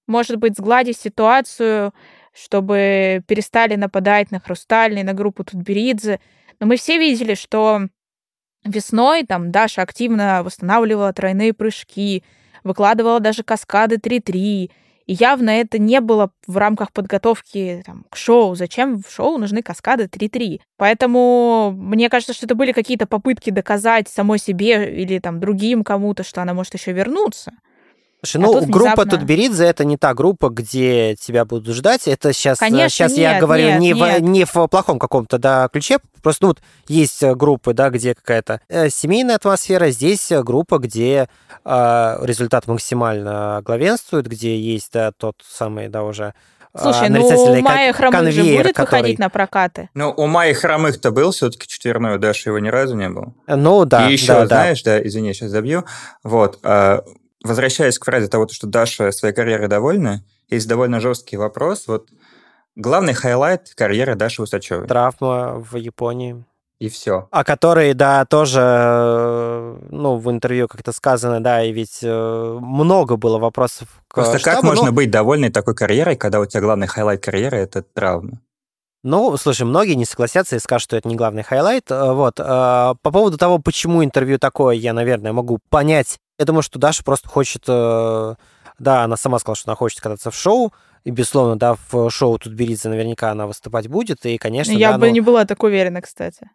может 0.08 0.38
быть, 0.38 0.58
сгладить 0.58 0.98
ситуацию, 0.98 1.94
чтобы 2.34 3.24
перестали 3.28 3.76
нападать 3.76 4.32
на 4.32 4.40
Хрустальный, 4.40 5.04
на 5.04 5.14
группу 5.14 5.44
Тутберидзе. 5.44 6.20
Но 6.60 6.68
мы 6.68 6.76
все 6.76 6.98
видели, 6.98 7.36
что 7.36 7.88
весной 8.66 9.26
там 9.26 9.52
Даша 9.52 9.82
активно 9.82 10.44
восстанавливала 10.44 11.14
тройные 11.14 11.54
прыжки, 11.54 12.24
выкладывала 12.64 13.20
даже 13.20 13.44
каскады 13.44 13.98
3-3, 13.98 14.72
и 15.06 15.14
явно 15.14 15.50
это 15.50 15.80
не 15.80 16.00
было 16.02 16.32
в 16.48 16.58
рамках 16.58 16.92
подготовки 16.92 17.84
там, 17.86 18.06
к 18.10 18.16
шоу. 18.16 18.56
Зачем 18.56 19.02
в 19.02 19.12
шоу 19.12 19.38
нужны 19.38 19.62
каскады 19.62 20.06
3-3? 20.06 20.62
Поэтому 20.78 21.74
мне 21.76 22.10
кажется, 22.10 22.34
что 22.34 22.46
это 22.46 22.56
были 22.56 22.72
какие-то 22.72 23.06
попытки 23.06 23.50
доказать 23.50 24.08
самой 24.08 24.40
себе 24.40 25.02
или 25.02 25.20
там 25.20 25.40
другим 25.40 25.84
кому-то, 25.84 26.24
что 26.24 26.42
она 26.42 26.54
может 26.54 26.74
еще 26.74 26.92
вернуться. 26.92 27.54
Слушай, 28.26 28.42
ну, 28.42 28.58
А 28.58 28.62
тут 28.62 28.70
группа 28.70 29.02
внезапно- 29.04 29.12
Тутберидзе 29.18 29.66
это 29.66 29.84
не 29.84 29.98
та 29.98 30.14
группа, 30.14 30.48
где 30.50 31.16
тебя 31.16 31.44
будут 31.44 31.76
ждать. 31.76 32.08
Это 32.08 32.32
сейчас, 32.32 32.58
Конечно, 32.58 32.90
сейчас 32.90 33.18
я 33.18 33.34
нет, 33.34 33.42
говорю 33.42 33.66
нет, 33.66 33.80
не, 33.82 33.94
В, 33.94 33.98
нет. 33.98 34.22
не 34.22 34.46
в 34.46 34.54
плохом 34.68 34.98
каком-то 34.98 35.38
да, 35.38 35.68
ключе. 35.68 35.98
Просто 36.22 36.46
ну, 36.46 36.48
вот 36.50 36.60
есть 36.88 37.22
э, 37.22 37.36
группы, 37.36 37.74
да, 37.74 37.90
где 37.90 38.16
какая-то 38.16 38.62
э, 38.70 38.90
семейная 38.90 39.36
атмосфера, 39.36 39.90
здесь 39.90 40.32
э, 40.32 40.42
группа, 40.42 40.78
где 40.78 41.28
э, 41.66 42.18
результат 42.22 42.66
максимально 42.68 43.62
главенствует, 43.66 44.28
где 44.28 44.58
есть 44.58 44.94
да, 44.94 45.12
тот 45.12 45.36
самый, 45.46 45.90
да, 45.90 46.04
уже 46.04 46.34
э, 46.74 46.80
Слушай, 46.82 47.10
ну 47.10 47.30
кон- 47.30 47.60
Майя 47.62 47.92
Хромых 47.92 48.32
же 48.32 48.40
конвейер, 48.40 48.64
будет 48.64 48.76
который- 48.78 49.00
выходить 49.00 49.20
на 49.20 49.28
прокаты? 49.30 49.90
Ну, 49.94 50.14
у 50.16 50.28
Майи 50.28 50.54
Хромых-то 50.54 51.12
был 51.12 51.32
все-таки 51.32 51.68
четверной, 51.68 52.16
у 52.16 52.20
Даши 52.20 52.48
его 52.50 52.60
ни 52.60 52.70
разу 52.70 52.96
не 52.96 53.10
было. 53.10 53.34
Ну, 53.48 53.84
да, 53.84 54.08
и 54.10 54.14
еще, 54.14 54.28
да, 54.28 54.40
да. 54.42 54.46
знаешь, 54.48 54.82
да, 54.84 55.06
извини, 55.06 55.34
сейчас 55.34 55.50
забью. 55.52 55.84
Вот, 56.24 56.60
возвращаясь 57.44 58.00
к 58.00 58.06
фразе 58.06 58.28
того, 58.28 58.48
что 58.48 58.68
Даша 58.68 59.12
своей 59.12 59.34
карьерой 59.34 59.68
довольна, 59.68 60.24
есть 60.50 60.68
довольно 60.68 61.00
жесткий 61.00 61.38
вопрос. 61.38 61.88
Вот 61.88 62.10
главный 62.76 63.14
хайлайт 63.14 63.74
карьеры 63.76 64.16
Даши 64.16 64.42
Усачевой. 64.42 64.88
Травма 64.88 65.56
в 65.60 65.76
Японии. 65.76 66.44
И 66.80 66.90
все. 66.90 67.30
О 67.32 67.44
которой, 67.46 67.94
да, 67.94 68.26
тоже, 68.26 68.60
э, 68.60 69.78
ну, 69.90 70.18
в 70.18 70.30
интервью 70.30 70.68
как-то 70.68 70.92
сказано, 70.92 71.42
да, 71.42 71.64
и 71.64 71.72
ведь 71.72 72.00
э, 72.02 72.58
много 72.60 73.16
было 73.16 73.38
вопросов 73.38 73.88
к 74.10 74.16
Просто 74.16 74.34
как 74.34 74.56
штабу, 74.56 74.68
можно 74.68 74.88
ну, 74.88 74.92
быть 74.92 75.10
довольной 75.10 75.50
такой 75.50 75.76
карьерой, 75.76 76.18
когда 76.18 76.42
у 76.42 76.46
тебя 76.46 76.60
главный 76.60 76.88
хайлайт 76.88 77.24
карьеры– 77.24 77.58
это 77.60 77.84
травма? 77.84 78.42
Ну, 79.04 79.36
слушай, 79.38 79.64
многие 79.64 79.96
не 79.96 80.06
согласятся 80.06 80.56
и 80.56 80.60
скажут, 80.60 80.84
что 80.86 80.96
это 80.98 81.10
не 81.10 81.16
главный 81.16 81.44
хайлайт. 81.44 81.92
Э, 81.92 82.14
Вот. 82.14 82.40
э, 82.40 82.44
По 82.44 82.96
поводу 83.12 83.38
того, 83.38 83.60
почему 83.60 84.04
интервью 84.04 84.40
такое, 84.40 84.76
я, 84.76 84.94
наверное, 84.94 85.34
могу 85.34 85.60
понять. 85.70 86.20
Я 86.40 86.46
думаю, 86.46 86.62
что 86.64 86.80
Даша 86.80 87.04
просто 87.04 87.28
хочет... 87.28 87.64
э, 87.68 88.36
Да, 88.80 89.04
она 89.04 89.18
сама 89.18 89.40
сказала, 89.40 89.56
что 89.58 89.72
она 89.72 89.76
хочет 89.76 90.00
кататься 90.00 90.32
в 90.32 90.36
шоу. 90.36 90.74
И, 91.04 91.12
безусловно, 91.12 91.58
да, 91.60 91.76
в 91.92 92.10
шоу 92.10 92.38
Тутберидзе 92.40 92.88
наверняка 92.88 93.32
она 93.32 93.46
выступать 93.46 93.90
будет. 93.90 94.26
И, 94.26 94.38
конечно, 94.38 94.72
Я 94.72 94.94
да, 94.94 94.98
бы 94.98 95.08
ну, 95.08 95.14
не 95.14 95.20
была 95.22 95.44
так 95.44 95.62
уверена, 95.64 96.02
кстати. 96.02 96.50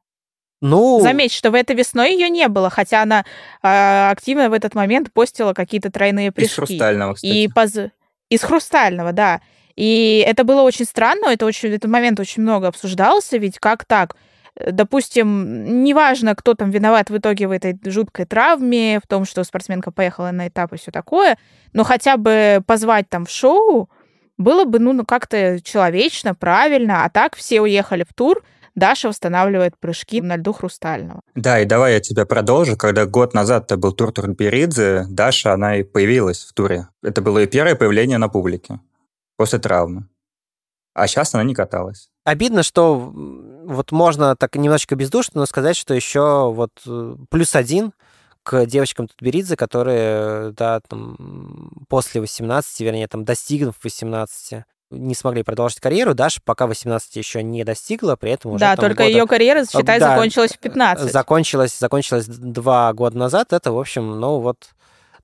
ну, 0.63 1.01
Заметь, 1.03 1.33
что 1.33 1.51
в 1.51 1.55
этой 1.55 1.77
весной 1.77 2.15
ее 2.15 2.31
не 2.31 2.49
было, 2.49 2.71
хотя 2.71 3.03
она 3.03 3.27
а, 3.63 4.11
активно 4.11 4.49
в 4.49 4.55
этот 4.55 4.75
момент 4.75 5.13
постила 5.13 5.53
какие-то 5.53 5.93
тройные 5.93 6.29
Из 6.29 6.33
прыжки. 6.33 6.55
хрустального, 6.55 7.13
кстати. 7.15 7.31
И 7.31 7.49
поз- 7.49 7.91
из 8.31 8.43
хрустального, 8.43 9.13
да. 9.13 9.43
И 9.79 10.24
это 10.26 10.43
было 10.43 10.62
очень 10.62 10.87
странно, 10.87 11.29
это 11.29 11.47
очень, 11.47 11.68
этот 11.68 11.89
момент 11.89 12.18
очень 12.18 12.43
много 12.43 12.66
обсуждался, 12.66 13.37
ведь 13.37 13.61
как 13.61 13.85
так? 13.85 14.16
Э, 14.57 14.72
Допустим, 14.72 15.85
неважно, 15.85 16.35
кто 16.35 16.55
там 16.55 16.70
виноват 16.70 17.11
в 17.11 17.16
итоге 17.16 17.47
в 17.47 17.53
этой 17.53 17.79
жуткой 17.85 18.24
травме, 18.26 18.99
в 18.99 19.07
том, 19.07 19.24
что 19.24 19.45
спортсменка 19.45 19.93
поехала 19.93 20.33
на 20.33 20.49
этап 20.49 20.72
и 20.72 20.79
все 20.79 20.91
такое, 20.91 21.39
но 21.74 21.85
хотя 21.85 22.16
бы 22.16 22.61
позвать 22.66 23.09
там 23.09 23.24
в 23.24 23.31
шоу 23.31 23.89
было 24.37 24.64
бы, 24.64 24.81
ну, 24.81 24.93
ну, 24.93 25.05
как-то 25.05 25.61
человечно, 25.62 26.35
правильно, 26.35 27.05
а 27.05 27.09
так 27.09 27.37
все 27.37 27.61
уехали 27.61 28.03
в 28.03 28.12
тур, 28.12 28.43
Даша 28.74 29.07
восстанавливает 29.07 29.79
прыжки 29.79 30.20
на 30.20 30.39
льду 30.39 30.53
хрустального. 30.55 31.20
Да, 31.37 31.61
и 31.61 31.64
давай 31.64 31.95
я 31.95 32.01
тебя 32.01 32.26
продолжу. 32.26 32.76
Когда 32.76 33.07
год 33.07 33.33
назад 33.33 33.66
это 33.66 33.76
был 33.76 33.93
тур 33.93 34.11
Турберидзе, 34.11 35.05
Даша, 35.09 35.53
она 35.53 35.76
и 35.76 35.85
появилась 35.85 36.45
в 36.45 36.53
туре. 36.53 36.89
Это 37.05 37.22
было 37.22 37.39
ее 37.39 37.47
первое 37.47 37.76
появление 37.76 38.18
на 38.18 38.29
публике 38.29 38.81
после 39.39 39.59
травмы. 39.61 40.07
А 40.95 41.07
сейчас 41.07 41.32
она 41.34 41.45
не 41.45 41.55
каталась. 41.55 42.11
обидно, 42.24 42.62
что 42.62 42.99
вот 42.99 43.93
можно 43.93 44.36
так 44.36 44.57
немножечко 44.57 44.97
бездушно, 44.97 45.41
но 45.41 45.47
сказать, 45.47 45.76
что 45.76 45.95
еще 45.95 46.51
вот 46.53 46.72
э, 46.86 47.14
плюс 47.30 47.55
один 47.55 47.93
к 48.43 48.66
девочкам 48.66 49.07
Тутберидзе, 49.07 49.57
которые, 49.57 50.53
да, 50.53 50.80
там, 50.80 51.70
после 51.89 52.20
18, 52.20 52.80
вернее, 52.80 53.07
там, 53.07 53.24
достигнув 53.24 53.76
18, 53.82 54.64
не 54.91 55.14
смогли 55.14 55.43
продолжить 55.43 55.80
карьеру. 55.80 56.14
Даша 56.14 56.41
пока 56.45 56.66
18 56.66 57.16
еще 57.16 57.43
не 57.43 57.62
достигла, 57.62 58.16
при 58.16 58.32
этом 58.32 58.53
уже 58.53 58.61
да, 58.61 58.74
там, 58.74 58.86
только 58.86 59.05
года- 59.05 59.11
ее 59.11 59.26
карьера, 59.26 59.64
считай, 59.66 60.01
да, 60.01 60.16
закончилась 60.16 60.53
в 60.53 60.59
15. 60.59 61.12
Закончилась, 61.12 61.78
закончилась 61.78 62.26
два 62.26 62.93
года 62.93 63.16
назад. 63.16 63.53
Это, 63.53 63.70
в 63.70 63.78
общем, 63.78 64.18
ну 64.18 64.41
вот 64.41 64.70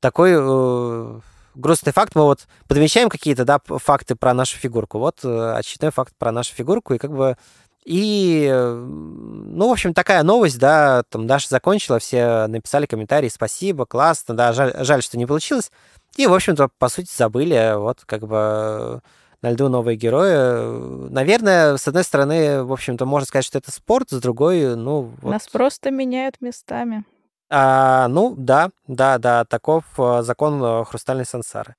такой 0.00 0.32
э, 0.36 1.20
грустный 1.54 1.92
факт. 1.92 2.14
Мы 2.14 2.22
вот 2.22 2.46
подмечаем 2.68 3.08
какие-то, 3.08 3.44
да, 3.44 3.58
факты 3.64 4.14
про 4.14 4.34
нашу 4.34 4.56
фигурку. 4.58 4.98
Вот 4.98 5.20
э, 5.24 5.54
очередной 5.56 5.90
факт 5.90 6.14
про 6.18 6.32
нашу 6.32 6.54
фигурку. 6.54 6.94
И 6.94 6.98
как 6.98 7.12
бы 7.12 7.36
и, 7.84 8.50
ну, 8.50 9.68
в 9.68 9.72
общем, 9.72 9.92
такая 9.92 10.22
новость, 10.22 10.58
да, 10.58 11.02
там 11.10 11.26
Даша 11.26 11.48
закончила, 11.50 11.98
все 11.98 12.46
написали 12.46 12.86
комментарии, 12.86 13.28
спасибо, 13.28 13.84
классно, 13.84 14.34
да, 14.34 14.54
жаль, 14.54 14.72
жаль, 14.78 15.02
что 15.02 15.18
не 15.18 15.26
получилось. 15.26 15.70
И, 16.16 16.26
в 16.26 16.32
общем-то, 16.32 16.70
по 16.78 16.88
сути, 16.88 17.10
забыли, 17.14 17.74
вот, 17.76 18.00
как 18.06 18.26
бы, 18.26 19.02
на 19.42 19.50
льду 19.50 19.68
новые 19.68 19.96
герои. 19.96 21.10
Наверное, 21.10 21.76
с 21.76 21.86
одной 21.86 22.04
стороны, 22.04 22.62
в 22.64 22.72
общем-то, 22.72 23.04
можно 23.04 23.26
сказать, 23.26 23.44
что 23.44 23.58
это 23.58 23.70
спорт, 23.70 24.08
с 24.08 24.18
другой, 24.18 24.76
ну, 24.76 25.12
вот, 25.20 25.30
Нас 25.30 25.46
просто 25.48 25.90
меняют 25.90 26.40
местами. 26.40 27.04
А, 27.50 28.08
ну, 28.08 28.34
да, 28.36 28.70
да, 28.86 29.18
да, 29.18 29.44
таков 29.44 29.84
э, 29.98 30.22
закон 30.22 30.62
э, 30.62 30.84
хрустальной 30.84 31.24
сансары. 31.24 31.74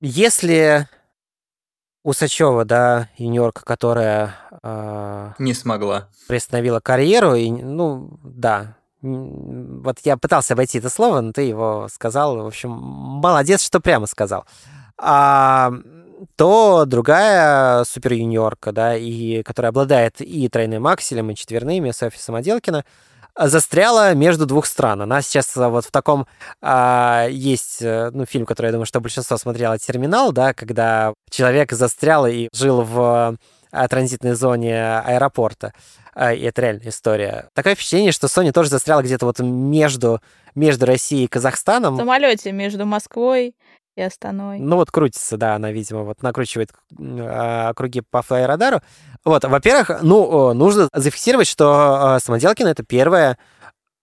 Если 0.00 0.86
Усачева, 2.04 2.64
да, 2.64 3.08
юниорка, 3.16 3.64
которая 3.64 4.36
э, 4.62 5.32
Не 5.40 5.54
смогла. 5.54 6.08
приостановила 6.28 6.78
карьеру, 6.78 7.34
и, 7.34 7.50
ну, 7.50 8.20
да, 8.22 8.76
вот 9.02 9.98
я 10.04 10.16
пытался 10.16 10.54
обойти 10.54 10.78
это 10.78 10.88
слово, 10.88 11.20
но 11.20 11.32
ты 11.32 11.42
его 11.42 11.88
сказал, 11.92 12.36
в 12.36 12.46
общем, 12.46 12.70
молодец, 12.70 13.62
что 13.62 13.80
прямо 13.80 14.06
сказал. 14.06 14.44
А, 14.98 15.72
то 16.36 16.84
другая 16.86 17.84
супер 17.84 18.14
юниорка, 18.14 18.72
да, 18.72 18.96
и 18.96 19.42
которая 19.42 19.70
обладает 19.70 20.20
и 20.20 20.48
тройным 20.48 20.86
акселем, 20.86 21.30
и 21.30 21.34
четверными, 21.34 21.90
Софья 21.90 22.18
Самоделкина, 22.18 22.84
застряла 23.38 24.14
между 24.14 24.46
двух 24.46 24.66
стран. 24.66 25.02
Она 25.02 25.20
сейчас 25.20 25.54
а, 25.56 25.68
вот 25.68 25.84
в 25.84 25.90
таком... 25.90 26.26
а, 26.62 27.26
есть 27.28 27.82
э, 27.82 28.10
ну, 28.12 28.24
фильм, 28.24 28.46
который, 28.46 28.66
я 28.66 28.72
думаю, 28.72 28.86
что 28.86 29.00
большинство 29.00 29.36
смотрело, 29.36 29.78
«Терминал», 29.78 30.32
да, 30.32 30.54
когда 30.54 31.12
человек 31.28 31.72
застрял 31.72 32.26
и 32.26 32.48
жил 32.54 32.80
в 32.80 33.36
а, 33.72 33.88
транзитной 33.88 34.32
зоне 34.32 35.00
аэропорта. 35.00 35.74
А, 36.14 36.32
И 36.32 36.42
это 36.44 36.62
реальная 36.62 36.88
история. 36.88 37.50
Такое 37.52 37.74
впечатление, 37.74 38.12
что 38.12 38.26
Sony 38.26 38.52
тоже 38.52 38.70
застряла 38.70 39.02
где-то 39.02 39.26
вот 39.26 39.38
между, 39.40 40.22
между 40.54 40.86
Россией 40.86 41.24
и 41.24 41.26
В 41.26 41.30
Казахстаном. 41.30 41.98
самолете 41.98 42.52
между 42.52 42.86
Москвой 42.86 43.54
и 43.96 44.02
Астаной. 44.02 44.60
Ну 44.60 44.76
вот 44.76 44.90
крутится, 44.90 45.36
да, 45.36 45.54
она, 45.56 45.72
видимо, 45.72 46.02
вот 46.02 46.22
накручивает 46.22 46.70
э, 46.98 47.72
круги 47.74 48.02
по 48.02 48.22
флайрадару. 48.22 48.80
Вот, 49.24 49.44
во-первых, 49.44 50.02
ну, 50.02 50.52
нужно 50.52 50.88
зафиксировать, 50.92 51.48
что 51.48 52.16
э, 52.16 52.20
Самоделкина 52.22 52.68
это 52.68 52.82
первая, 52.84 53.38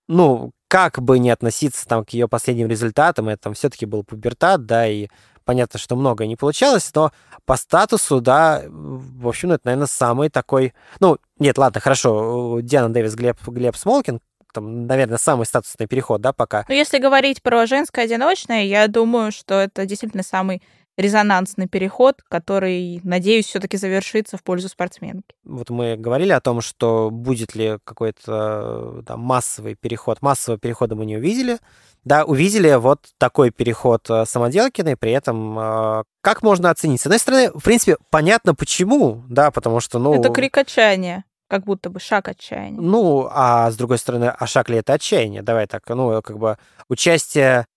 ну, 0.08 0.52
как 0.68 1.00
бы 1.02 1.20
не 1.20 1.30
относиться 1.30 1.88
там 1.88 2.04
к 2.04 2.10
ее 2.10 2.28
последним 2.28 2.68
результатам, 2.68 3.30
это 3.30 3.44
там 3.44 3.54
все-таки 3.54 3.86
был 3.86 4.04
пубертат, 4.04 4.66
да, 4.66 4.88
и 4.88 5.08
понятно, 5.46 5.80
что 5.80 5.96
многое 5.96 6.28
не 6.28 6.36
получалось, 6.36 6.90
но 6.96 7.12
по 7.46 7.56
статусу, 7.58 8.20
да, 8.20 8.64
в 8.68 9.28
общем, 9.28 9.52
это, 9.52 9.62
наверное, 9.66 9.88
самый 9.88 10.30
такой... 10.30 10.74
Ну, 11.00 11.18
нет, 11.38 11.58
ладно, 11.58 11.80
хорошо, 11.80 12.60
Диана 12.62 12.92
Дэвис, 12.92 13.14
Глеб, 13.14 13.38
Глеб 13.46 13.76
Смолкин, 13.76 14.22
там, 14.54 14.88
наверное, 14.88 15.18
самый 15.18 15.46
статусный 15.46 15.88
переход, 15.88 16.22
да, 16.22 16.32
пока. 16.32 16.66
Ну, 16.68 16.76
если 16.76 17.00
говорить 17.00 17.42
про 17.42 17.66
женское 17.66 18.06
одиночное, 18.06 18.64
я 18.64 18.88
думаю, 18.88 19.32
что 19.32 19.56
это 19.56 19.86
действительно 19.86 20.24
самый 20.24 20.62
резонансный 20.98 21.68
переход, 21.68 22.22
который, 22.30 23.02
надеюсь, 23.04 23.48
все-таки 23.48 23.78
завершится 23.78 24.38
в 24.38 24.44
пользу 24.44 24.70
спортсменки. 24.70 25.36
Вот 25.44 25.70
мы 25.70 25.96
говорили 25.98 26.32
о 26.32 26.42
том, 26.42 26.62
что 26.62 27.10
будет 27.12 27.56
ли 27.56 27.78
какой-то 27.84 29.02
да, 29.06 29.18
массовый 29.18 29.76
переход. 29.76 30.22
Массового 30.22 30.60
перехода 30.60 30.96
мы 30.96 31.06
не 31.06 31.18
увидели. 31.18 31.58
Да, 32.04 32.26
увидели 32.26 32.74
вот 32.76 33.00
такой 33.18 33.50
переход 33.52 34.10
э, 34.10 34.26
Самоделкиной, 34.26 34.98
при 34.98 35.14
этом 35.14 35.58
э, 35.58 36.04
как 36.20 36.44
можно 36.44 36.70
оценить? 36.70 37.00
С 37.00 37.06
одной 37.06 37.18
стороны, 37.18 37.52
в 37.54 37.64
принципе, 37.64 37.96
понятно 38.10 38.54
почему, 38.54 39.24
да, 39.30 39.52
потому 39.52 39.80
что, 39.80 40.00
ну... 40.00 40.14
Это 40.14 40.30
крик 40.30 40.58
отчаяния, 40.58 41.24
как 41.54 41.66
будто 41.66 41.92
бы 41.92 42.00
шаг 42.00 42.30
отчаяния. 42.30 42.82
Ну, 42.82 43.28
а 43.30 43.70
с 43.70 43.76
другой 43.76 44.00
стороны, 44.00 44.34
а 44.36 44.48
шаг 44.48 44.70
ли 44.70 44.78
это 44.78 44.94
отчаяние? 44.94 45.44
Давай 45.44 45.68
так, 45.68 45.88
ну, 45.88 46.20
как 46.24 46.40
бы 46.40 46.58
участие 46.90 47.68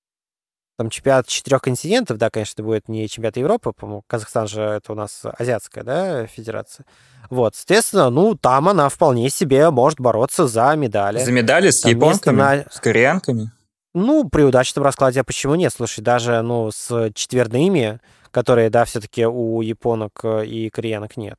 там 0.78 0.88
чемпионат 0.88 1.26
четырех 1.26 1.60
континентов, 1.60 2.16
да, 2.16 2.30
конечно, 2.30 2.64
будет 2.64 2.88
не 2.88 3.06
чемпионат 3.06 3.36
Европы, 3.36 3.72
по-моему, 3.72 4.02
Казахстан 4.06 4.48
же 4.48 4.62
это 4.62 4.92
у 4.92 4.94
нас 4.94 5.22
азиатская, 5.38 5.84
да, 5.84 6.26
федерация. 6.26 6.86
Вот, 7.28 7.54
соответственно, 7.54 8.08
ну, 8.08 8.34
там 8.34 8.70
она 8.70 8.88
вполне 8.88 9.28
себе 9.28 9.68
может 9.68 10.00
бороться 10.00 10.46
за 10.46 10.74
медали. 10.74 11.18
За 11.18 11.32
медали 11.32 11.68
с 11.68 11.82
Там 11.82 11.90
японками, 11.90 12.36
на- 12.36 12.64
с 12.70 12.80
кореянками. 12.80 13.50
Ну, 13.92 14.26
при 14.26 14.40
удачном 14.40 14.86
раскладе, 14.86 15.20
а 15.20 15.24
почему 15.24 15.54
нет? 15.54 15.70
Слушай, 15.76 16.00
даже, 16.00 16.40
ну, 16.40 16.70
с 16.72 17.10
четверными, 17.12 18.00
которые, 18.30 18.70
да, 18.70 18.86
все-таки 18.86 19.26
у 19.26 19.60
японок 19.60 20.24
и 20.24 20.70
кореянок 20.70 21.18
нет. 21.18 21.38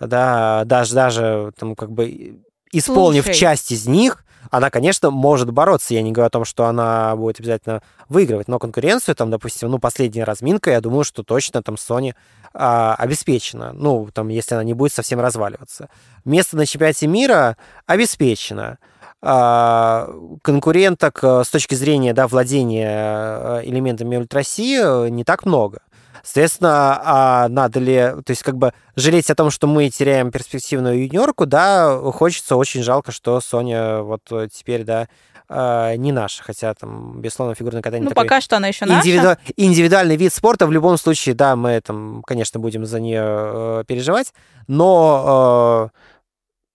Да, 0.00 0.62
даже, 0.64 0.94
даже, 0.94 1.52
там, 1.58 1.74
как 1.74 1.90
бы, 1.90 2.40
исполнив 2.72 3.24
Слушай. 3.24 3.38
часть 3.38 3.72
из 3.72 3.86
них, 3.86 4.24
она, 4.50 4.70
конечно, 4.70 5.10
может 5.10 5.50
бороться. 5.50 5.94
Я 5.94 6.02
не 6.02 6.12
говорю 6.12 6.26
о 6.26 6.30
том, 6.30 6.44
что 6.44 6.66
она 6.66 7.16
будет 7.16 7.40
обязательно 7.40 7.82
выигрывать, 8.08 8.48
но 8.48 8.58
конкуренцию, 8.58 9.14
там, 9.14 9.30
допустим, 9.30 9.70
ну, 9.70 9.78
последняя 9.78 10.24
разминка, 10.24 10.70
я 10.70 10.80
думаю, 10.80 11.04
что 11.04 11.22
точно 11.22 11.62
там 11.62 11.76
Sony 11.76 12.14
а, 12.52 12.94
обеспечена. 12.94 13.72
Ну, 13.72 14.08
там, 14.12 14.28
если 14.28 14.54
она 14.54 14.64
не 14.64 14.74
будет 14.74 14.92
совсем 14.92 15.20
разваливаться. 15.20 15.88
Место 16.24 16.56
на 16.56 16.66
чемпионате 16.66 17.06
мира 17.06 17.56
обеспечено. 17.86 18.78
А, 19.26 20.10
конкуренток 20.42 21.20
э, 21.22 21.44
с 21.44 21.48
точки 21.48 21.74
зрения 21.74 22.12
да, 22.12 22.28
владения 22.28 22.90
э, 22.90 23.60
элементами 23.64 24.16
ультрасии 24.16 25.08
не 25.08 25.24
так 25.24 25.46
много. 25.46 25.80
Соответственно, 26.24 27.00
а 27.04 27.48
надо 27.48 27.80
ли, 27.80 27.96
то 28.24 28.30
есть 28.30 28.42
как 28.42 28.56
бы 28.56 28.72
жалеть 28.96 29.30
о 29.30 29.34
том, 29.34 29.50
что 29.50 29.66
мы 29.66 29.90
теряем 29.90 30.30
перспективную 30.30 31.04
юниорку, 31.04 31.44
да, 31.44 31.96
хочется, 32.12 32.56
очень 32.56 32.82
жалко, 32.82 33.12
что 33.12 33.40
Соня 33.40 34.00
вот 34.00 34.22
теперь, 34.50 34.84
да, 34.84 35.06
а, 35.46 35.94
не 35.96 36.12
наша, 36.12 36.42
хотя 36.42 36.72
там, 36.74 37.20
безусловно, 37.20 37.54
фигурное 37.54 37.82
катание... 37.82 38.08
Ну, 38.08 38.14
пока 38.14 38.40
что 38.40 38.56
она 38.56 38.68
еще 38.68 38.86
наша. 38.86 39.00
Индивиду... 39.00 39.36
Индивидуальный 39.56 40.16
вид 40.16 40.32
спорта, 40.32 40.66
в 40.66 40.72
любом 40.72 40.96
случае, 40.96 41.34
да, 41.34 41.54
мы 41.54 41.80
там, 41.82 42.22
конечно, 42.26 42.58
будем 42.58 42.86
за 42.86 42.98
нее 43.00 43.22
э, 43.22 43.84
переживать, 43.86 44.32
но, 44.66 45.90
э, 45.92 45.98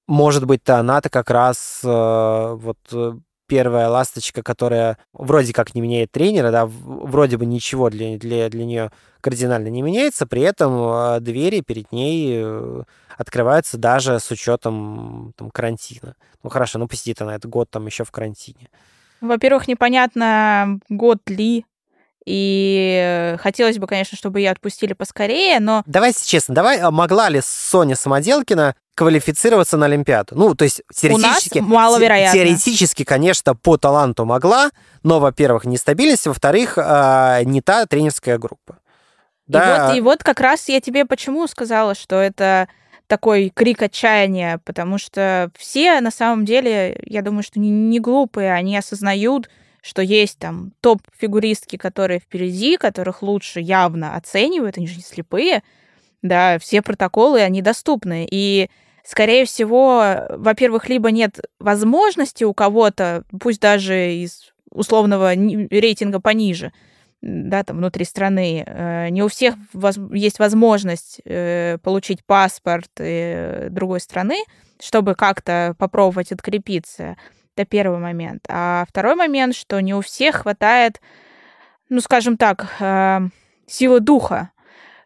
может 0.08 0.46
быть-то 0.46 0.78
она-то 0.78 1.10
как 1.10 1.32
раз 1.32 1.82
э, 1.84 1.88
вот 1.88 2.78
первая 3.50 3.90
ласточка, 3.90 4.44
которая 4.44 4.98
вроде 5.12 5.52
как 5.52 5.76
не 5.76 5.82
меняет 5.82 6.12
тренера, 6.12 6.52
да, 6.52 6.66
вроде 6.66 7.38
бы 7.38 7.46
ничего 7.46 7.90
для, 7.90 8.18
для, 8.18 8.48
для 8.50 8.66
нее 8.66 8.92
кардинально 9.20 9.68
не 9.68 9.82
меняется, 9.82 10.28
при 10.28 10.44
этом 10.44 10.72
а, 10.78 11.20
двери 11.20 11.62
перед 11.62 11.92
ней 11.92 12.40
э, 12.42 12.84
открываются 13.18 13.78
даже 13.78 14.20
с 14.20 14.32
учетом 14.32 15.34
там, 15.36 15.50
карантина. 15.50 16.16
Ну 16.44 16.50
хорошо, 16.50 16.80
ну 16.80 16.88
посидит 16.88 17.22
она 17.22 17.36
этот 17.36 17.50
год 17.50 17.70
там 17.70 17.88
еще 17.88 18.06
в 18.06 18.12
карантине. 18.12 18.70
Во-первых, 19.20 19.68
непонятно, 19.68 20.80
год 20.88 21.18
ли 21.28 21.66
и 22.26 23.36
хотелось 23.40 23.78
бы, 23.78 23.88
конечно, 23.88 24.18
чтобы 24.18 24.40
ее 24.40 24.52
отпустили 24.52 24.94
поскорее, 24.94 25.60
но... 25.60 25.84
Давайте 25.86 26.26
честно, 26.26 26.54
давай, 26.54 26.80
а 26.80 26.92
могла 26.92 27.30
ли 27.30 27.42
Соня 27.44 27.96
Самоделкина 27.96 28.76
квалифицироваться 28.96 29.78
на 29.78 29.86
Олимпиаду? 29.86 30.36
Ну, 30.36 30.56
то 30.56 30.66
есть 30.66 30.82
теоретически... 30.94 31.60
У 31.60 31.62
нас 31.62 31.70
маловероятно. 31.70 32.38
Теоретически, 32.38 33.04
конечно, 33.04 33.56
по 33.56 33.78
таланту 33.78 34.26
могла, 34.26 34.72
но, 35.04 35.20
во-первых, 35.20 35.66
нестабильность, 35.66 36.28
во-вторых, 36.28 36.74
а, 36.78 37.42
не 37.44 37.62
та 37.62 37.86
тренерская 37.86 38.38
группа. 38.38 38.80
Да. 39.48 39.62
И, 39.64 39.80
вот, 39.80 39.98
и 39.98 40.02
вот 40.02 40.24
как 40.24 40.40
раз 40.42 40.70
я 40.70 40.82
тебе 40.82 41.06
почему 41.06 41.48
сказала, 41.48 41.96
что 41.96 42.16
это 42.16 42.68
такой 43.08 43.50
крик 43.50 43.82
отчаяния, 43.82 44.62
потому 44.66 45.00
что 45.00 45.50
все 45.58 46.00
на 46.00 46.12
самом 46.12 46.46
деле, 46.46 47.02
я 47.06 47.24
думаю, 47.24 47.42
что 47.42 47.60
не, 47.60 47.72
не 47.72 48.00
глупые, 48.00 48.54
они 48.54 48.78
осознают, 48.78 49.50
что 49.82 50.02
есть 50.02 50.38
там 50.40 50.74
топ-фигуристки, 50.82 51.78
которые 51.78 52.20
впереди, 52.20 52.78
которых 52.78 53.22
лучше 53.22 53.60
явно 53.60 54.16
оценивают, 54.16 54.78
они 54.78 54.88
же 54.88 54.98
не 54.98 55.02
слепые, 55.02 55.64
да, 56.22 56.60
все 56.60 56.82
протоколы, 56.82 57.42
они 57.42 57.62
доступны. 57.62 58.28
И, 58.30 58.70
скорее 59.04 59.46
всего, 59.46 60.26
во-первых, 60.30 60.90
либо 60.90 61.12
нет 61.12 61.40
возможности 61.60 62.44
у 62.44 62.54
кого-то, 62.54 63.24
пусть 63.40 63.62
даже 63.62 64.14
из 64.14 64.54
условного 64.72 65.34
рейтинга 65.34 66.20
пониже, 66.20 66.72
да, 67.22 67.64
там 67.64 67.78
внутри 67.78 68.06
страны, 68.06 68.64
э, 68.66 69.10
не 69.10 69.24
у 69.24 69.28
всех 69.28 69.56
есть 70.14 70.40
возможность 70.40 71.20
э, 71.26 71.78
получить 71.84 72.24
паспорт 72.24 72.90
э, 72.98 73.68
другой 73.70 74.00
страны, 74.00 74.38
чтобы 74.82 75.16
как-то 75.16 75.76
попробовать 75.78 76.32
открепиться. 76.32 77.18
Это 77.60 77.66
первый 77.66 78.00
момент. 78.00 78.46
А 78.48 78.86
второй 78.88 79.16
момент, 79.16 79.54
что 79.54 79.82
не 79.82 79.94
у 79.94 80.00
всех 80.00 80.44
хватает, 80.44 81.02
ну, 81.90 82.00
скажем 82.00 82.38
так, 82.38 82.68
э, 82.80 83.20
силы 83.68 84.00
духа, 84.00 84.52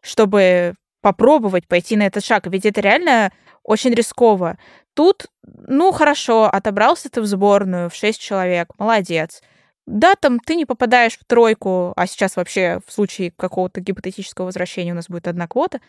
чтобы 0.01 0.75
попробовать 1.01 1.67
пойти 1.67 1.95
на 1.95 2.03
этот 2.03 2.23
шаг. 2.23 2.45
Ведь 2.45 2.67
это 2.67 2.79
реально 2.79 3.31
очень 3.63 3.89
рисково. 3.95 4.59
Тут, 4.93 5.25
ну, 5.41 5.91
хорошо, 5.91 6.45
отобрался 6.45 7.09
ты 7.09 7.21
в 7.21 7.25
сборную 7.25 7.89
в 7.89 7.95
6 7.95 8.21
человек, 8.21 8.69
молодец. 8.77 9.41
Да, 9.87 10.13
там 10.13 10.39
ты 10.39 10.53
не 10.53 10.65
попадаешь 10.65 11.17
в 11.17 11.25
тройку, 11.25 11.93
а 11.95 12.05
сейчас 12.05 12.35
вообще 12.35 12.81
в 12.85 12.93
случае 12.93 13.31
какого-то 13.31 13.81
гипотетического 13.81 14.45
возвращения 14.45 14.91
у 14.91 14.95
нас 14.95 15.09
будет 15.09 15.27
одна 15.27 15.47
квота, 15.47 15.79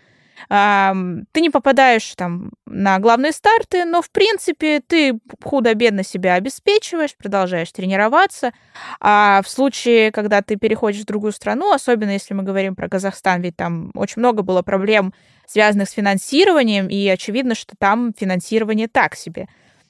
ты 0.48 1.40
не 1.40 1.50
попадаешь 1.50 2.14
там 2.16 2.52
на 2.66 2.98
главные 2.98 3.32
старты, 3.32 3.84
но, 3.84 4.02
в 4.02 4.10
принципе, 4.10 4.80
ты 4.80 5.18
худо-бедно 5.42 6.02
себя 6.02 6.34
обеспечиваешь, 6.34 7.16
продолжаешь 7.16 7.70
тренироваться. 7.72 8.52
А 9.00 9.42
в 9.42 9.48
случае, 9.48 10.12
когда 10.12 10.42
ты 10.42 10.56
переходишь 10.56 11.02
в 11.02 11.06
другую 11.06 11.32
страну, 11.32 11.72
особенно 11.72 12.10
если 12.10 12.34
мы 12.34 12.42
говорим 12.42 12.74
про 12.74 12.88
Казахстан, 12.88 13.42
ведь 13.42 13.56
там 13.56 13.90
очень 13.94 14.20
много 14.20 14.42
было 14.42 14.62
проблем, 14.62 15.14
связанных 15.46 15.88
с 15.88 15.92
финансированием, 15.92 16.88
и 16.88 17.06
очевидно, 17.08 17.54
что 17.54 17.74
там 17.78 18.12
финансирование 18.18 18.88
так 18.88 19.14
себе. 19.14 19.48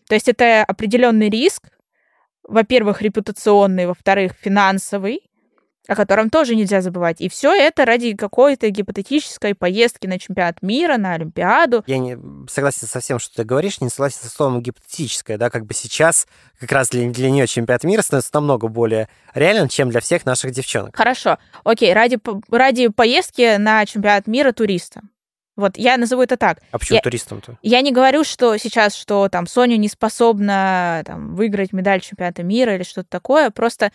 То 0.09 0.15
есть 0.15 0.29
это 0.29 0.63
определенный 0.65 1.31
риск, 1.31 1.71
во-первых, 2.47 3.01
репутационный, 3.01 3.87
во-вторых, 3.87 4.33
финансовый, 4.41 5.21
о 5.87 5.95
котором 5.95 6.31
тоже 6.31 6.55
нельзя 6.57 6.81
забывать. 6.81 7.21
И 7.21 7.29
все 7.29 7.53
это 7.53 7.85
ради 7.85 8.15
какой-то 8.15 8.71
гипотетической 8.71 9.55
поездки 9.55 10.07
на 10.07 10.19
чемпионат 10.19 10.63
мира, 10.63 10.97
на 10.97 11.15
Олимпиаду. 11.15 11.85
Я 11.87 11.99
не 11.99 12.19
согласен 12.49 12.87
со 12.87 13.01
всем, 13.01 13.19
что 13.19 13.37
ты 13.37 13.45
говоришь, 13.45 13.81
не 13.81 13.91
согласен 13.91 14.19
со 14.23 14.31
словом 14.31 14.63
гипотетическое, 14.63 15.37
да, 15.37 15.51
как 15.51 15.67
бы 15.67 15.75
сейчас 15.75 16.27
как 16.59 16.73
раз 16.73 16.89
для, 16.89 17.11
для 17.11 17.31
нее 17.31 17.47
чемпионат 17.47 17.85
мира 17.85 18.03
становится 18.03 18.31
намного 18.35 18.69
более 18.69 19.09
реален, 19.35 19.69
чем 19.69 19.91
для 19.91 20.01
всех 20.01 20.25
наших 20.25 20.53
девчонок. 20.53 20.97
Хорошо, 20.97 21.39
окей, 21.65 21.93
ради, 21.93 22.19
ради 22.51 22.89
поездки 22.89 23.57
на 23.57 23.85
чемпионат 23.85 24.27
мира 24.27 24.53
туриста. 24.53 25.03
Вот 25.57 25.77
я 25.77 25.97
назову 25.97 26.23
это 26.23 26.37
так. 26.37 26.59
А 26.73 26.79
почему 26.79 26.97
я, 26.97 27.03
туристам-то? 27.03 27.59
Я 27.63 27.81
не 27.81 27.93
говорю, 27.93 28.25
что 28.25 28.57
сейчас, 28.57 28.95
что 28.97 29.29
там 29.29 29.47
Соня 29.47 29.77
не 29.77 29.89
способна 29.89 31.03
там, 31.07 31.37
выиграть 31.37 31.73
медаль 31.73 32.01
чемпионата 32.01 32.43
мира 32.43 32.75
или 32.75 32.83
что-то 32.83 33.09
такое. 33.09 33.51
Просто 33.51 33.93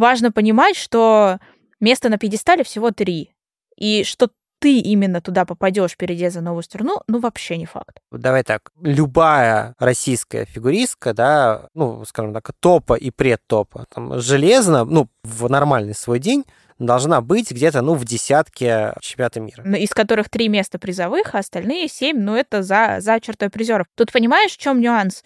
важно 0.00 0.32
понимать, 0.32 0.74
что 0.74 1.38
место 1.78 2.08
на 2.08 2.18
пьедестале 2.18 2.64
всего 2.64 2.90
три. 2.90 3.32
И 3.76 4.02
что 4.02 4.30
ты 4.60 4.78
именно 4.78 5.20
туда 5.20 5.44
попадешь, 5.46 5.96
перейдя 5.96 6.30
за 6.30 6.42
новую 6.42 6.62
страну, 6.62 7.00
ну, 7.08 7.18
вообще 7.18 7.56
не 7.56 7.66
факт. 7.66 7.98
Давай 8.12 8.42
так. 8.42 8.70
Любая 8.80 9.74
российская 9.78 10.44
фигуристка, 10.44 11.14
да, 11.14 11.68
ну, 11.74 12.04
скажем 12.04 12.34
так, 12.34 12.50
топа 12.60 12.94
и 12.94 13.10
предтопа, 13.10 13.86
там, 13.92 14.20
железно, 14.20 14.84
ну, 14.84 15.08
в 15.22 15.48
нормальный 15.48 15.94
свой 15.94 16.18
день 16.18 16.44
должна 16.78 17.20
быть 17.20 17.50
где-то, 17.50 17.80
ну, 17.82 17.94
в 17.94 18.04
десятке 18.04 18.94
чемпионата 19.00 19.40
мира. 19.40 19.76
Из 19.76 19.90
которых 19.90 20.28
три 20.28 20.48
места 20.48 20.78
призовых, 20.78 21.34
а 21.34 21.38
остальные 21.38 21.88
семь, 21.88 22.18
ну, 22.20 22.34
это 22.34 22.62
за, 22.62 22.96
за 23.00 23.18
чертой 23.20 23.48
призеров. 23.50 23.86
Тут 23.96 24.12
понимаешь, 24.12 24.52
в 24.52 24.58
чем 24.58 24.80
нюанс? 24.80 25.22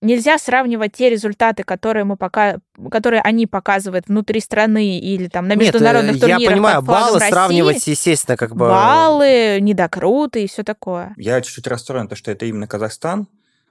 Нельзя 0.00 0.38
сравнивать 0.38 0.92
те 0.92 1.10
результаты, 1.10 1.64
которые 1.64 2.04
мы 2.04 2.16
пока, 2.16 2.58
которые 2.90 3.20
они 3.20 3.46
показывают 3.46 4.06
внутри 4.06 4.38
страны 4.38 5.00
или 5.00 5.26
там 5.26 5.48
на 5.48 5.56
международных 5.56 6.14
Нет, 6.14 6.20
турнирах. 6.20 6.42
Я 6.42 6.50
понимаю, 6.50 6.82
баллы 6.82 7.18
России, 7.18 7.30
сравнивать, 7.30 7.86
естественно, 7.86 8.36
как 8.36 8.54
бы. 8.54 8.68
Баллы, 8.68 9.58
недокруты 9.60 10.44
и 10.44 10.48
все 10.48 10.62
такое. 10.62 11.14
Я 11.16 11.40
чуть-чуть 11.40 11.66
расстроен, 11.66 12.06
то, 12.06 12.14
что 12.14 12.30
это 12.30 12.46
именно 12.46 12.68
Казахстан, 12.68 13.26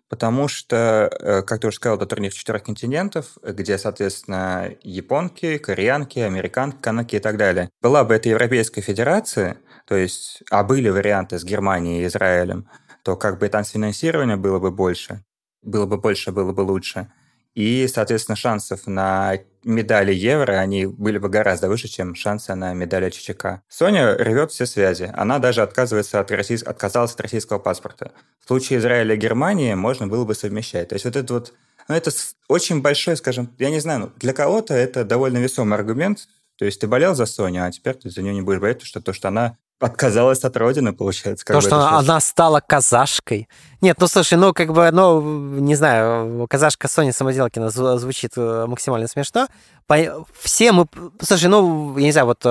потому 0.10 0.50
что, 0.50 1.10
э, 1.18 1.44
как 1.44 1.62
ты 1.62 1.68
уже 1.68 1.78
сказал, 1.78 1.96
это 1.96 2.06
турнир 2.06 2.34
четырех 2.34 2.64
континентов, 2.64 3.38
где, 3.42 3.78
соответственно, 3.78 4.72
японки, 4.84 5.58
кореянки, 5.58 6.20
американки, 6.20 6.82
канаки 6.82 7.16
и 7.16 7.20
так 7.20 7.38
далее. 7.38 7.70
Была 7.82 8.04
бы 8.04 8.14
это 8.16 8.28
Европейская 8.28 8.82
Федерация, 8.82 9.60
то 9.86 9.96
есть, 9.96 10.44
а 10.52 10.66
были 10.66 10.90
варианты 10.90 11.40
с 11.40 11.46
Германией 11.46 12.04
и 12.04 12.08
Израилем, 12.08 12.68
то 13.04 13.16
как 13.16 13.40
бы 13.40 13.48
там 13.48 13.64
финансирование 13.64 14.36
было 14.36 14.60
бы 14.60 14.72
больше 14.72 15.24
было 15.68 15.86
бы 15.86 15.98
больше, 15.98 16.32
было 16.32 16.52
бы 16.54 16.62
лучше. 16.62 17.12
И, 17.54 17.88
соответственно, 17.88 18.36
шансов 18.36 18.86
на 18.86 19.40
медали 19.64 20.14
Евро, 20.14 20.54
они 20.54 20.86
были 20.86 21.18
бы 21.18 21.28
гораздо 21.28 21.68
выше, 21.68 21.88
чем 21.88 22.14
шансы 22.14 22.54
на 22.54 22.74
медали 22.74 23.10
ЧЧК. 23.10 23.64
Соня 23.68 24.16
рвет 24.16 24.52
все 24.52 24.68
связи. 24.68 25.12
Она 25.16 25.40
даже 25.40 25.64
отказывается 25.64 26.20
от 26.20 26.30
российс... 26.32 26.62
отказалась 26.62 27.14
от 27.14 27.22
российского 27.22 27.58
паспорта. 27.58 28.12
В 28.44 28.48
случае 28.48 28.78
Израиля 28.78 29.16
и 29.16 29.18
Германии 29.18 29.74
можно 29.74 30.08
было 30.08 30.24
бы 30.24 30.36
совмещать. 30.36 30.90
То 30.90 30.96
есть 30.96 31.06
вот 31.06 31.16
это 31.16 31.34
вот 31.34 31.54
ну, 31.88 31.96
это 31.96 32.12
очень 32.48 32.82
большой, 32.82 33.18
скажем, 33.18 33.54
я 33.58 33.70
не 33.70 33.80
знаю, 33.80 34.00
ну, 34.00 34.12
для 34.18 34.34
кого-то 34.34 34.74
это 34.74 35.04
довольно 35.04 35.38
весомый 35.38 35.78
аргумент. 35.78 36.28
То 36.58 36.66
есть 36.66 36.82
ты 36.82 36.88
болел 36.88 37.16
за 37.16 37.26
Соню, 37.26 37.66
а 37.66 37.72
теперь 37.72 37.96
ты 37.96 38.10
за 38.10 38.22
нее 38.22 38.34
не 38.34 38.42
будешь 38.42 38.60
болеть, 38.60 38.78
потому 38.78 38.88
что 38.88 39.02
то, 39.02 39.14
что 39.14 39.28
она 39.30 39.58
Отказалась 39.80 40.44
от 40.44 40.58
родины, 40.58 40.92
получается. 40.92 41.46
То, 41.46 41.62
что 41.62 41.76
она, 41.76 42.00
она 42.00 42.20
стала 42.20 42.60
казашкой. 42.60 43.48
Нет, 43.80 43.98
ну 44.00 44.08
слушай, 44.08 44.36
ну 44.36 44.54
как 44.54 44.74
бы, 44.74 44.90
ну, 44.92 45.22
не 45.22 45.76
знаю, 45.76 46.48
казашка 46.50 46.88
Соня 46.88 47.14
Самоделкина 47.14 47.70
звучит 47.70 48.32
э, 48.38 48.66
максимально 48.68 49.08
смешно. 49.08 49.48
Все 50.42 50.72
мы, 50.72 50.88
слушай, 51.22 51.48
ну, 51.48 51.96
я 51.98 52.06
не 52.06 52.12
знаю, 52.12 52.26
вот 52.26 52.44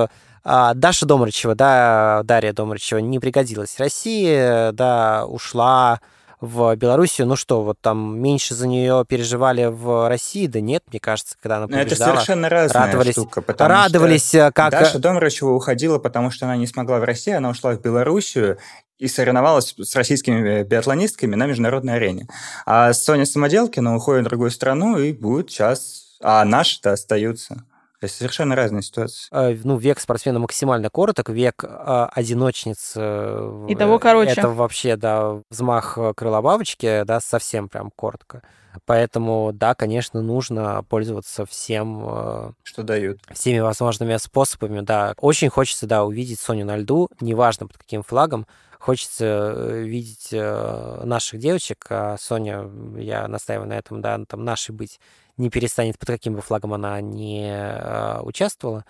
а, 0.48 0.74
Даша 0.74 1.06
Домрачева, 1.06 1.56
да, 1.56 2.20
Дарья 2.22 2.52
Домрачева 2.52 3.00
не 3.00 3.18
пригодилась 3.18 3.80
России, 3.80 4.70
да, 4.70 5.26
ушла, 5.26 6.00
в 6.40 6.74
Белоруссию. 6.76 7.26
Ну 7.26 7.36
что, 7.36 7.62
вот 7.62 7.78
там 7.80 8.18
меньше 8.20 8.54
за 8.54 8.66
нее 8.66 9.04
переживали 9.08 9.66
в 9.66 10.08
России? 10.08 10.46
Да 10.46 10.60
нет, 10.60 10.82
мне 10.90 11.00
кажется, 11.00 11.36
когда 11.40 11.58
она 11.58 11.66
побеждала. 11.66 11.86
Это 11.86 11.96
совершенно 11.96 12.48
разная 12.48 12.86
радовались, 12.86 13.12
штука. 13.12 13.44
Радовались, 13.58 14.28
что 14.28 14.52
как... 14.54 14.72
Даша 14.72 14.98
Домрачева 14.98 15.50
уходила, 15.50 15.98
потому 15.98 16.30
что 16.30 16.46
она 16.46 16.56
не 16.56 16.66
смогла 16.66 16.98
в 16.98 17.04
России, 17.04 17.32
она 17.32 17.50
ушла 17.50 17.72
в 17.72 17.80
Белоруссию, 17.80 18.58
и 18.98 19.08
соревновалась 19.08 19.74
с 19.76 19.94
российскими 19.94 20.62
биатлонистками 20.62 21.34
на 21.34 21.46
международной 21.46 21.96
арене. 21.96 22.28
А 22.64 22.92
Соня 22.94 23.26
Самоделкина 23.26 23.94
уходит 23.94 24.24
в 24.24 24.28
другую 24.28 24.50
страну 24.50 24.98
и 24.98 25.12
будет 25.12 25.50
сейчас... 25.50 26.04
А 26.22 26.46
наши-то 26.46 26.92
остаются. 26.92 27.64
Это 28.06 28.14
совершенно 28.14 28.56
разные 28.56 28.82
ситуации. 28.82 29.28
Э, 29.32 29.56
ну, 29.62 29.76
век 29.76 30.00
спортсмена 30.00 30.38
максимально 30.38 30.90
короток, 30.90 31.28
век 31.28 31.64
э, 31.64 32.08
одиночниц... 32.12 32.94
Э, 32.96 33.66
и 33.68 33.74
того 33.74 33.98
короче. 33.98 34.32
Это 34.32 34.48
вообще, 34.48 34.96
да, 34.96 35.40
взмах 35.50 35.98
крыла 36.16 36.40
бабочки, 36.42 37.02
да, 37.04 37.20
совсем 37.20 37.68
прям 37.68 37.90
коротко. 37.94 38.42
Поэтому, 38.84 39.52
да, 39.54 39.74
конечно, 39.74 40.20
нужно 40.20 40.84
пользоваться 40.88 41.46
всем... 41.46 42.54
Что 42.62 42.82
дают. 42.82 43.20
Всеми 43.32 43.60
возможными 43.60 44.16
способами, 44.18 44.80
да. 44.80 45.14
Очень 45.18 45.48
хочется, 45.48 45.86
да, 45.86 46.04
увидеть 46.04 46.40
Соню 46.40 46.66
на 46.66 46.76
льду, 46.76 47.08
неважно 47.20 47.66
под 47.66 47.78
каким 47.78 48.02
флагом, 48.02 48.46
хочется 48.78 49.82
видеть 49.82 50.28
наших 50.32 51.40
девочек, 51.40 51.86
а 51.90 52.16
Соня, 52.18 52.70
я 52.96 53.28
настаиваю 53.28 53.68
на 53.68 53.74
этом, 53.74 54.00
да, 54.00 54.18
там 54.26 54.44
нашей 54.44 54.72
быть 54.72 55.00
не 55.36 55.50
перестанет, 55.50 55.98
под 55.98 56.08
каким 56.08 56.34
бы 56.34 56.40
флагом 56.40 56.74
она 56.74 57.00
не 57.00 57.50
э, 57.50 58.20
участвовала. 58.22 58.84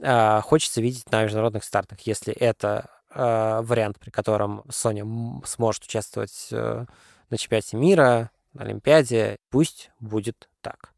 Э, 0.00 0.40
хочется 0.42 0.80
видеть 0.80 1.10
на 1.10 1.22
международных 1.22 1.64
стартах, 1.64 2.00
если 2.00 2.34
это 2.34 2.90
э, 3.10 3.60
вариант, 3.62 3.98
при 3.98 4.10
котором 4.10 4.64
Соня 4.70 5.06
сможет 5.44 5.84
участвовать 5.84 6.48
э, 6.50 6.84
на 7.30 7.36
чемпионате 7.36 7.76
мира, 7.76 8.30
на 8.52 8.64
Олимпиаде, 8.64 9.36
пусть 9.50 9.90
будет 10.00 10.48
так. 10.60 10.93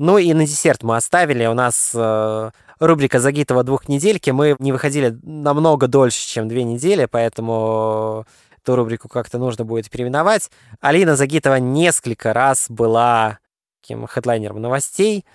Ну 0.00 0.16
и 0.16 0.32
на 0.32 0.46
десерт 0.46 0.82
мы 0.82 0.96
оставили. 0.96 1.44
У 1.44 1.52
нас 1.52 1.92
э, 1.94 2.50
рубрика 2.78 3.20
Загитова 3.20 3.64
двухнедельки. 3.64 4.30
Мы 4.30 4.56
не 4.58 4.72
выходили 4.72 5.18
намного 5.22 5.88
дольше, 5.88 6.26
чем 6.26 6.48
две 6.48 6.64
недели, 6.64 7.04
поэтому 7.04 8.24
эту 8.62 8.76
рубрику 8.76 9.10
как-то 9.10 9.36
нужно 9.36 9.66
будет 9.66 9.90
переименовать. 9.90 10.50
Алина 10.80 11.16
Загитова 11.16 11.56
несколько 11.56 12.32
раз 12.32 12.70
была 12.70 13.40
таким 13.82 14.06
хедлайнером 14.06 14.62
новостей, 14.62 15.26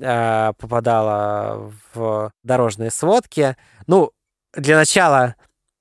а, 0.00 0.52
попадала 0.52 1.72
в 1.92 2.30
дорожные 2.44 2.92
сводки. 2.92 3.56
Ну, 3.88 4.12
для 4.54 4.76
начала 4.76 5.34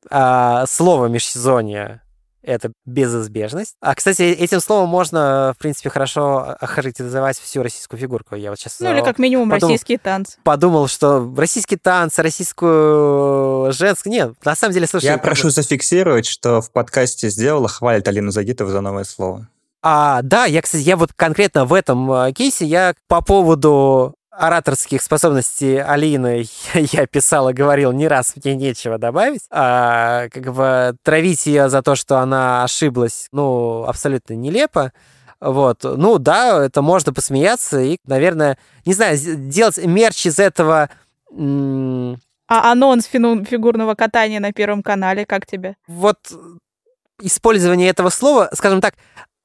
а, 0.10 0.66
слово 0.66 1.06
межсезонье 1.06 2.02
это 2.44 2.72
безизбежность. 2.86 3.76
А, 3.82 3.96
кстати, 3.96 4.24
этим 4.24 4.60
словом 4.60 4.90
можно, 4.90 5.54
в 5.58 5.62
принципе, 5.62 5.90
хорошо 5.90 6.56
охарактеризовать 6.60 7.40
всю 7.40 7.64
российскую 7.64 8.00
фигурку. 8.00 8.36
Я 8.36 8.50
вот 8.50 8.60
сейчас... 8.60 8.80
Ну, 8.80 8.92
или 8.92 9.02
как 9.02 9.20
минимум 9.20 9.50
подумал, 9.50 9.74
российские 9.74 9.98
танцы. 9.98 10.38
Подумал, 10.44 10.88
что 10.88 11.34
российские 11.38 11.80
танцы, 11.80 12.22
российскую 12.22 13.72
женскую... 13.72 14.12
Нет, 14.12 14.34
на 14.44 14.56
самом 14.56 14.74
деле, 14.74 14.88
слушай... 14.88 15.06
Я 15.06 15.18
прошу 15.18 15.50
зафиксировать, 15.50 16.26
что 16.26 16.62
в 16.62 16.72
подкасте 16.72 17.30
сделала, 17.30 17.68
хвалит 17.68 18.08
Алину 18.08 18.32
Загитову 18.32 18.72
за 18.72 18.82
новое 18.82 19.04
слово. 19.04 19.48
А, 19.84 20.22
да, 20.22 20.46
я, 20.46 20.62
кстати, 20.62 20.84
я 20.84 20.96
вот 20.96 21.12
конкретно 21.14 21.66
в 21.66 21.74
этом 21.74 22.12
а, 22.12 22.32
кейсе, 22.32 22.66
я 22.66 22.94
по 23.08 23.22
поводу 23.22 24.14
ораторских 24.32 25.02
способностей 25.02 25.78
Алины 25.78 26.46
я 26.74 27.06
писал 27.06 27.50
и 27.50 27.54
говорил 27.54 27.92
не 27.92 28.08
раз, 28.08 28.34
мне 28.36 28.56
нечего 28.56 28.98
добавить. 28.98 29.42
А, 29.52 30.30
как 30.30 30.54
бы 30.54 30.96
травить 31.04 31.46
ее 31.46 31.70
за 31.70 31.82
то, 31.82 31.96
что 31.96 32.20
она 32.20 32.64
ошиблась, 32.64 33.28
ну, 33.32 33.84
абсолютно 33.84 34.34
нелепо. 34.34 34.94
Вот. 35.40 35.84
Ну 35.84 36.18
да, 36.20 36.66
это 36.66 36.82
можно 36.82 37.14
посмеяться 37.14 37.80
и, 37.82 37.98
наверное, 38.06 38.58
не 38.86 38.94
знаю, 38.94 39.18
делать 39.18 39.78
мерч 39.84 40.26
из 40.28 40.40
этого... 40.40 40.90
А 41.34 42.72
анонс 42.72 43.06
фигурного 43.06 43.96
катания 43.96 44.40
на 44.40 44.52
Первом 44.52 44.84
канале, 44.84 45.26
как 45.26 45.46
тебе? 45.46 45.78
Вот 45.88 46.18
использование 47.22 47.90
этого 47.90 48.10
слова, 48.10 48.50
скажем 48.54 48.82
так, 48.82 48.96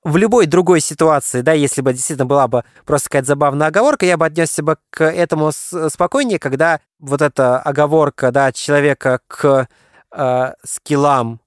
в 0.07 0.17
любой 0.19 0.47
другой 0.47 0.81
ситуации, 0.81 1.41
да, 1.41 1.53
если 1.53 1.83
бы 1.83 1.93
действительно 1.93 2.27
была 2.27 2.47
бы 2.47 2.63
просто 2.85 3.09
какая-то 3.09 3.27
забавная 3.27 3.67
оговорка, 3.67 4.07
я 4.07 4.17
бы 4.17 4.25
отнесся 4.25 4.63
бы 4.63 4.77
к 4.91 5.05
этому 5.05 5.51
спокойнее, 5.51 6.39
когда 6.39 6.81
вот 7.01 7.23
эта 7.23 7.59
оговорка, 7.59 8.31
да, 8.31 8.53
человека 8.53 9.19
к 9.27 9.67
э, 10.13 10.53
скиллам 10.63 11.41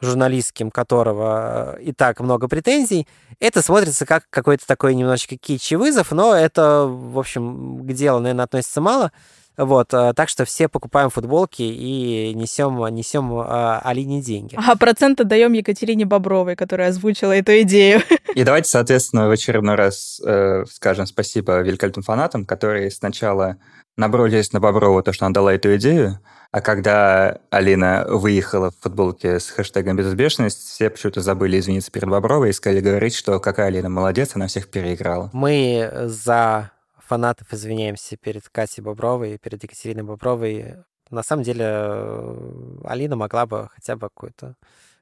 журналистским, 0.00 0.72
которого 0.72 1.78
и 1.80 1.92
так 1.92 2.18
много 2.18 2.48
претензий, 2.48 3.06
это 3.38 3.62
смотрится 3.62 4.04
как 4.06 4.24
какой-то 4.28 4.66
такой 4.66 4.96
немножечко 4.96 5.36
кичи 5.36 5.74
вызов, 5.74 6.10
но 6.10 6.34
это, 6.34 6.86
в 6.88 7.16
общем, 7.16 7.86
к 7.86 7.92
делу, 7.92 8.18
наверное, 8.18 8.46
относится 8.46 8.80
мало. 8.80 9.12
Вот, 9.56 9.94
э, 9.94 10.12
так 10.14 10.28
что 10.28 10.44
все 10.44 10.68
покупаем 10.68 11.10
футболки 11.10 11.62
и 11.62 12.32
несем, 12.34 12.84
несем 12.94 13.32
э, 13.38 13.78
Алине 13.82 14.20
деньги. 14.20 14.58
А 14.66 14.76
проценты 14.76 15.24
даем 15.24 15.52
Екатерине 15.52 16.04
Бобровой, 16.04 16.56
которая 16.56 16.88
озвучила 16.88 17.32
эту 17.32 17.60
идею. 17.62 18.00
И 18.34 18.42
давайте, 18.42 18.68
соответственно, 18.70 19.28
в 19.28 19.30
очередной 19.30 19.76
раз 19.76 20.20
э, 20.24 20.64
скажем 20.70 21.06
спасибо 21.06 21.60
великолепным 21.60 22.02
фанатам, 22.02 22.44
которые 22.44 22.90
сначала 22.90 23.58
набросились 23.96 24.52
на 24.52 24.60
Боброву 24.60 25.02
то, 25.02 25.12
что 25.12 25.26
она 25.26 25.32
дала 25.32 25.54
эту 25.54 25.76
идею, 25.76 26.18
а 26.50 26.60
когда 26.60 27.38
Алина 27.50 28.06
выехала 28.08 28.70
в 28.70 28.76
футболке 28.80 29.40
с 29.40 29.50
хэштегом 29.50 29.96
«безуспешность», 29.96 30.58
все 30.68 30.88
почему-то 30.88 31.20
забыли 31.20 31.58
извиниться 31.58 31.90
перед 31.90 32.08
Бобровой 32.08 32.50
и 32.50 32.52
сказали 32.52 32.80
говорить, 32.80 33.14
что 33.14 33.40
какая 33.40 33.66
Алина 33.66 33.88
молодец, 33.88 34.30
она 34.34 34.46
всех 34.46 34.68
переиграла. 34.68 35.30
Мы 35.32 35.90
за 36.04 36.70
фанатов 37.06 37.52
извиняемся 37.52 38.16
перед 38.16 38.48
Катей 38.48 38.82
Бобровой 38.82 39.34
и 39.34 39.38
перед 39.38 39.62
Екатериной 39.62 40.02
Бобровой. 40.02 40.76
На 41.10 41.22
самом 41.22 41.42
деле 41.42 41.64
э, 41.66 42.78
Алина 42.84 43.16
могла 43.16 43.46
бы 43.46 43.68
хотя 43.74 43.96
бы 43.96 44.08
какую-то 44.08 44.56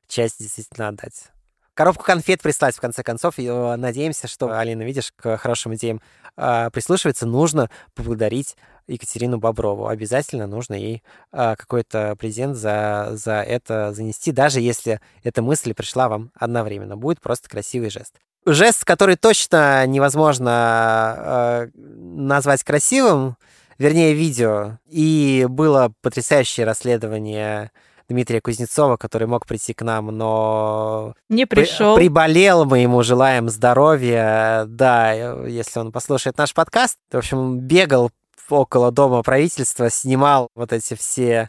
часть 0.09 0.41
действительно 0.41 0.89
отдать. 0.89 1.29
Коробку 1.75 2.05
конфет 2.05 2.43
прислать, 2.43 2.77
в 2.77 2.81
конце 2.81 3.03
концов. 3.03 3.39
И 3.39 3.47
э, 3.47 3.77
надеемся, 3.77 4.29
что 4.29 4.59
Алина, 4.59 4.83
видишь, 4.83 5.13
к 5.15 5.37
хорошим 5.39 5.75
идеям 5.75 6.01
э, 6.37 6.71
прислушивается. 6.71 7.27
Нужно 7.27 7.71
поблагодарить 7.95 8.57
Екатерину 8.89 9.39
Боброву. 9.39 9.87
Обязательно 9.87 10.49
нужно 10.49 10.75
ей 10.75 11.05
какой-то 11.31 12.17
презент 12.17 12.57
за, 12.57 13.11
за 13.13 13.41
это 13.43 13.93
занести, 13.95 14.33
даже 14.33 14.61
если 14.61 15.01
эта 15.23 15.41
мысль 15.41 15.73
пришла 15.73 16.09
вам 16.09 16.33
одновременно. 16.35 16.97
Будет 16.97 17.21
просто 17.21 17.49
красивый 17.49 17.91
жест 17.91 18.19
жест, 18.47 18.85
который 18.85 19.17
точно 19.17 19.87
невозможно 19.87 21.15
э, 21.17 21.69
назвать 21.77 22.65
красивым, 22.65 23.37
вернее, 23.79 24.15
видео. 24.15 24.79
И 24.89 25.47
было 25.49 25.93
потрясающее 26.03 26.67
расследование 26.67 27.71
Дмитрия 28.09 28.41
Кузнецова, 28.41 28.97
который 28.97 29.27
мог 29.27 29.47
прийти 29.47 29.75
к 29.75 29.83
нам, 29.83 30.07
но... 30.07 31.15
Не 31.29 31.47
пришел. 31.47 31.97
При, 31.97 32.05
приболел, 32.05 32.65
мы 32.65 32.81
ему 32.81 33.03
желаем 33.03 33.49
здоровья. 33.49 34.65
Да, 34.67 35.13
если 35.47 35.81
он 35.81 35.93
послушает 35.93 36.37
наш 36.37 36.53
подкаст. 36.53 36.99
В 37.11 37.17
общем, 37.17 37.59
бегал 37.59 38.11
около 38.49 38.93
дома 38.93 39.23
правительства, 39.23 39.89
снимал 39.91 40.49
вот 40.55 40.73
эти 40.73 40.95
все 40.95 41.49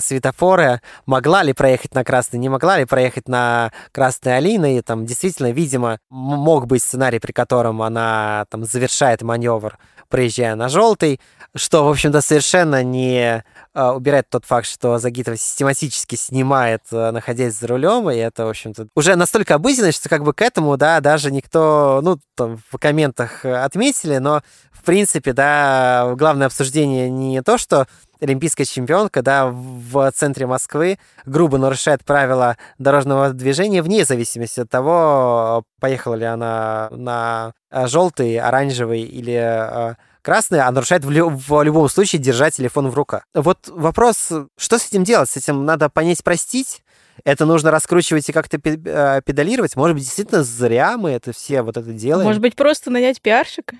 светофоры, 0.00 0.80
могла 1.06 1.42
ли 1.42 1.52
проехать 1.52 1.94
на 1.94 2.04
красный, 2.04 2.38
не 2.38 2.48
могла 2.48 2.78
ли 2.78 2.84
проехать 2.84 3.28
на 3.28 3.72
красной 3.92 4.36
Алины, 4.36 4.78
и 4.78 4.82
там 4.82 5.06
действительно, 5.06 5.50
видимо, 5.50 5.98
мог 6.10 6.66
быть 6.66 6.82
сценарий, 6.82 7.18
при 7.18 7.32
котором 7.32 7.82
она 7.82 8.46
там 8.50 8.64
завершает 8.64 9.22
маневр, 9.22 9.78
проезжая 10.08 10.54
на 10.56 10.68
желтый, 10.68 11.20
что, 11.56 11.86
в 11.86 11.90
общем-то, 11.90 12.20
совершенно 12.20 12.82
не 12.82 13.42
uh, 13.74 13.94
убирает 13.94 14.28
тот 14.28 14.44
факт, 14.44 14.66
что 14.66 14.98
Загитова 14.98 15.36
систематически 15.36 16.16
снимает, 16.16 16.82
uh, 16.92 17.10
находясь 17.10 17.58
за 17.58 17.66
рулем, 17.66 18.10
и 18.10 18.16
это, 18.16 18.44
в 18.44 18.50
общем-то, 18.50 18.88
уже 18.94 19.16
настолько 19.16 19.54
обыденно, 19.54 19.90
что 19.90 20.08
как 20.08 20.22
бы 20.22 20.34
к 20.34 20.42
этому, 20.42 20.76
да, 20.76 21.00
даже 21.00 21.30
никто, 21.30 22.00
ну, 22.02 22.18
там 22.34 22.58
в 22.70 22.78
комментах 22.78 23.44
отметили, 23.44 24.18
но, 24.18 24.42
в 24.70 24.82
принципе, 24.84 25.32
да, 25.32 26.12
главное 26.16 26.46
обсуждение 26.46 27.08
не 27.10 27.42
то, 27.42 27.56
что 27.56 27.86
олимпийская 28.22 28.64
чемпионка, 28.64 29.22
да, 29.22 29.48
в 29.48 30.10
центре 30.12 30.46
Москвы 30.46 30.98
грубо 31.26 31.58
нарушает 31.58 32.04
правила 32.04 32.56
дорожного 32.78 33.30
движения 33.30 33.82
вне 33.82 34.04
зависимости 34.04 34.60
от 34.60 34.70
того, 34.70 35.64
поехала 35.80 36.14
ли 36.14 36.24
она 36.24 36.88
на 36.92 37.52
э, 37.70 37.86
желтый, 37.88 38.38
оранжевый 38.38 39.02
или 39.02 39.34
э, 39.34 39.94
красный, 40.22 40.60
а 40.60 40.70
нарушает 40.70 41.04
в, 41.04 41.10
лю- 41.10 41.30
в 41.30 41.62
любом 41.62 41.88
случае 41.88 42.22
держать 42.22 42.56
телефон 42.56 42.88
в 42.88 42.94
руках. 42.94 43.24
Вот 43.34 43.68
вопрос, 43.68 44.30
что 44.56 44.78
с 44.78 44.86
этим 44.86 45.04
делать? 45.04 45.28
С 45.28 45.36
этим 45.36 45.64
надо 45.64 45.88
понять, 45.88 46.22
простить? 46.22 46.82
Это 47.24 47.44
нужно 47.44 47.70
раскручивать 47.70 48.28
и 48.28 48.32
как-то 48.32 48.58
э, 48.64 49.20
педалировать? 49.24 49.76
Может 49.76 49.96
быть, 49.96 50.04
действительно 50.04 50.42
зря 50.44 50.96
мы 50.96 51.10
это 51.10 51.32
все 51.32 51.62
вот 51.62 51.76
это 51.76 51.92
делаем? 51.92 52.26
Может 52.26 52.40
быть, 52.40 52.56
просто 52.56 52.90
нанять 52.90 53.20
пиарщика? 53.20 53.76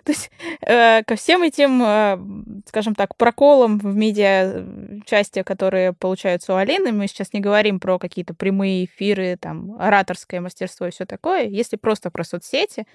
То 0.04 0.12
есть 0.12 0.30
э, 0.66 1.02
ко 1.04 1.16
всем 1.16 1.42
этим, 1.42 1.82
э, 1.82 2.62
скажем 2.66 2.94
так, 2.94 3.16
проколам 3.16 3.78
в 3.78 3.94
медиа 3.94 4.64
части, 5.06 5.42
которые 5.42 5.92
получаются 5.92 6.54
у 6.54 6.56
Алины, 6.56 6.92
мы 6.92 7.06
сейчас 7.06 7.32
не 7.32 7.40
говорим 7.40 7.80
про 7.80 7.98
какие-то 7.98 8.34
прямые 8.34 8.86
эфиры, 8.86 9.36
там, 9.40 9.76
ораторское 9.78 10.40
мастерство 10.40 10.86
и 10.86 10.90
все 10.90 11.06
такое. 11.06 11.44
Если 11.44 11.76
просто 11.76 12.10
про 12.10 12.24
соцсети, 12.24 12.86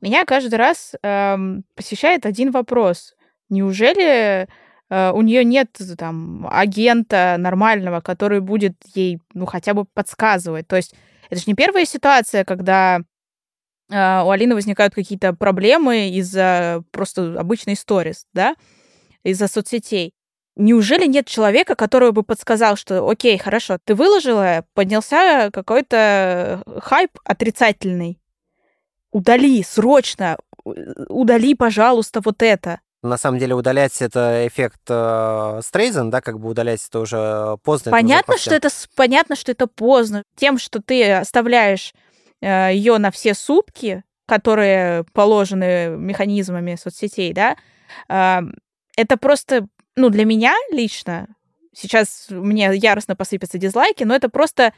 меня 0.00 0.24
каждый 0.24 0.56
раз 0.56 0.94
э, 1.02 1.36
посещает 1.74 2.26
один 2.26 2.50
вопрос. 2.50 3.14
Неужели 3.48 4.46
э, 4.90 5.10
у 5.12 5.22
нее 5.22 5.44
нет 5.44 5.70
там 5.98 6.46
агента 6.50 7.36
нормального, 7.38 8.00
который 8.00 8.40
будет 8.40 8.76
ей, 8.94 9.20
ну, 9.34 9.46
хотя 9.46 9.74
бы 9.74 9.84
подсказывать? 9.84 10.66
То 10.68 10.76
есть 10.76 10.94
это 11.30 11.40
же 11.40 11.44
не 11.46 11.54
первая 11.54 11.84
ситуация, 11.84 12.44
когда 12.44 12.98
э, 12.98 13.02
у 13.88 14.30
Алины 14.30 14.54
возникают 14.54 14.94
какие-то 14.94 15.32
проблемы 15.32 16.08
из-за 16.10 16.82
просто 16.90 17.38
обычной 17.38 17.76
сторис, 17.76 18.26
да, 18.32 18.56
из-за 19.22 19.48
соцсетей. 19.48 20.12
Неужели 20.56 21.06
нет 21.06 21.26
человека, 21.26 21.74
который 21.74 22.12
бы 22.12 22.22
подсказал, 22.22 22.76
что 22.76 23.06
окей, 23.06 23.36
хорошо, 23.36 23.78
ты 23.84 23.94
выложила, 23.94 24.64
поднялся 24.72 25.50
какой-то 25.52 26.62
хайп 26.80 27.10
отрицательный, 27.24 28.18
удали 29.12 29.62
срочно, 29.62 30.38
удали, 30.64 31.54
пожалуйста, 31.54 32.20
вот 32.24 32.42
это. 32.42 32.80
На 33.02 33.18
самом 33.18 33.38
деле 33.38 33.54
удалять 33.54 34.00
это 34.00 34.48
эффект 34.48 34.80
э, 34.88 35.60
Стрейзен, 35.62 36.10
да, 36.10 36.20
как 36.22 36.40
бы 36.40 36.48
удалять 36.48 36.84
это 36.88 37.00
уже 37.00 37.56
поздно. 37.62 37.92
Понятно, 37.92 38.32
это 38.32 38.40
что 38.40 38.54
это 38.54 38.68
понятно, 38.96 39.36
что 39.36 39.52
это 39.52 39.66
поздно. 39.66 40.22
Тем, 40.36 40.58
что 40.58 40.80
ты 40.82 41.12
оставляешь 41.12 41.92
э, 41.94 42.05
ее 42.42 42.98
на 42.98 43.10
все 43.10 43.34
сутки, 43.34 44.04
которые 44.26 45.04
положены 45.12 45.96
механизмами 45.96 46.74
соцсетей, 46.74 47.32
да, 47.32 47.56
э, 48.08 48.40
это 48.96 49.16
просто, 49.16 49.68
ну, 49.94 50.10
для 50.10 50.24
меня 50.24 50.54
лично, 50.70 51.28
сейчас 51.72 52.26
мне 52.30 52.70
яростно 52.74 53.14
посыпятся 53.14 53.58
дизлайки, 53.58 54.04
но 54.04 54.14
это 54.14 54.28
просто 54.28 54.72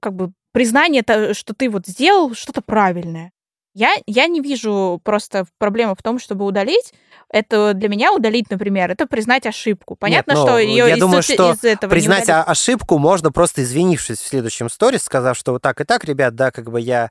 как 0.00 0.14
бы 0.14 0.32
признание, 0.52 1.02
что 1.32 1.54
ты 1.54 1.70
вот 1.70 1.86
сделал 1.86 2.34
что-то 2.34 2.62
правильное. 2.62 3.32
Я, 3.74 3.94
я 4.06 4.26
не 4.26 4.40
вижу 4.40 5.00
просто 5.04 5.46
проблемы 5.58 5.94
в 5.94 6.02
том, 6.02 6.18
чтобы 6.18 6.44
удалить. 6.44 6.92
Это 7.30 7.74
для 7.74 7.88
меня 7.88 8.12
удалить, 8.12 8.50
например, 8.50 8.90
это 8.90 9.06
признать 9.06 9.46
ошибку. 9.46 9.96
Понятно, 9.96 10.32
Нет, 10.32 10.40
что 10.40 10.52
ну, 10.52 10.58
ее 10.58 10.88
я 10.88 10.94
из, 10.94 11.00
думаю, 11.00 11.22
что 11.22 11.52
из 11.52 11.62
этого 11.62 11.90
признать 11.90 12.28
ошибку 12.28 12.98
можно 12.98 13.30
просто 13.30 13.62
извинившись 13.62 14.18
в 14.18 14.26
следующем 14.26 14.70
сторис, 14.70 15.02
сказав, 15.02 15.36
что 15.36 15.52
вот 15.52 15.62
так 15.62 15.80
и 15.80 15.84
так, 15.84 16.04
ребят, 16.04 16.34
да, 16.34 16.50
как 16.50 16.70
бы 16.70 16.80
я 16.80 17.10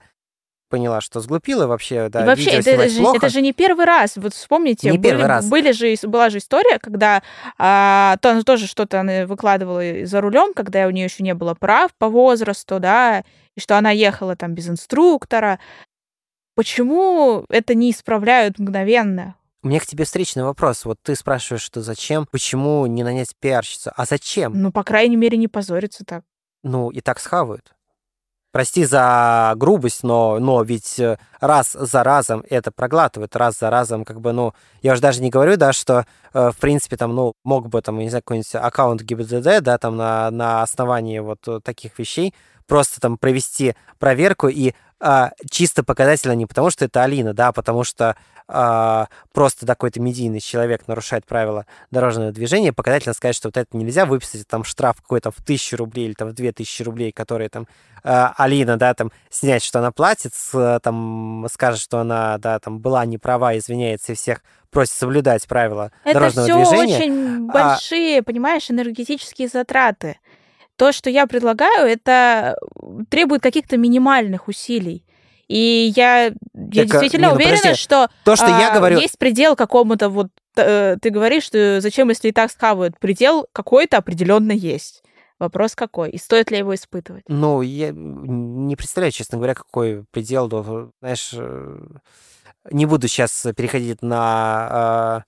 поняла, 0.69 1.01
что 1.01 1.21
сглупила 1.21 1.67
вообще, 1.67 2.09
да, 2.09 2.23
и 2.23 2.25
вообще, 2.25 2.57
видео 2.57 2.73
это 2.73 2.89
же, 2.89 2.99
плохо. 2.99 3.17
это 3.17 3.29
же 3.29 3.41
не 3.41 3.53
первый 3.53 3.85
раз. 3.85 4.17
Вот 4.17 4.33
вспомните, 4.33 4.89
не 4.89 4.97
были, 4.97 5.09
первый 5.09 5.25
раз. 5.25 5.47
были 5.47 5.71
же, 5.71 5.95
была 6.03 6.29
же 6.29 6.39
история, 6.39 6.79
когда 6.79 7.21
а, 7.57 8.17
то, 8.21 8.43
тоже 8.43 8.67
что-то 8.67 8.99
она 8.99 9.25
выкладывала 9.25 9.81
за 10.03 10.19
рулем, 10.19 10.53
когда 10.53 10.87
у 10.87 10.89
нее 10.89 11.05
еще 11.05 11.23
не 11.23 11.33
было 11.33 11.53
прав 11.53 11.91
по 11.97 12.09
возрасту, 12.09 12.79
да, 12.79 13.23
и 13.55 13.59
что 13.59 13.77
она 13.77 13.91
ехала 13.91 14.35
там 14.35 14.53
без 14.53 14.67
инструктора. 14.67 15.59
Почему 16.55 17.45
это 17.49 17.75
не 17.75 17.91
исправляют 17.91 18.59
мгновенно? 18.59 19.35
У 19.63 19.67
меня 19.67 19.79
к 19.79 19.85
тебе 19.85 20.05
встречный 20.05 20.43
вопрос. 20.43 20.85
Вот 20.85 20.99
ты 21.01 21.15
спрашиваешь, 21.15 21.63
что 21.63 21.81
зачем, 21.81 22.27
почему 22.29 22.85
не 22.85 23.03
нанять 23.03 23.35
пиарщицу? 23.39 23.91
А 23.95 24.05
зачем? 24.05 24.53
Ну, 24.53 24.71
по 24.71 24.83
крайней 24.83 25.15
мере, 25.15 25.37
не 25.37 25.47
позориться 25.47 26.03
так. 26.05 26.23
Ну, 26.63 26.89
и 26.89 27.01
так 27.01 27.19
схавают. 27.19 27.73
Прости 28.51 28.85
за 28.85 29.53
грубость, 29.55 30.03
но, 30.03 30.39
но 30.39 30.63
ведь 30.63 30.99
э, 30.99 31.17
раз 31.39 31.73
за 31.73 32.03
разом 32.03 32.43
это 32.49 32.71
проглатывают, 32.71 33.35
раз 33.35 33.59
за 33.59 33.69
разом, 33.69 34.05
как 34.05 34.21
бы, 34.21 34.31
ну, 34.31 34.53
я 34.81 34.93
уже 34.93 35.01
даже 35.01 35.21
не 35.21 35.29
говорю, 35.29 35.57
да, 35.57 35.73
что, 35.73 36.05
э, 36.33 36.51
в 36.51 36.57
принципе, 36.57 36.97
там, 36.97 37.13
ну, 37.13 37.33
мог 37.43 37.67
бы, 37.67 37.81
там, 37.81 37.99
не 37.99 38.09
знаю, 38.09 38.23
какой-нибудь 38.23 38.55
аккаунт 38.55 39.01
ГИБДД, 39.01 39.61
да, 39.61 39.77
там, 39.77 39.97
на, 39.97 40.31
на 40.31 40.63
основании 40.63 41.19
вот 41.19 41.39
таких 41.63 41.99
вещей 41.99 42.33
просто 42.67 42.99
там 43.01 43.17
провести 43.17 43.75
проверку 43.99 44.47
и 44.47 44.73
а, 44.99 45.31
чисто 45.49 45.83
показательно 45.83 46.33
не 46.33 46.45
потому, 46.45 46.69
что 46.69 46.85
это 46.85 47.03
Алина, 47.03 47.33
да, 47.33 47.49
а 47.49 47.51
потому 47.51 47.83
что 47.83 48.15
а, 48.47 49.07
просто 49.33 49.65
какой-то 49.65 49.99
медийный 49.99 50.39
человек 50.39 50.87
нарушает 50.87 51.25
правила 51.25 51.65
дорожного 51.91 52.31
движения, 52.31 52.73
показательно 52.73 53.13
сказать, 53.13 53.35
что 53.35 53.49
вот 53.49 53.57
это 53.57 53.75
нельзя, 53.75 54.05
выписать 54.05 54.47
там 54.47 54.63
штраф 54.63 55.01
какой-то 55.01 55.31
в 55.31 55.35
тысячу 55.43 55.77
рублей 55.77 56.07
или 56.07 56.13
там 56.13 56.29
в 56.29 56.33
две 56.33 56.51
тысячи 56.51 56.81
рублей, 56.81 57.11
которые 57.11 57.49
там 57.49 57.67
а, 58.03 58.33
Алина, 58.37 58.77
да, 58.77 58.93
там 58.93 59.11
снять, 59.29 59.63
что 59.63 59.79
она 59.79 59.91
платит, 59.91 60.33
с, 60.33 60.79
там 60.81 61.45
скажет, 61.51 61.81
что 61.81 61.99
она, 61.99 62.37
да, 62.37 62.59
там 62.59 62.79
была 62.79 63.05
не 63.05 63.17
права, 63.17 63.57
извиняется 63.57 64.13
и 64.13 64.15
всех 64.15 64.41
просит 64.71 64.93
соблюдать 64.93 65.45
правила 65.47 65.91
это 66.03 66.19
дорожного 66.19 66.47
все 66.47 66.55
движения. 66.55 66.95
очень 66.95 67.47
большие, 67.47 68.19
а... 68.19 68.23
понимаешь, 68.23 68.71
энергетические 68.71 69.47
затраты. 69.47 70.19
То, 70.77 70.91
что 70.91 71.09
я 71.09 71.27
предлагаю, 71.27 71.87
это 71.87 72.57
требует 73.09 73.41
каких-то 73.41 73.77
минимальных 73.77 74.47
усилий. 74.47 75.03
И 75.47 75.93
я, 75.95 76.25
я 76.25 76.33
действительно 76.53 77.25
не, 77.25 77.29
ну, 77.29 77.35
уверена, 77.35 77.57
подожди. 77.57 77.81
что, 77.81 78.09
то, 78.23 78.35
что 78.35 78.55
а, 78.55 78.59
я 78.59 78.73
говорю... 78.73 78.99
есть 78.99 79.17
предел 79.17 79.55
какому-то 79.55 80.09
вот 80.09 80.27
э, 80.57 80.97
ты 81.01 81.09
говоришь, 81.09 81.43
что 81.43 81.79
зачем, 81.79 82.09
если 82.09 82.29
и 82.29 82.31
так 82.33 82.51
схавают, 82.51 82.99
предел 82.99 83.47
какой-то 83.53 83.97
определенно 83.97 84.51
есть. 84.51 85.03
Вопрос 85.39 85.75
какой? 85.75 86.09
И 86.09 86.17
стоит 86.17 86.51
ли 86.51 86.57
его 86.57 86.75
испытывать? 86.75 87.23
Ну, 87.27 87.61
я 87.61 87.91
не 87.93 88.75
представляю, 88.75 89.11
честно 89.11 89.37
говоря, 89.37 89.53
какой 89.53 90.03
предел. 90.11 90.49
Знаешь, 90.99 91.29
э, 91.33 91.79
не 92.71 92.85
буду 92.85 93.07
сейчас 93.07 93.47
переходить 93.55 94.01
на 94.01 95.23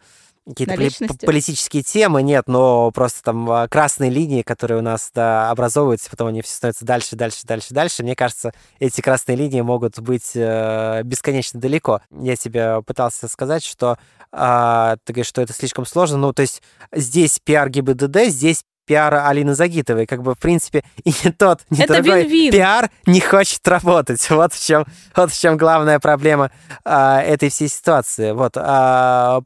какие-то 0.50 0.74
поли- 0.74 1.26
политические 1.26 1.84
темы, 1.84 2.22
нет, 2.22 2.48
но 2.48 2.92
просто 2.92 3.24
там 3.24 3.50
а, 3.50 3.68
красные 3.68 4.10
линии, 4.10 4.42
которые 4.42 4.80
у 4.80 4.82
нас 4.82 5.12
да, 5.14 5.50
образовываются, 5.52 6.10
потом 6.10 6.28
они 6.28 6.42
все 6.42 6.56
становятся 6.56 6.86
дальше, 6.86 7.16
дальше, 7.16 7.46
дальше, 7.46 7.74
дальше. 7.74 8.04
Мне 8.04 8.16
кажется, 8.16 8.54
эти 8.80 9.02
красные 9.02 9.36
линии 9.36 9.62
могут 9.62 10.00
быть 10.00 10.32
э, 10.36 11.02
бесконечно 11.04 11.60
далеко. 11.60 12.02
Я 12.12 12.36
тебе 12.36 12.82
пытался 12.84 13.28
сказать, 13.28 13.64
что 13.64 13.98
э, 14.32 14.98
ты 15.04 15.14
говоришь, 15.14 15.28
что 15.28 15.42
это 15.42 15.54
слишком 15.54 15.86
сложно. 15.86 16.18
Ну, 16.18 16.34
то 16.34 16.42
есть 16.42 16.62
здесь 16.92 17.40
пиар 17.44 17.70
ГИБДД, 17.70 18.26
здесь 18.28 18.64
пиар 18.90 19.14
Алины 19.14 19.54
Загитовой. 19.54 20.08
Как 20.08 20.24
бы, 20.24 20.34
в 20.34 20.40
принципе, 20.40 20.84
и 21.04 21.14
не 21.24 21.32
тот, 21.32 21.62
ни 21.70 21.84
это 21.84 21.96
другой 21.96 22.24
вин-вин. 22.24 22.52
пиар 22.52 22.90
не 23.06 23.22
хочет 23.22 23.66
работать. 23.68 24.28
Вот 24.40 24.54
в 24.54 24.66
чем, 24.66 24.86
вот 25.16 25.32
в 25.32 25.40
чем 25.40 25.58
главная 25.58 26.00
проблема 26.00 26.50
а, 26.86 27.22
этой 27.22 27.50
всей 27.50 27.68
ситуации. 27.68 28.32
Вот. 28.32 28.54
А, 28.56 29.42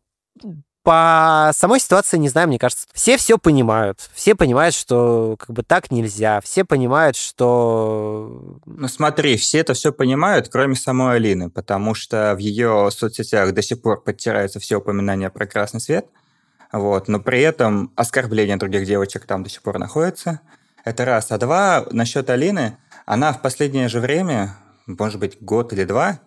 по 0.84 1.52
самой 1.56 1.80
ситуации 1.80 2.18
не 2.18 2.30
знаю, 2.30 2.50
мне 2.50 2.60
кажется, 2.60 2.88
все 2.94 3.18
все 3.18 3.38
понимают. 3.38 4.10
Все 4.14 4.36
понимают, 4.36 4.76
что 4.76 5.36
как 5.40 5.52
бы 5.52 5.64
так 5.64 5.92
нельзя. 5.92 6.42
Все 6.42 6.66
понимают, 6.66 7.16
что... 7.16 8.60
Ну 8.66 8.88
смотри, 8.88 9.38
все 9.38 9.60
это 9.60 9.74
все 9.74 9.94
понимают, 9.94 10.50
кроме 10.50 10.76
самой 10.76 11.16
Алины, 11.16 11.50
потому 11.50 11.94
что 11.96 12.36
в 12.36 12.40
ее 12.40 12.90
соцсетях 12.92 13.54
до 13.54 13.62
сих 13.62 13.82
пор 13.82 14.04
подтираются 14.04 14.60
все 14.60 14.78
упоминания 14.78 15.30
про 15.30 15.46
красный 15.46 15.80
свет, 15.80 16.06
вот, 16.72 17.08
но 17.08 17.20
при 17.20 17.42
этом 17.42 17.92
оскорбления 17.96 18.58
других 18.58 18.86
девочек 18.86 19.26
там 19.26 19.44
до 19.44 19.50
сих 19.50 19.62
пор 19.62 19.80
находятся. 19.80 20.42
Это 20.84 21.06
раз. 21.06 21.32
А 21.32 21.38
два, 21.38 21.86
насчет 21.92 22.30
Алины, 22.30 22.78
она 23.06 23.32
в 23.32 23.42
последнее 23.42 23.88
же 23.88 24.00
время, 24.02 24.58
может 24.86 25.20
быть, 25.20 25.38
год 25.42 25.72
или 25.72 25.86
два, 25.86 26.20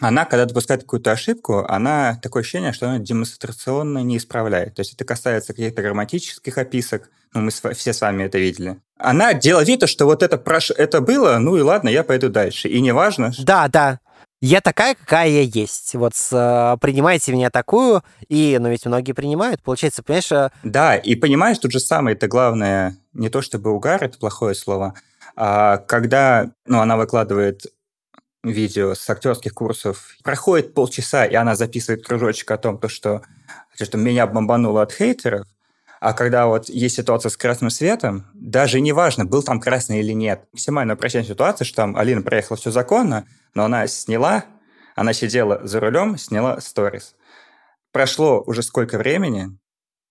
она, 0.00 0.24
когда 0.24 0.46
допускает 0.46 0.82
какую-то 0.82 1.12
ошибку, 1.12 1.64
она 1.68 2.18
такое 2.22 2.42
ощущение, 2.42 2.72
что 2.72 2.88
она 2.88 2.98
демонстрационно 2.98 3.98
не 3.98 4.16
исправляет. 4.16 4.74
То 4.74 4.80
есть 4.80 4.94
это 4.94 5.04
касается 5.04 5.52
каких-то 5.52 5.82
грамматических 5.82 6.56
описок, 6.56 7.10
ну, 7.34 7.42
мы 7.42 7.50
все 7.50 7.92
с 7.92 8.00
вами 8.00 8.24
это 8.24 8.38
видели. 8.38 8.78
Она 8.96 9.34
делает 9.34 9.68
вид, 9.68 9.88
что 9.88 10.06
вот 10.06 10.22
это, 10.22 10.38
прош... 10.38 10.70
это 10.70 11.00
было, 11.00 11.38
ну 11.38 11.56
и 11.56 11.60
ладно, 11.60 11.88
я 11.88 12.04
пойду 12.04 12.28
дальше. 12.28 12.68
И 12.68 12.80
неважно... 12.80 13.32
Да, 13.38 13.68
да. 13.68 14.00
Я 14.40 14.60
такая, 14.60 14.94
какая 14.94 15.28
я 15.28 15.42
есть. 15.42 15.94
Вот 15.94 16.14
с, 16.14 16.78
принимайте 16.80 17.32
меня 17.32 17.50
такую, 17.50 18.02
и, 18.28 18.56
ну 18.60 18.68
ведь 18.70 18.86
многие 18.86 19.12
принимают, 19.12 19.62
получается, 19.62 20.04
понимаешь... 20.04 20.30
А 20.30 20.52
да, 20.62 20.96
и 20.96 21.16
понимаешь, 21.16 21.58
тут 21.58 21.72
же 21.72 21.80
самое, 21.80 22.14
это 22.14 22.28
главное, 22.28 22.96
не 23.12 23.30
то 23.30 23.42
чтобы 23.42 23.72
угар, 23.72 24.02
это 24.02 24.16
плохое 24.16 24.54
слово, 24.54 24.94
а 25.34 25.78
когда, 25.78 26.52
ну, 26.66 26.80
она 26.80 26.96
выкладывает 26.96 27.66
видео 28.44 28.94
с 28.94 29.08
актерских 29.10 29.54
курсов. 29.54 30.16
Проходит 30.22 30.74
полчаса, 30.74 31.24
и 31.24 31.34
она 31.34 31.54
записывает 31.54 32.06
кружочек 32.06 32.50
о 32.50 32.58
том, 32.58 32.78
то, 32.78 32.88
что, 32.88 33.22
что 33.80 33.98
меня 33.98 34.26
бомбануло 34.26 34.82
от 34.82 34.92
хейтеров, 34.92 35.46
а 36.00 36.12
когда 36.12 36.46
вот 36.46 36.68
есть 36.68 36.96
ситуация 36.96 37.30
с 37.30 37.36
красным 37.36 37.70
светом, 37.70 38.26
даже 38.34 38.80
не 38.80 38.92
важно, 38.92 39.24
был 39.24 39.42
там 39.42 39.60
красный 39.60 39.98
или 40.00 40.12
нет. 40.12 40.44
Максимально 40.52 40.94
упрощение 40.94 41.28
ситуации, 41.28 41.64
что 41.64 41.76
там 41.76 41.96
Алина 41.96 42.22
проехала 42.22 42.56
все 42.56 42.70
законно, 42.70 43.26
но 43.54 43.64
она 43.64 43.86
сняла, 43.88 44.44
она 44.94 45.12
сидела 45.12 45.66
за 45.66 45.80
рулем, 45.80 46.16
сняла 46.16 46.60
сторис. 46.60 47.16
Прошло 47.90 48.42
уже 48.46 48.62
сколько 48.62 48.96
времени, 48.96 49.58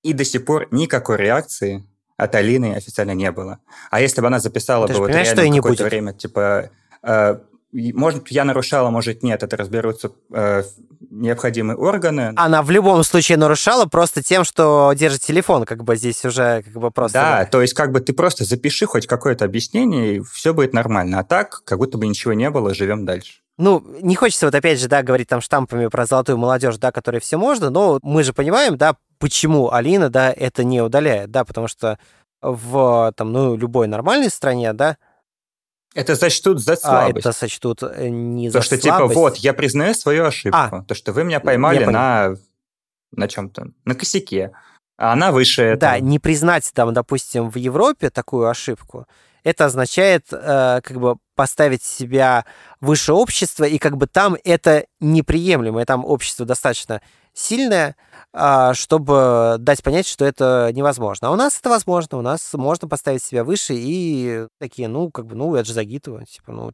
и 0.03 0.11
до 0.11 0.25
сих 0.25 0.43
пор 0.43 0.67
никакой 0.71 1.17
реакции 1.17 1.85
от 2.17 2.35
Алины 2.35 2.75
официально 2.75 3.11
не 3.11 3.31
было. 3.31 3.59
А 3.89 4.01
если 4.01 4.19
бы 4.19 4.27
она 4.27 4.39
записала 4.39 4.87
Ты 4.87 4.93
бы 4.93 4.99
вот 4.99 5.09
реально 5.09 5.55
какое-то 5.55 5.85
время, 5.85 6.13
типа, 6.13 6.69
э, 7.03 7.39
может, 7.71 8.29
я 8.29 8.43
нарушала, 8.43 8.89
может, 8.89 9.23
нет, 9.23 9.43
это 9.43 9.57
разберутся 9.57 10.11
э, 10.31 10.63
необходимые 11.09 11.77
органы. 11.77 12.33
Она 12.35 12.61
в 12.61 12.71
любом 12.71 13.03
случае 13.03 13.37
нарушала 13.37 13.85
просто 13.85 14.23
тем, 14.23 14.43
что 14.43 14.93
держит 14.95 15.21
телефон, 15.21 15.65
как 15.65 15.83
бы 15.83 15.95
здесь 15.95 16.23
уже 16.25 16.63
как 16.63 16.73
бы 16.73 16.91
просто... 16.91 17.19
Да, 17.19 17.45
то 17.45 17.61
есть 17.61 17.73
как 17.73 17.91
бы 17.91 17.99
ты 17.99 18.13
просто 18.13 18.45
запиши 18.45 18.85
хоть 18.85 19.07
какое-то 19.07 19.45
объяснение, 19.45 20.17
и 20.17 20.21
все 20.21 20.53
будет 20.53 20.73
нормально. 20.73 21.19
А 21.19 21.23
так, 21.23 21.63
как 21.65 21.77
будто 21.77 21.97
бы 21.97 22.07
ничего 22.07 22.33
не 22.33 22.49
было, 22.49 22.73
живем 22.73 23.05
дальше. 23.05 23.41
Ну, 23.57 23.83
не 24.01 24.15
хочется 24.15 24.45
вот 24.45 24.53
опять 24.53 24.79
же, 24.79 24.87
да, 24.87 25.01
говорить 25.01 25.27
там 25.27 25.41
штампами 25.41 25.87
про 25.87 26.05
золотую 26.05 26.37
молодежь, 26.37 26.77
да, 26.77 26.91
которой 26.91 27.19
все 27.19 27.37
можно, 27.37 27.69
но 27.69 27.99
мы 28.03 28.23
же 28.23 28.31
понимаем, 28.31 28.77
да, 28.77 28.95
почему 29.17 29.73
Алина, 29.73 30.09
да, 30.09 30.31
это 30.31 30.63
не 30.63 30.81
удаляет, 30.81 31.31
да, 31.31 31.43
потому 31.43 31.67
что 31.67 31.97
в 32.41 33.11
там, 33.17 33.31
ну, 33.31 33.55
любой 33.55 33.87
нормальной 33.87 34.29
стране, 34.29 34.73
да, 34.73 34.97
это 35.97 36.15
сочтут 36.15 36.59
за 36.59 36.75
слабость. 36.75 37.25
А, 37.25 37.29
это 37.29 37.31
сочтут 37.31 37.81
э, 37.81 38.09
не 38.09 38.49
То, 38.49 38.59
за 38.59 38.61
что 38.61 38.77
слабость. 38.77 39.09
типа, 39.09 39.19
вот, 39.19 39.37
я 39.37 39.53
признаю 39.53 39.95
свою 39.95 40.25
ошибку. 40.25 40.57
А, 40.57 40.83
то, 40.87 40.93
что 40.93 41.11
вы 41.11 41.23
меня 41.23 41.39
поймали 41.39 41.85
на, 41.85 42.35
на 43.11 43.27
чем-то, 43.27 43.69
на 43.83 43.95
косяке. 43.95 44.51
А 44.97 45.13
она 45.13 45.31
выше 45.31 45.63
этого. 45.63 45.79
Да, 45.79 45.99
не 45.99 46.19
признать 46.19 46.69
там, 46.73 46.93
допустим, 46.93 47.49
в 47.49 47.57
Европе 47.57 48.11
такую 48.11 48.47
ошибку, 48.47 49.07
это 49.43 49.65
означает 49.65 50.27
э, 50.31 50.81
как 50.83 50.99
бы 50.99 51.15
поставить 51.35 51.83
себя 51.83 52.45
выше 52.79 53.13
общества, 53.13 53.63
и 53.63 53.79
как 53.79 53.97
бы 53.97 54.05
там 54.05 54.37
это 54.43 54.85
неприемлемо, 54.99 55.81
и 55.81 55.85
там 55.85 56.05
общество 56.05 56.45
достаточно 56.45 57.01
сильное, 57.37 57.95
э, 58.33 58.71
чтобы 58.73 59.57
дать 59.59 59.83
понять, 59.83 60.07
что 60.07 60.25
это 60.25 60.71
невозможно. 60.73 61.27
А 61.27 61.31
у 61.31 61.35
нас 61.35 61.59
это 61.59 61.69
возможно, 61.69 62.17
у 62.17 62.21
нас 62.21 62.53
можно 62.53 62.87
поставить 62.87 63.23
себя 63.23 63.43
выше 63.43 63.73
и 63.75 64.47
такие, 64.59 64.87
ну, 64.87 65.11
как 65.11 65.27
бы, 65.27 65.35
ну, 65.35 65.55
это 65.55 65.65
же 65.65 65.73
Загитова, 65.73 66.25
типа, 66.25 66.51
ну, 66.51 66.71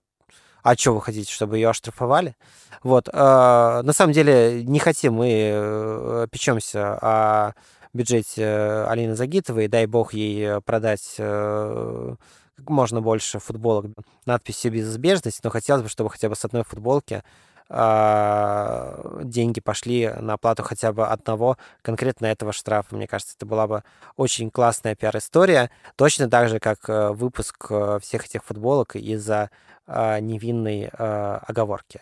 а 0.63 0.75
что 0.75 0.93
вы 0.93 1.01
хотите, 1.01 1.31
чтобы 1.31 1.57
ее 1.57 1.69
оштрафовали? 1.69 2.35
Вот. 2.81 3.09
Э, 3.09 3.81
на 3.83 3.93
самом 3.93 4.13
деле 4.13 4.63
не 4.63 4.79
хотим 4.79 5.15
мы 5.15 5.51
э, 5.53 6.27
печемся 6.31 6.97
о 7.01 7.53
бюджете 7.93 8.85
Алины 8.87 9.15
Загитовой, 9.15 9.67
дай 9.67 9.85
бог 9.85 10.13
ей 10.13 10.61
продать 10.61 11.15
э, 11.17 12.15
как 12.55 12.69
можно 12.69 13.01
больше 13.01 13.39
футболок 13.39 13.87
надписью 14.25 14.71
«Безизбежность», 14.71 15.43
но 15.43 15.49
хотелось 15.49 15.83
бы, 15.83 15.89
чтобы 15.89 16.09
хотя 16.09 16.29
бы 16.29 16.35
с 16.35 16.45
одной 16.45 16.63
футболки 16.63 17.23
э, 17.69 19.21
деньги 19.23 19.59
пошли 19.59 20.09
на 20.19 20.33
оплату 20.33 20.63
хотя 20.63 20.93
бы 20.93 21.07
одного 21.07 21.57
конкретно 21.81 22.27
этого 22.27 22.53
штрафа. 22.53 22.95
Мне 22.95 23.07
кажется, 23.07 23.35
это 23.37 23.45
была 23.45 23.67
бы 23.67 23.83
очень 24.15 24.51
классная 24.51 24.95
пиар-история. 24.95 25.69
Точно 25.95 26.29
так 26.29 26.49
же, 26.49 26.59
как 26.59 26.89
э, 26.89 27.11
выпуск 27.11 27.67
э, 27.69 27.99
всех 28.01 28.25
этих 28.25 28.43
футболок 28.43 28.95
из-за 28.95 29.49
э, 29.87 30.19
невинной 30.19 30.89
э, 30.91 31.39
оговорки. 31.47 32.01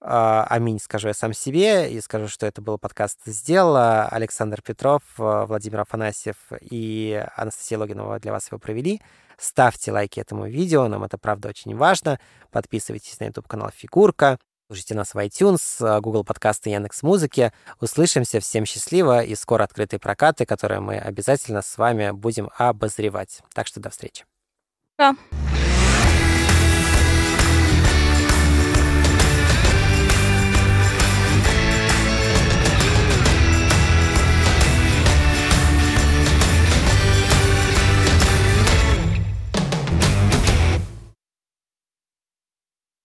Аминь, 0.00 0.78
скажу 0.78 1.08
я 1.08 1.14
сам 1.14 1.32
себе, 1.32 1.92
и 1.92 2.00
скажу, 2.00 2.28
что 2.28 2.46
это 2.46 2.62
был 2.62 2.78
подкаст 2.78 3.18
«Сделала». 3.26 4.06
Александр 4.06 4.62
Петров, 4.62 5.02
Владимир 5.16 5.80
Афанасьев 5.80 6.36
и 6.60 7.20
Анастасия 7.34 7.76
Логинова 7.80 8.20
для 8.20 8.30
вас 8.30 8.46
его 8.46 8.60
провели. 8.60 9.02
Ставьте 9.36 9.90
лайки 9.90 10.20
этому 10.20 10.46
видео, 10.46 10.86
нам 10.86 11.02
это 11.02 11.18
правда 11.18 11.48
очень 11.48 11.76
важно. 11.76 12.20
Подписывайтесь 12.52 13.18
на 13.18 13.24
YouTube-канал 13.24 13.70
Фигурка. 13.74 14.38
Слушайте 14.70 14.94
нас 14.94 15.14
в 15.14 15.16
iTunes, 15.16 16.00
Google 16.02 16.24
подкасты, 16.24 16.68
Яндекс 16.68 17.02
Музыки. 17.02 17.54
Услышимся, 17.80 18.38
всем 18.38 18.66
счастливо 18.66 19.24
и 19.24 19.34
скоро 19.34 19.64
открытые 19.64 19.98
прокаты, 19.98 20.44
которые 20.44 20.80
мы 20.80 20.98
обязательно 20.98 21.62
с 21.62 21.78
вами 21.78 22.10
будем 22.10 22.50
обозревать. 22.58 23.40
Так 23.54 23.66
что 23.66 23.80
до 23.80 23.88
встречи. 23.88 24.26
Да. 24.98 25.16